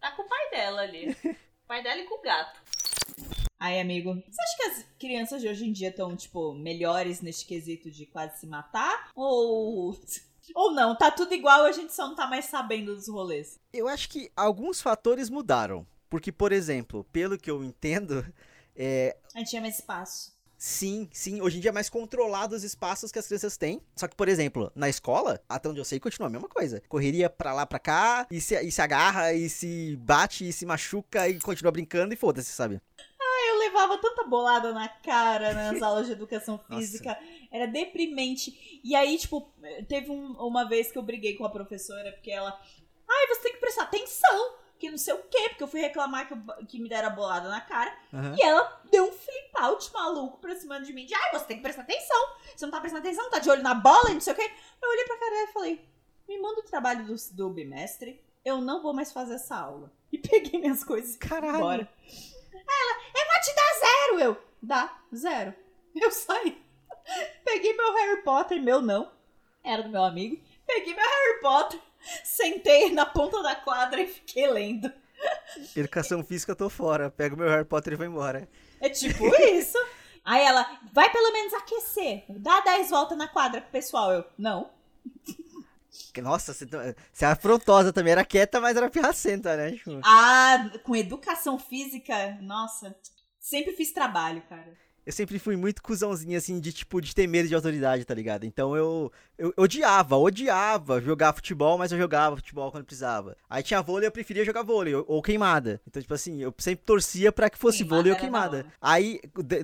Tá 0.00 0.10
com 0.12 0.22
o 0.22 0.28
pai 0.28 0.50
dela 0.50 0.82
ali. 0.82 1.10
O 1.10 1.66
pai 1.66 1.82
dela 1.82 2.00
e 2.00 2.04
com 2.04 2.18
o 2.18 2.22
gato. 2.22 2.60
Aí, 3.62 3.80
amigo, 3.80 4.20
você 4.28 4.42
acha 4.42 4.56
que 4.56 4.62
as 4.64 4.86
crianças 4.98 5.40
de 5.40 5.46
hoje 5.46 5.64
em 5.64 5.72
dia 5.72 5.90
estão, 5.90 6.16
tipo, 6.16 6.52
melhores 6.52 7.20
neste 7.20 7.46
quesito 7.46 7.92
de 7.92 8.06
quase 8.06 8.40
se 8.40 8.46
matar? 8.46 9.10
Ou. 9.14 9.96
Ou 10.52 10.72
não, 10.72 10.98
tá 10.98 11.12
tudo 11.12 11.32
igual, 11.32 11.64
a 11.64 11.70
gente 11.70 11.94
só 11.94 12.08
não 12.08 12.16
tá 12.16 12.26
mais 12.26 12.46
sabendo 12.46 12.92
dos 12.96 13.06
rolês. 13.06 13.60
Eu 13.72 13.86
acho 13.86 14.08
que 14.08 14.32
alguns 14.34 14.82
fatores 14.82 15.30
mudaram. 15.30 15.86
Porque, 16.10 16.32
por 16.32 16.50
exemplo, 16.50 17.04
pelo 17.12 17.38
que 17.38 17.48
eu 17.48 17.62
entendo, 17.62 18.26
é, 18.74 19.16
A 19.32 19.38
gente 19.38 19.50
tinha 19.50 19.62
mais 19.62 19.76
espaço. 19.76 20.32
Sim, 20.58 21.08
sim. 21.12 21.40
Hoje 21.40 21.58
em 21.58 21.60
dia 21.60 21.70
é 21.70 21.72
mais 21.72 21.88
controlado 21.88 22.54
os 22.54 22.62
espaços 22.62 23.10
que 23.10 23.18
as 23.18 23.26
crianças 23.26 23.56
têm. 23.56 23.80
Só 23.96 24.06
que, 24.06 24.14
por 24.14 24.28
exemplo, 24.28 24.70
na 24.76 24.88
escola, 24.88 25.40
até 25.48 25.68
onde 25.68 25.80
eu 25.80 25.84
sei, 25.84 25.98
continua 25.98 26.28
a 26.28 26.30
mesma 26.30 26.48
coisa. 26.48 26.80
Correria 26.88 27.28
pra 27.28 27.52
lá, 27.52 27.66
pra 27.66 27.80
cá, 27.80 28.28
e 28.30 28.40
se, 28.40 28.60
e 28.60 28.70
se 28.70 28.80
agarra, 28.80 29.32
e 29.32 29.48
se 29.48 29.96
bate, 29.96 30.48
e 30.48 30.52
se 30.52 30.64
machuca, 30.64 31.28
e 31.28 31.40
continua 31.40 31.72
brincando, 31.72 32.14
e 32.14 32.16
foda-se, 32.16 32.52
sabe? 32.52 32.80
Eu 33.62 33.66
levava 33.68 33.98
tanta 33.98 34.24
bolada 34.24 34.72
na 34.72 34.88
cara 34.88 35.52
nas 35.54 35.80
aulas 35.82 36.06
de 36.06 36.12
educação 36.12 36.58
física. 36.58 37.18
Era 37.50 37.66
deprimente. 37.66 38.80
E 38.84 38.94
aí, 38.94 39.16
tipo, 39.18 39.52
teve 39.88 40.10
um- 40.10 40.32
uma 40.38 40.68
vez 40.68 40.90
que 40.90 40.98
eu 40.98 41.02
briguei 41.02 41.34
com 41.36 41.44
a 41.44 41.50
professora, 41.50 42.12
porque 42.12 42.30
ela. 42.30 42.58
Ai, 43.08 43.26
você 43.28 43.42
tem 43.42 43.52
que 43.52 43.58
prestar 43.60 43.84
atenção. 43.84 44.54
Que 44.78 44.90
não 44.90 44.98
sei 44.98 45.14
o 45.14 45.22
quê, 45.30 45.50
porque 45.50 45.62
eu 45.62 45.68
fui 45.68 45.80
reclamar 45.80 46.26
que, 46.26 46.34
eu- 46.34 46.66
que 46.66 46.80
me 46.80 46.88
deram 46.88 47.14
bolada 47.14 47.48
na 47.48 47.60
cara. 47.60 47.96
Aham. 48.12 48.34
E 48.36 48.42
ela 48.42 48.82
deu 48.90 49.04
um 49.04 49.12
flip 49.12 49.50
out 49.60 49.92
maluco 49.92 50.38
pra 50.38 50.56
cima 50.56 50.80
de 50.80 50.92
mim. 50.92 51.06
De, 51.06 51.14
ai, 51.14 51.30
você 51.32 51.44
tem 51.44 51.56
que 51.58 51.62
prestar 51.62 51.82
atenção. 51.82 52.18
Você 52.56 52.64
não 52.66 52.72
tá 52.72 52.80
prestando 52.80 53.06
atenção, 53.06 53.30
tá 53.30 53.38
de 53.38 53.48
olho 53.48 53.62
na 53.62 53.74
bola 53.74 54.10
e 54.10 54.14
não 54.14 54.20
sei 54.20 54.32
o 54.32 54.36
quê. 54.36 54.50
Eu 54.82 54.90
olhei 54.90 55.04
pra 55.04 55.18
cara 55.18 55.34
e 55.44 55.52
falei, 55.52 55.88
me 56.28 56.36
manda 56.40 56.58
o 56.60 56.64
trabalho 56.64 57.04
do, 57.06 57.14
do 57.32 57.50
bimestre. 57.50 58.20
Eu 58.44 58.60
não 58.60 58.82
vou 58.82 58.92
mais 58.92 59.12
fazer 59.12 59.34
essa 59.34 59.54
aula. 59.56 59.92
E 60.10 60.18
peguei 60.18 60.58
minhas 60.60 60.82
coisas 60.82 61.14
e 61.14 61.18
fui 61.18 61.28
Caralho. 61.28 61.54
embora. 61.58 61.88
Ela, 62.68 63.02
eu 63.14 63.26
vou 63.26 63.40
te 63.42 63.54
dar 63.54 63.78
zero. 63.78 64.20
Eu, 64.20 64.44
dá, 64.62 65.02
zero. 65.14 65.54
Eu 65.94 66.10
saí. 66.10 66.62
Peguei 67.44 67.74
meu 67.74 67.92
Harry 67.92 68.22
Potter, 68.22 68.62
meu 68.62 68.80
não. 68.80 69.10
Era 69.62 69.82
do 69.82 69.88
meu 69.88 70.02
amigo. 70.04 70.42
Peguei 70.66 70.94
meu 70.94 71.04
Harry 71.04 71.40
Potter, 71.40 71.80
sentei 72.24 72.90
na 72.90 73.06
ponta 73.06 73.42
da 73.42 73.54
quadra 73.54 74.00
e 74.00 74.06
fiquei 74.06 74.46
lendo. 74.48 74.92
Educação 75.76 76.24
física, 76.24 76.52
eu 76.52 76.56
tô 76.56 76.68
fora. 76.68 77.10
Pego 77.10 77.36
meu 77.36 77.48
Harry 77.48 77.64
Potter 77.64 77.92
e 77.92 77.96
vou 77.96 78.06
embora. 78.06 78.48
É 78.80 78.88
tipo 78.88 79.26
isso. 79.36 79.78
Aí 80.24 80.42
ela, 80.42 80.78
vai 80.92 81.10
pelo 81.10 81.32
menos 81.32 81.52
aquecer. 81.54 82.24
Dá 82.28 82.60
10 82.60 82.90
voltas 82.90 83.18
na 83.18 83.28
quadra 83.28 83.60
pro 83.60 83.70
pessoal. 83.70 84.12
Eu, 84.12 84.24
não. 84.38 84.70
Nossa, 86.22 86.54
você, 86.54 86.66
você 87.12 87.24
é 87.24 87.28
afrontosa 87.28 87.92
também. 87.92 88.12
Era 88.12 88.24
quieta, 88.24 88.60
mas 88.60 88.76
era 88.76 88.90
pirracenta, 88.90 89.56
né? 89.56 89.78
Ah, 90.04 90.70
com 90.84 90.96
educação 90.96 91.58
física, 91.58 92.38
nossa. 92.40 92.94
Sempre 93.38 93.72
fiz 93.72 93.92
trabalho, 93.92 94.42
cara. 94.48 94.72
eu 95.04 95.12
sempre 95.12 95.38
fui 95.38 95.56
muito 95.56 95.82
cuzãozinho, 95.82 96.38
assim, 96.38 96.60
de 96.60 96.72
tipo, 96.72 97.00
de 97.00 97.14
ter 97.14 97.26
medo 97.26 97.48
de 97.48 97.54
autoridade, 97.54 98.04
tá 98.04 98.14
ligado? 98.14 98.44
Então 98.44 98.76
eu, 98.76 99.12
eu 99.42 99.52
odiava, 99.56 100.16
odiava 100.16 101.00
jogar 101.00 101.32
futebol, 101.32 101.76
mas 101.76 101.90
eu 101.90 101.98
jogava 101.98 102.36
futebol 102.36 102.70
quando 102.70 102.84
precisava. 102.84 103.36
Aí 103.50 103.60
tinha 103.60 103.82
vôlei, 103.82 104.06
eu 104.06 104.12
preferia 104.12 104.44
jogar 104.44 104.62
vôlei, 104.62 104.94
ou, 104.94 105.04
ou 105.08 105.20
queimada. 105.22 105.80
Então, 105.88 106.00
tipo 106.00 106.14
assim, 106.14 106.40
eu 106.40 106.54
sempre 106.58 106.84
torcia 106.84 107.32
pra 107.32 107.50
que 107.50 107.58
fosse 107.58 107.78
Queimada 107.78 107.96
vôlei 107.96 108.12
ou 108.12 108.18
queimada. 108.18 108.66
Aí, 108.80 109.20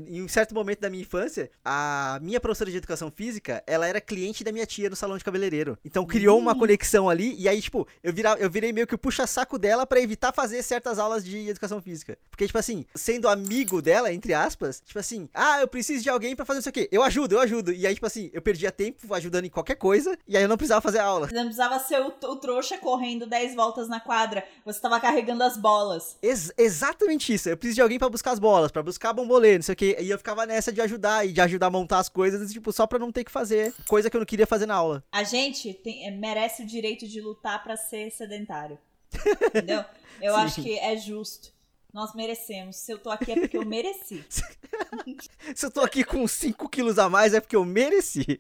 em 0.09 0.23
um 0.23 0.29
certo 0.29 0.53
momento 0.53 0.81
da 0.81 0.91
minha 0.91 1.03
infância, 1.03 1.49
a 1.65 2.19
minha 2.21 2.41
professora 2.41 2.73
de 2.73 2.77
educação 2.77 3.09
física, 3.09 3.63
ela 3.69 3.87
era 3.87 4.01
cliente 4.01 4.43
da 4.43 4.51
minha 4.51 4.67
tia 4.67 4.91
no 4.91 4.97
salão 4.97 5.17
de 5.17 5.25
cabeleireiro. 5.25 5.79
Então 5.85 6.05
criou 6.05 6.39
uma 6.39 6.59
conexão 6.59 7.09
ali, 7.09 7.37
e 7.39 7.49
aí, 7.49 7.63
tipo, 7.63 7.87
eu, 8.03 8.13
vira, 8.13 8.33
eu 8.41 8.51
virei 8.51 8.73
meio 8.73 8.87
que 8.87 8.97
o 8.97 8.99
puxa-saco 8.99 9.59
dela 9.59 9.87
pra 9.87 10.01
evitar 10.01 10.33
fazer 10.33 10.61
certas 10.63 10.99
aulas 10.99 11.25
de 11.25 11.49
educação 11.49 11.81
física. 11.81 12.19
Porque, 12.31 12.47
tipo 12.47 12.59
assim, 12.59 12.85
sendo 12.97 13.29
amigo 13.29 13.81
dela, 13.81 14.13
entre 14.13 14.35
aspas, 14.35 14.83
tipo 14.85 14.99
assim, 14.99 15.29
ah, 15.33 15.61
eu 15.61 15.69
preciso 15.69 16.03
de 16.03 16.11
alguém 16.11 16.35
pra 16.35 16.45
fazer 16.45 16.59
não 16.59 16.63
sei 16.63 16.71
o 16.71 16.73
quê. 16.73 16.89
Eu 16.91 17.03
ajudo, 17.05 17.37
eu 17.37 17.41
ajudo. 17.41 17.73
E 17.73 17.87
aí, 17.87 17.95
tipo 17.95 18.07
assim, 18.07 18.31
eu 18.33 18.43
perdia 18.43 18.73
tempo 18.73 19.15
ajudando 19.15 19.45
em 19.45 19.51
qualquer 19.51 19.68
coisa, 19.77 20.19
e 20.27 20.37
aí 20.37 20.43
eu 20.43 20.49
não 20.49 20.57
precisava 20.57 20.81
fazer 20.81 20.99
aula. 20.99 21.29
Você 21.29 21.35
não 21.35 21.45
precisava 21.45 21.79
ser 21.79 22.01
o, 22.01 22.07
o 22.09 22.37
trouxa 22.37 22.79
correndo 22.79 23.27
10 23.27 23.55
voltas 23.55 23.89
na 23.89 24.01
quadra. 24.01 24.45
Você 24.65 24.81
tava 24.81 24.99
carregando 25.01 25.43
as 25.45 25.57
bolas. 25.57 26.17
Ex- 26.23 26.53
exatamente 26.57 27.33
isso. 27.35 27.49
Eu 27.49 27.57
preciso 27.57 27.77
de 27.77 27.83
alguém 27.83 27.99
pra 27.99 28.09
buscar 28.09 28.33
as 28.33 28.39
bolas, 28.39 28.71
pra 28.71 28.83
buscar 28.83 29.13
bombolê, 29.13 29.57
não 29.57 29.63
sei 29.63 29.73
o 29.73 29.77
quê. 29.77 29.97
E 30.01 30.11
eu 30.11 30.19
ficava 30.19 30.47
nessa 30.47 30.73
de 30.73 30.81
ajudar 30.81 31.27
e 31.27 31.33
de 31.33 31.41
ajudar 31.41 31.67
a 31.67 31.71
montar 31.71 31.99
as 31.99 32.09
coisas, 32.09 32.53
tipo, 32.53 32.73
só 32.73 32.87
pra 32.87 32.99
não 32.99 33.11
ter 33.13 33.25
que 33.25 33.31
fazer 33.31 33.75
coisa 33.87 34.09
que 34.11 34.17
eu 34.17 34.21
não 34.21 34.27
queria 34.27 34.47
fazer 34.47 34.67
na 34.67 34.75
aula. 34.75 35.05
A 35.13 35.23
gente 35.25 35.73
tem- 35.75 36.07
é, 36.07 36.11
merece 36.11 36.63
o 36.63 36.67
direito 36.67 37.07
de 37.07 37.21
lutar 37.21 37.63
pra 37.63 37.77
ser 37.77 38.11
sedentário. 38.11 38.79
Entendeu? 39.49 39.85
Eu 40.21 40.35
Sim. 40.35 40.41
acho 40.41 40.63
que 40.63 40.79
é 40.79 40.97
justo. 40.97 41.53
Nós 41.93 42.15
merecemos. 42.15 42.77
Se 42.77 42.93
eu 42.93 42.99
tô 42.99 43.11
aqui 43.11 43.33
é 43.33 43.41
porque 43.41 43.57
eu 43.57 43.65
mereci. 43.65 44.25
Se 45.55 45.67
eu 45.67 45.71
tô 45.71 45.81
aqui 45.81 46.05
com 46.05 46.27
5 46.29 46.69
quilos 46.69 46.99
a 46.99 47.09
mais 47.09 47.33
é 47.33 47.41
porque 47.41 47.57
eu 47.57 47.65
mereci. 47.65 48.39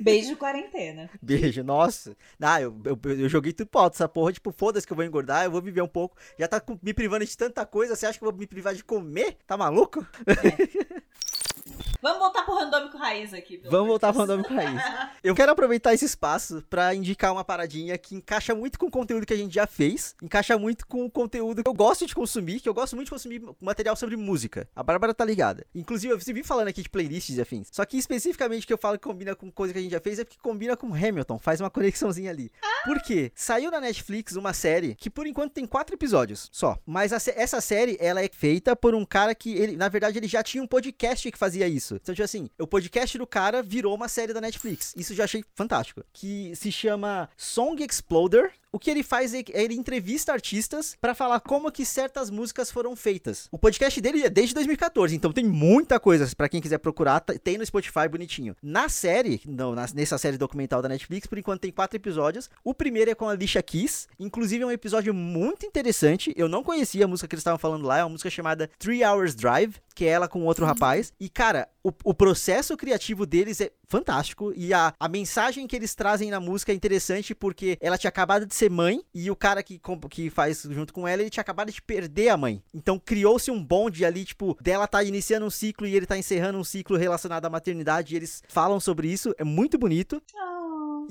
Beijo 0.00 0.36
quarentena. 0.36 1.10
Beijo, 1.20 1.62
nossa. 1.62 2.16
Ah, 2.40 2.60
eu, 2.60 2.74
eu, 2.84 2.98
eu 3.18 3.28
joguei 3.28 3.52
tudo 3.52 3.68
pro 3.68 3.82
alto 3.82 3.94
essa 3.94 4.08
porra. 4.08 4.32
Tipo, 4.32 4.50
foda-se 4.50 4.86
que 4.86 4.92
eu 4.92 4.96
vou 4.96 5.04
engordar, 5.04 5.44
eu 5.44 5.50
vou 5.50 5.60
viver 5.60 5.82
um 5.82 5.88
pouco. 5.88 6.16
Já 6.38 6.48
tá 6.48 6.62
me 6.82 6.94
privando 6.94 7.24
de 7.24 7.36
tanta 7.36 7.66
coisa, 7.66 7.94
você 7.94 8.06
acha 8.06 8.18
que 8.18 8.24
eu 8.24 8.30
vou 8.30 8.38
me 8.38 8.46
privar 8.46 8.74
de 8.74 8.82
comer? 8.82 9.36
Tá 9.46 9.56
maluco? 9.56 10.06
Vamos 12.02 12.18
voltar 12.18 12.42
pro 12.44 12.54
randômico 12.54 12.96
raiz 12.96 13.34
aqui. 13.34 13.60
Vamos 13.68 13.88
voltar 13.88 14.12
pro. 14.12 14.20
Randômico 14.20 14.52
Raiz. 14.54 14.80
Eu 15.24 15.34
quero 15.34 15.52
aproveitar 15.52 15.92
esse 15.94 16.04
espaço 16.04 16.64
pra 16.68 16.94
indicar 16.94 17.32
uma 17.32 17.44
paradinha 17.44 17.96
que 17.98 18.14
encaixa 18.14 18.54
muito 18.54 18.78
com 18.78 18.86
o 18.86 18.90
conteúdo 18.90 19.26
que 19.26 19.32
a 19.32 19.36
gente 19.36 19.54
já 19.54 19.66
fez, 19.66 20.14
encaixa 20.22 20.58
muito 20.58 20.86
com 20.86 21.04
o 21.04 21.10
conteúdo 21.10 21.62
que 21.62 21.68
eu 21.68 21.74
gosto 21.74 22.06
de 22.06 22.14
consumir, 22.14 22.60
que 22.60 22.68
eu 22.68 22.74
gosto 22.74 22.96
muito 22.96 23.06
de 23.06 23.10
consumir 23.10 23.42
material 23.60 23.96
sobre 23.96 24.16
música. 24.16 24.68
A 24.74 24.82
Bárbara 24.82 25.12
tá 25.12 25.24
ligada. 25.24 25.66
Inclusive, 25.74 26.12
eu 26.12 26.18
vi 26.18 26.42
falando 26.42 26.68
aqui 26.68 26.82
de 26.82 26.88
playlists 26.88 27.36
e 27.36 27.40
afins. 27.40 27.68
Só 27.72 27.84
que 27.84 27.98
especificamente 27.98 28.66
que 28.66 28.72
eu 28.72 28.78
falo 28.78 28.98
que 28.98 29.06
combina 29.06 29.34
com 29.34 29.50
coisa 29.50 29.72
que 29.72 29.78
a 29.78 29.82
gente 29.82 29.92
já 29.92 30.00
fez 30.00 30.18
é 30.18 30.24
porque 30.24 30.38
combina 30.40 30.76
com 30.76 30.94
Hamilton, 30.94 31.38
faz 31.38 31.60
uma 31.60 31.70
conexãozinha 31.70 32.30
ali. 32.30 32.50
Por 32.84 33.00
quê? 33.02 33.32
Saiu 33.34 33.70
na 33.70 33.80
Netflix 33.80 34.36
uma 34.36 34.52
série 34.52 34.94
que 34.94 35.10
por 35.10 35.26
enquanto 35.26 35.52
tem 35.52 35.66
quatro 35.66 35.94
episódios 35.94 36.48
só. 36.52 36.78
Mas 36.86 37.12
essa 37.12 37.60
série, 37.60 37.96
ela 38.00 38.22
é 38.22 38.28
feita 38.32 38.74
por 38.74 38.94
um 38.94 39.04
cara 39.04 39.34
que, 39.34 39.54
ele, 39.54 39.76
na 39.76 39.88
verdade, 39.88 40.18
ele 40.18 40.28
já 40.28 40.42
tinha 40.42 40.62
um 40.62 40.66
podcast 40.66 41.30
que 41.30 41.38
fazia 41.38 41.68
isso. 41.68 41.89
Então, 41.96 42.14
tipo 42.14 42.24
assim, 42.24 42.48
o 42.58 42.66
podcast 42.66 43.16
do 43.18 43.26
cara 43.26 43.62
virou 43.62 43.94
uma 43.94 44.08
série 44.08 44.32
da 44.32 44.40
Netflix. 44.40 44.94
Isso 44.96 45.12
eu 45.12 45.16
já 45.16 45.24
achei 45.24 45.44
fantástico. 45.54 46.04
Que 46.12 46.54
se 46.54 46.70
chama 46.70 47.28
Song 47.36 47.82
Exploder. 47.82 48.52
O 48.72 48.78
que 48.78 48.90
ele 48.90 49.02
faz 49.02 49.34
é 49.34 49.42
ele 49.48 49.74
entrevista 49.74 50.32
artistas 50.32 50.96
pra 51.00 51.14
falar 51.14 51.40
como 51.40 51.70
que 51.72 51.84
certas 51.84 52.30
músicas 52.30 52.70
foram 52.70 52.94
feitas. 52.94 53.48
O 53.50 53.58
podcast 53.58 54.00
dele 54.00 54.22
é 54.22 54.30
desde 54.30 54.54
2014, 54.54 55.14
então 55.16 55.32
tem 55.32 55.44
muita 55.44 55.98
coisa 55.98 56.30
Pra 56.36 56.48
quem 56.48 56.60
quiser 56.60 56.78
procurar. 56.78 57.20
tá- 57.20 57.34
Tem 57.42 57.58
no 57.58 57.66
Spotify 57.66 58.08
bonitinho. 58.08 58.54
Na 58.62 58.88
série, 58.88 59.40
não, 59.46 59.74
nessa 59.94 60.16
série 60.18 60.36
documental 60.38 60.80
da 60.80 60.88
Netflix, 60.88 61.26
por 61.26 61.38
enquanto 61.38 61.62
tem 61.62 61.72
quatro 61.72 61.96
episódios. 61.96 62.48
O 62.62 62.72
primeiro 62.72 63.10
é 63.10 63.14
com 63.14 63.28
a 63.28 63.32
Alicia 63.32 63.62
Keys, 63.62 64.06
inclusive 64.18 64.62
é 64.62 64.66
um 64.66 64.70
episódio 64.70 65.12
muito 65.12 65.66
interessante. 65.66 66.32
Eu 66.36 66.48
não 66.48 66.62
conhecia 66.62 67.04
a 67.04 67.08
música 67.08 67.26
que 67.26 67.34
eles 67.34 67.40
estavam 67.40 67.58
falando 67.58 67.84
lá, 67.86 67.98
é 67.98 68.04
uma 68.04 68.10
música 68.10 68.30
chamada 68.30 68.70
Three 68.78 69.04
Hours 69.04 69.34
Drive, 69.34 69.76
que 69.94 70.04
é 70.04 70.08
ela 70.08 70.28
com 70.28 70.44
outro 70.44 70.64
rapaz. 70.64 71.12
E 71.18 71.28
cara, 71.28 71.68
o, 71.82 71.92
o 72.04 72.14
processo 72.14 72.76
criativo 72.76 73.26
deles 73.26 73.60
é 73.60 73.70
fantástico 73.88 74.52
e 74.54 74.72
a, 74.72 74.94
a 75.00 75.08
mensagem 75.08 75.66
que 75.66 75.74
eles 75.74 75.94
trazem 75.94 76.30
na 76.30 76.38
música 76.38 76.70
é 76.70 76.74
interessante 76.74 77.34
porque 77.34 77.76
ela 77.80 77.98
tinha 77.98 78.08
acabado 78.08 78.46
de 78.46 78.54
ser 78.60 78.70
mãe 78.70 79.02
e 79.14 79.30
o 79.30 79.36
cara 79.36 79.62
que, 79.62 79.80
que 80.10 80.28
faz 80.28 80.66
junto 80.70 80.92
com 80.92 81.08
ela, 81.08 81.22
ele 81.22 81.30
tinha 81.30 81.40
acabado 81.40 81.72
de 81.72 81.80
perder 81.80 82.28
a 82.28 82.36
mãe. 82.36 82.62
Então 82.74 82.98
criou-se 82.98 83.50
um 83.50 83.62
bonde 83.62 84.04
ali, 84.04 84.24
tipo, 84.24 84.56
dela 84.60 84.86
tá 84.86 85.02
iniciando 85.02 85.46
um 85.46 85.50
ciclo 85.50 85.86
e 85.86 85.96
ele 85.96 86.06
tá 86.06 86.18
encerrando 86.18 86.58
um 86.58 86.64
ciclo 86.64 86.96
relacionado 86.96 87.46
à 87.46 87.50
maternidade 87.50 88.14
e 88.14 88.16
eles 88.16 88.42
falam 88.48 88.78
sobre 88.78 89.08
isso, 89.08 89.34
é 89.38 89.44
muito 89.44 89.78
bonito. 89.78 90.22
Oh. 90.34 90.49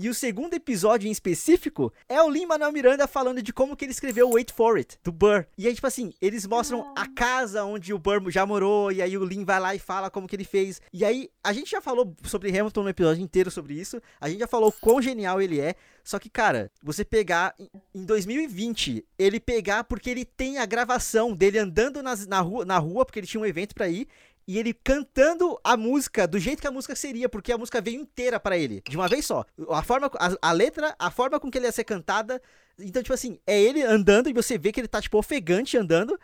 E 0.02 0.08
o 0.08 0.14
segundo 0.14 0.54
episódio 0.54 1.10
em 1.10 1.12
específico 1.12 1.92
é 2.08 2.22
o 2.24 2.30
Lin-Manuel 2.30 2.72
Miranda 2.72 3.06
falando 3.06 3.42
de 3.42 3.52
como 3.52 3.76
que 3.76 3.84
ele 3.84 3.92
escreveu 3.92 4.30
Wait 4.30 4.50
For 4.50 4.78
It, 4.78 4.98
do 5.04 5.12
Burr. 5.12 5.46
E 5.58 5.68
aí, 5.68 5.76
tipo 5.76 5.86
assim, 5.86 6.14
eles 6.22 6.48
mostram 6.48 6.94
a 6.96 7.06
casa 7.06 7.66
onde 7.66 7.94
o 7.94 8.00
Burr 8.00 8.32
já 8.32 8.46
morou, 8.46 8.94
e 8.94 9.02
aí 9.02 9.18
o 9.18 9.26
Lin 9.26 9.44
vai 9.44 9.60
lá 9.60 9.76
e 9.76 9.80
fala 9.80 10.10
como 10.10 10.26
que 10.26 10.38
ele 10.38 10.46
fez. 10.46 10.82
E 10.94 11.04
aí, 11.04 11.30
a 11.44 11.52
gente 11.52 11.72
já 11.72 11.82
falou 11.82 12.16
sobre 12.24 12.50
Hamilton 12.50 12.84
no 12.84 12.90
episódio 12.90 13.22
inteiro 13.22 13.52
sobre 13.52 13.74
isso, 13.74 14.02
a 14.22 14.30
gente 14.30 14.40
já 14.40 14.48
falou 14.48 14.72
quão 14.72 15.02
genial 15.02 15.42
ele 15.42 15.60
é, 15.60 15.76
só 16.02 16.18
que, 16.18 16.30
cara, 16.30 16.72
você 16.82 17.04
pegar 17.04 17.54
em- 17.60 17.70
em 17.94 18.06
2020, 18.06 19.06
ele 19.18 19.38
pegar 19.40 19.84
porque 19.84 20.10
ele 20.10 20.24
tem 20.24 20.60
a 20.60 20.66
gravação 20.66 21.34
dele 21.36 21.60
andando 21.60 22.02
nas- 22.02 22.26
na, 22.26 22.40
rua, 22.40 22.64
na 22.64 22.78
rua, 22.78 23.06
porque 23.06 23.20
ele 23.20 23.28
tinha 23.28 23.42
um 23.42 23.46
evento 23.46 23.76
pra 23.76 23.90
ir, 23.90 24.08
e 24.50 24.58
ele 24.58 24.74
cantando 24.74 25.60
a 25.64 25.78
música 25.78 26.28
do 26.28 26.40
jeito 26.40 26.60
que 26.60 26.68
a 26.68 26.72
música 26.72 26.96
seria, 26.96 27.30
porque 27.30 27.52
a 27.52 27.58
música 27.58 27.80
veio 27.80 28.02
inteira 28.02 28.40
pra 28.40 28.58
ele, 28.58 28.82
de 28.90 28.98
uma 28.98 29.08
vez 29.08 29.24
só. 29.24 29.46
A 29.70 29.84
forma, 29.84 30.10
a, 30.16 30.50
a 30.50 30.52
letra, 30.52 30.96
a 30.98 31.12
forma 31.12 31.40
com 31.40 31.52
que 31.52 31.60
ele 31.60 31.68
ia 31.68 31.72
ser 31.72 31.84
cantada. 31.84 32.42
Então, 32.80 33.04
tipo 33.04 33.14
assim, 33.14 33.38
é 33.46 33.62
ele 33.62 33.84
andando 33.84 34.28
e 34.28 34.34
você 34.34 34.58
vê 34.58 34.72
que 34.72 34.80
ele 34.80 34.88
tá, 34.88 35.00
tipo, 35.00 35.20
ofegante 35.20 35.78
andando. 35.78 36.20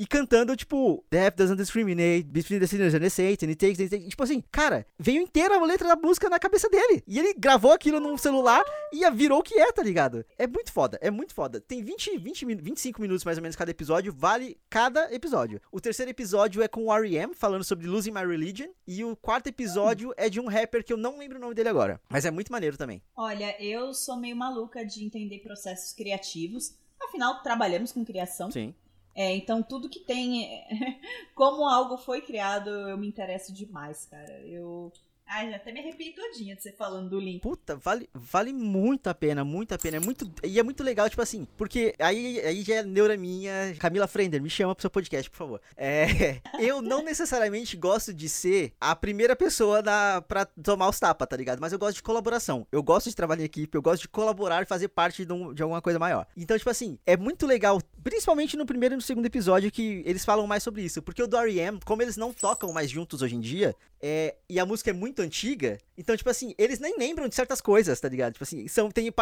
E 0.00 0.06
cantando, 0.06 0.56
tipo, 0.56 1.04
Death 1.10 1.36
doesn't 1.36 1.58
discriminate 1.58 2.22
between 2.22 2.58
the 2.58 2.66
sinners 2.66 2.94
and 2.94 3.00
the 3.00 3.10
Satan, 3.10 3.50
it 3.50 3.56
takes, 3.56 3.78
it 3.78 3.90
takes. 3.90 4.08
Tipo 4.08 4.22
assim, 4.22 4.42
cara, 4.50 4.86
veio 4.98 5.20
inteira 5.20 5.56
a 5.56 5.62
letra 5.66 5.88
da 5.88 5.94
música 5.94 6.30
na 6.30 6.38
cabeça 6.38 6.70
dele. 6.70 7.04
E 7.06 7.18
ele 7.18 7.34
gravou 7.34 7.70
aquilo 7.70 8.00
num 8.00 8.16
celular 8.16 8.64
e 8.90 9.08
virou 9.10 9.40
o 9.40 9.42
que 9.42 9.60
é, 9.60 9.70
tá 9.70 9.82
ligado? 9.82 10.24
É 10.38 10.46
muito 10.46 10.72
foda, 10.72 10.98
é 11.02 11.10
muito 11.10 11.34
foda. 11.34 11.60
Tem 11.60 11.82
20, 11.82 12.16
20, 12.16 12.46
25 12.46 12.98
minutos 12.98 13.26
mais 13.26 13.36
ou 13.36 13.42
menos 13.42 13.54
cada 13.54 13.70
episódio, 13.70 14.10
vale 14.10 14.56
cada 14.70 15.12
episódio. 15.14 15.60
O 15.70 15.82
terceiro 15.82 16.10
episódio 16.10 16.62
é 16.62 16.68
com 16.68 16.86
o 16.86 16.94
R.E.M., 16.94 17.34
falando 17.34 17.62
sobre 17.62 17.86
Losing 17.86 18.12
My 18.12 18.26
Religion. 18.26 18.68
E 18.86 19.04
o 19.04 19.14
quarto 19.14 19.48
episódio 19.48 20.14
é 20.16 20.30
de 20.30 20.40
um 20.40 20.48
rapper 20.48 20.82
que 20.82 20.94
eu 20.94 20.96
não 20.96 21.18
lembro 21.18 21.36
o 21.36 21.40
nome 21.42 21.54
dele 21.54 21.68
agora. 21.68 22.00
Mas 22.08 22.24
é 22.24 22.30
muito 22.30 22.50
maneiro 22.50 22.78
também. 22.78 23.02
Olha, 23.14 23.54
eu 23.62 23.92
sou 23.92 24.16
meio 24.16 24.34
maluca 24.34 24.82
de 24.82 25.04
entender 25.04 25.40
processos 25.40 25.92
criativos. 25.92 26.74
Afinal, 26.98 27.42
trabalhamos 27.42 27.92
com 27.92 28.02
criação. 28.02 28.50
Sim. 28.50 28.74
É, 29.14 29.34
então 29.36 29.62
tudo 29.62 29.88
que 29.88 30.00
tem, 30.00 30.64
como 31.34 31.68
algo 31.68 31.96
foi 31.96 32.20
criado, 32.20 32.70
eu 32.70 32.96
me 32.96 33.08
interesso 33.08 33.52
demais, 33.52 34.06
cara. 34.06 34.40
Eu 34.46 34.92
Ai, 35.32 35.54
até 35.54 35.70
me 35.70 35.78
arrepiei 35.78 36.12
todinha 36.12 36.56
de 36.56 36.62
você 36.62 36.72
falando 36.72 37.10
do 37.10 37.20
Link. 37.20 37.40
Puta, 37.40 37.76
vale, 37.76 38.10
vale 38.12 38.52
muito 38.52 39.06
a 39.06 39.14
pena, 39.14 39.44
muito 39.44 39.72
a 39.72 39.78
pena. 39.78 39.98
É 39.98 40.00
muito, 40.00 40.28
e 40.42 40.58
é 40.58 40.62
muito 40.62 40.82
legal, 40.82 41.08
tipo 41.08 41.22
assim, 41.22 41.46
porque 41.56 41.94
aí, 42.00 42.40
aí 42.40 42.62
já 42.62 42.76
é 42.76 42.82
neura 42.82 43.16
minha. 43.16 43.72
Camila 43.78 44.08
Frender, 44.08 44.42
me 44.42 44.50
chama 44.50 44.74
pro 44.74 44.82
seu 44.82 44.90
podcast, 44.90 45.30
por 45.30 45.36
favor. 45.36 45.60
É, 45.76 46.40
eu 46.58 46.82
não 46.82 47.04
necessariamente 47.04 47.76
gosto 47.76 48.12
de 48.12 48.28
ser 48.28 48.72
a 48.80 48.96
primeira 48.96 49.36
pessoa 49.36 49.80
da, 49.80 50.20
pra 50.20 50.44
tomar 50.44 50.88
os 50.88 50.98
tapas, 50.98 51.28
tá 51.28 51.36
ligado? 51.36 51.60
Mas 51.60 51.72
eu 51.72 51.78
gosto 51.78 51.94
de 51.94 52.02
colaboração. 52.02 52.66
Eu 52.72 52.82
gosto 52.82 53.08
de 53.08 53.14
trabalhar 53.14 53.42
em 53.42 53.46
equipe, 53.46 53.78
eu 53.78 53.82
gosto 53.82 54.02
de 54.02 54.08
colaborar 54.08 54.64
e 54.64 54.66
fazer 54.66 54.88
parte 54.88 55.24
de, 55.24 55.32
um, 55.32 55.54
de 55.54 55.62
alguma 55.62 55.80
coisa 55.80 56.00
maior. 56.00 56.26
Então, 56.36 56.58
tipo 56.58 56.70
assim, 56.70 56.98
é 57.06 57.16
muito 57.16 57.46
legal, 57.46 57.80
principalmente 58.02 58.56
no 58.56 58.66
primeiro 58.66 58.94
e 58.94 58.96
no 58.96 59.02
segundo 59.02 59.26
episódio, 59.26 59.70
que 59.70 60.02
eles 60.04 60.24
falam 60.24 60.46
mais 60.46 60.62
sobre 60.62 60.82
isso. 60.82 61.02
Porque 61.02 61.22
o 61.22 61.26
do 61.26 61.36
R.E.M., 61.36 61.80
como 61.84 62.02
eles 62.02 62.16
não 62.16 62.32
tocam 62.32 62.72
mais 62.72 62.90
juntos 62.90 63.22
hoje 63.22 63.36
em 63.36 63.40
dia, 63.40 63.74
é, 64.02 64.34
e 64.48 64.58
a 64.58 64.64
música 64.64 64.90
é 64.90 64.92
muito 64.94 65.20
antiga, 65.20 65.78
então, 65.96 66.16
tipo 66.16 66.30
assim, 66.30 66.54
eles 66.56 66.78
nem 66.78 66.96
lembram 66.96 67.28
de 67.28 67.34
certas 67.34 67.60
coisas, 67.60 68.00
tá 68.00 68.08
ligado? 68.08 68.32
Tipo 68.32 68.44
assim, 68.44 68.66
são, 68.66 68.90
tem, 68.90 69.12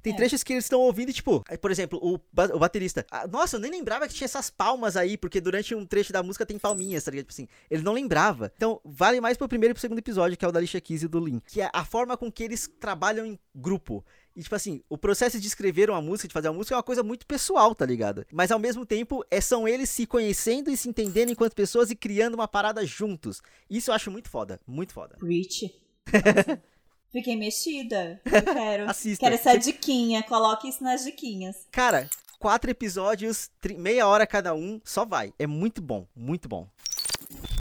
tem 0.00 0.12
é. 0.12 0.16
trechos 0.16 0.44
que 0.44 0.52
eles 0.52 0.64
estão 0.64 0.80
ouvindo, 0.80 1.12
tipo, 1.12 1.44
por 1.60 1.70
exemplo, 1.70 1.98
o, 2.00 2.14
o 2.14 2.58
baterista. 2.58 3.04
Ah, 3.10 3.26
nossa, 3.26 3.56
eu 3.56 3.60
nem 3.60 3.72
lembrava 3.72 4.06
que 4.06 4.14
tinha 4.14 4.26
essas 4.26 4.48
palmas 4.48 4.96
aí, 4.96 5.16
porque 5.16 5.40
durante 5.40 5.74
um 5.74 5.84
trecho 5.84 6.12
da 6.12 6.22
música 6.22 6.46
tem 6.46 6.56
palminhas, 6.56 7.02
tá 7.02 7.10
ligado? 7.10 7.24
Tipo 7.24 7.32
assim, 7.32 7.48
ele 7.68 7.82
não 7.82 7.92
lembrava. 7.92 8.52
Então, 8.56 8.80
vale 8.84 9.20
mais 9.20 9.36
pro 9.36 9.48
primeiro 9.48 9.72
e 9.72 9.74
pro 9.74 9.80
segundo 9.80 9.98
episódio, 9.98 10.36
que 10.36 10.44
é 10.44 10.48
o 10.48 10.52
da 10.52 10.60
Alicia 10.60 10.80
Keys 10.80 11.02
e 11.02 11.08
do 11.08 11.18
Lin, 11.18 11.42
que 11.44 11.60
é 11.60 11.68
a 11.72 11.84
forma 11.84 12.16
com 12.16 12.30
que 12.30 12.44
eles 12.44 12.70
trabalham 12.78 13.26
em 13.26 13.36
grupo. 13.52 14.04
E, 14.38 14.42
tipo 14.44 14.54
assim, 14.54 14.80
o 14.88 14.96
processo 14.96 15.40
de 15.40 15.48
escrever 15.48 15.90
uma 15.90 16.00
música, 16.00 16.28
de 16.28 16.32
fazer 16.32 16.48
uma 16.48 16.54
música, 16.54 16.72
é 16.72 16.76
uma 16.76 16.82
coisa 16.84 17.02
muito 17.02 17.26
pessoal, 17.26 17.74
tá 17.74 17.84
ligado? 17.84 18.24
Mas 18.32 18.52
ao 18.52 18.58
mesmo 18.60 18.86
tempo, 18.86 19.24
é, 19.32 19.40
são 19.40 19.66
eles 19.66 19.90
se 19.90 20.06
conhecendo 20.06 20.70
e 20.70 20.76
se 20.76 20.88
entendendo 20.88 21.32
enquanto 21.32 21.56
pessoas 21.56 21.90
e 21.90 21.96
criando 21.96 22.34
uma 22.34 22.46
parada 22.46 22.86
juntos. 22.86 23.42
Isso 23.68 23.90
eu 23.90 23.96
acho 23.96 24.12
muito 24.12 24.30
foda, 24.30 24.60
muito 24.64 24.92
foda. 24.92 25.18
Rich. 25.20 25.74
Fiquei 27.10 27.34
mexida. 27.34 28.20
Eu 28.24 28.54
quero. 28.54 28.88
Assista. 28.88 29.24
Quero 29.24 29.34
essa 29.34 29.56
diquinha. 29.56 30.22
Coloque 30.22 30.68
isso 30.68 30.84
nas 30.84 31.02
diquinhas. 31.02 31.66
Cara, 31.72 32.08
quatro 32.38 32.70
episódios, 32.70 33.50
meia 33.76 34.06
hora 34.06 34.24
cada 34.24 34.54
um, 34.54 34.80
só 34.84 35.04
vai. 35.04 35.34
É 35.36 35.48
muito 35.48 35.82
bom, 35.82 36.06
muito 36.14 36.48
bom. 36.48 36.68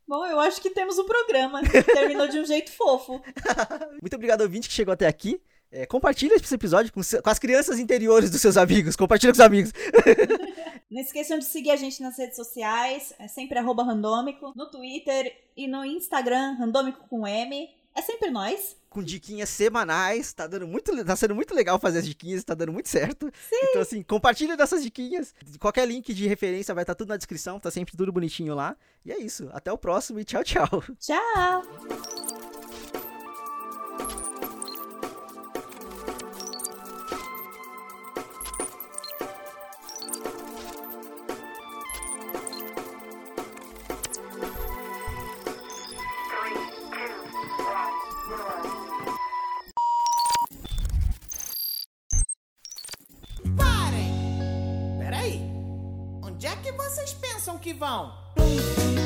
Bom, 0.07 0.23
eu 0.27 0.39
acho 0.39 0.61
que 0.61 0.69
temos 0.69 0.99
um 0.99 1.05
programa. 1.05 1.61
Terminou 1.91 2.27
de 2.27 2.39
um 2.39 2.45
jeito 2.45 2.71
fofo. 2.71 3.19
muito 3.99 4.15
obrigado, 4.15 4.41
ouvinte, 4.41 4.67
que 4.67 4.75
chegou 4.75 4.93
até 4.93 5.07
aqui. 5.07 5.41
É, 5.77 5.85
compartilha 5.85 6.33
esse 6.33 6.55
episódio 6.55 6.91
com, 6.91 7.01
com, 7.01 7.29
as 7.29 7.37
crianças 7.37 7.77
interiores 7.77 8.31
dos 8.31 8.41
seus 8.41 8.57
amigos. 8.57 8.95
Compartilha 8.95 9.31
com 9.31 9.35
os 9.35 9.45
amigos. 9.45 9.71
Não 10.89 10.99
esqueçam 10.99 11.37
de 11.37 11.45
seguir 11.45 11.69
a 11.69 11.75
gente 11.75 12.01
nas 12.01 12.17
redes 12.17 12.35
sociais. 12.35 13.13
É 13.19 13.27
sempre 13.27 13.59
arroba 13.59 13.83
randômico. 13.83 14.53
No 14.55 14.71
Twitter 14.71 15.31
e 15.55 15.67
no 15.67 15.85
Instagram, 15.85 16.53
randômico 16.53 17.07
com 17.07 17.27
M. 17.27 17.69
É 17.93 18.01
sempre 18.01 18.31
nós. 18.31 18.75
Com 18.89 19.03
diquinhas 19.03 19.49
semanais. 19.49 20.33
Tá 20.33 20.47
dando 20.47 20.67
muito. 20.67 21.05
Tá 21.05 21.15
sendo 21.15 21.35
muito 21.35 21.53
legal 21.53 21.77
fazer 21.77 21.99
as 21.99 22.07
diquinhas, 22.07 22.43
tá 22.43 22.55
dando 22.55 22.73
muito 22.73 22.89
certo. 22.89 23.31
Sim. 23.47 23.55
Então, 23.69 23.81
assim, 23.83 24.01
compartilha 24.01 24.57
dessas 24.57 24.81
diquinhas. 24.81 25.35
Qualquer 25.59 25.87
link 25.87 26.11
de 26.11 26.27
referência 26.27 26.73
vai 26.73 26.85
estar 26.85 26.95
tá 26.95 26.97
tudo 26.97 27.09
na 27.09 27.17
descrição. 27.17 27.59
Tá 27.59 27.69
sempre 27.69 27.95
tudo 27.95 28.11
bonitinho 28.11 28.55
lá. 28.55 28.75
E 29.05 29.11
é 29.11 29.19
isso. 29.19 29.47
Até 29.53 29.71
o 29.71 29.77
próximo 29.77 30.19
e 30.19 30.25
tchau, 30.25 30.43
tchau. 30.43 30.83
Tchau. 30.99 32.36
Vão. 57.77 58.11
Placa. 58.35 58.96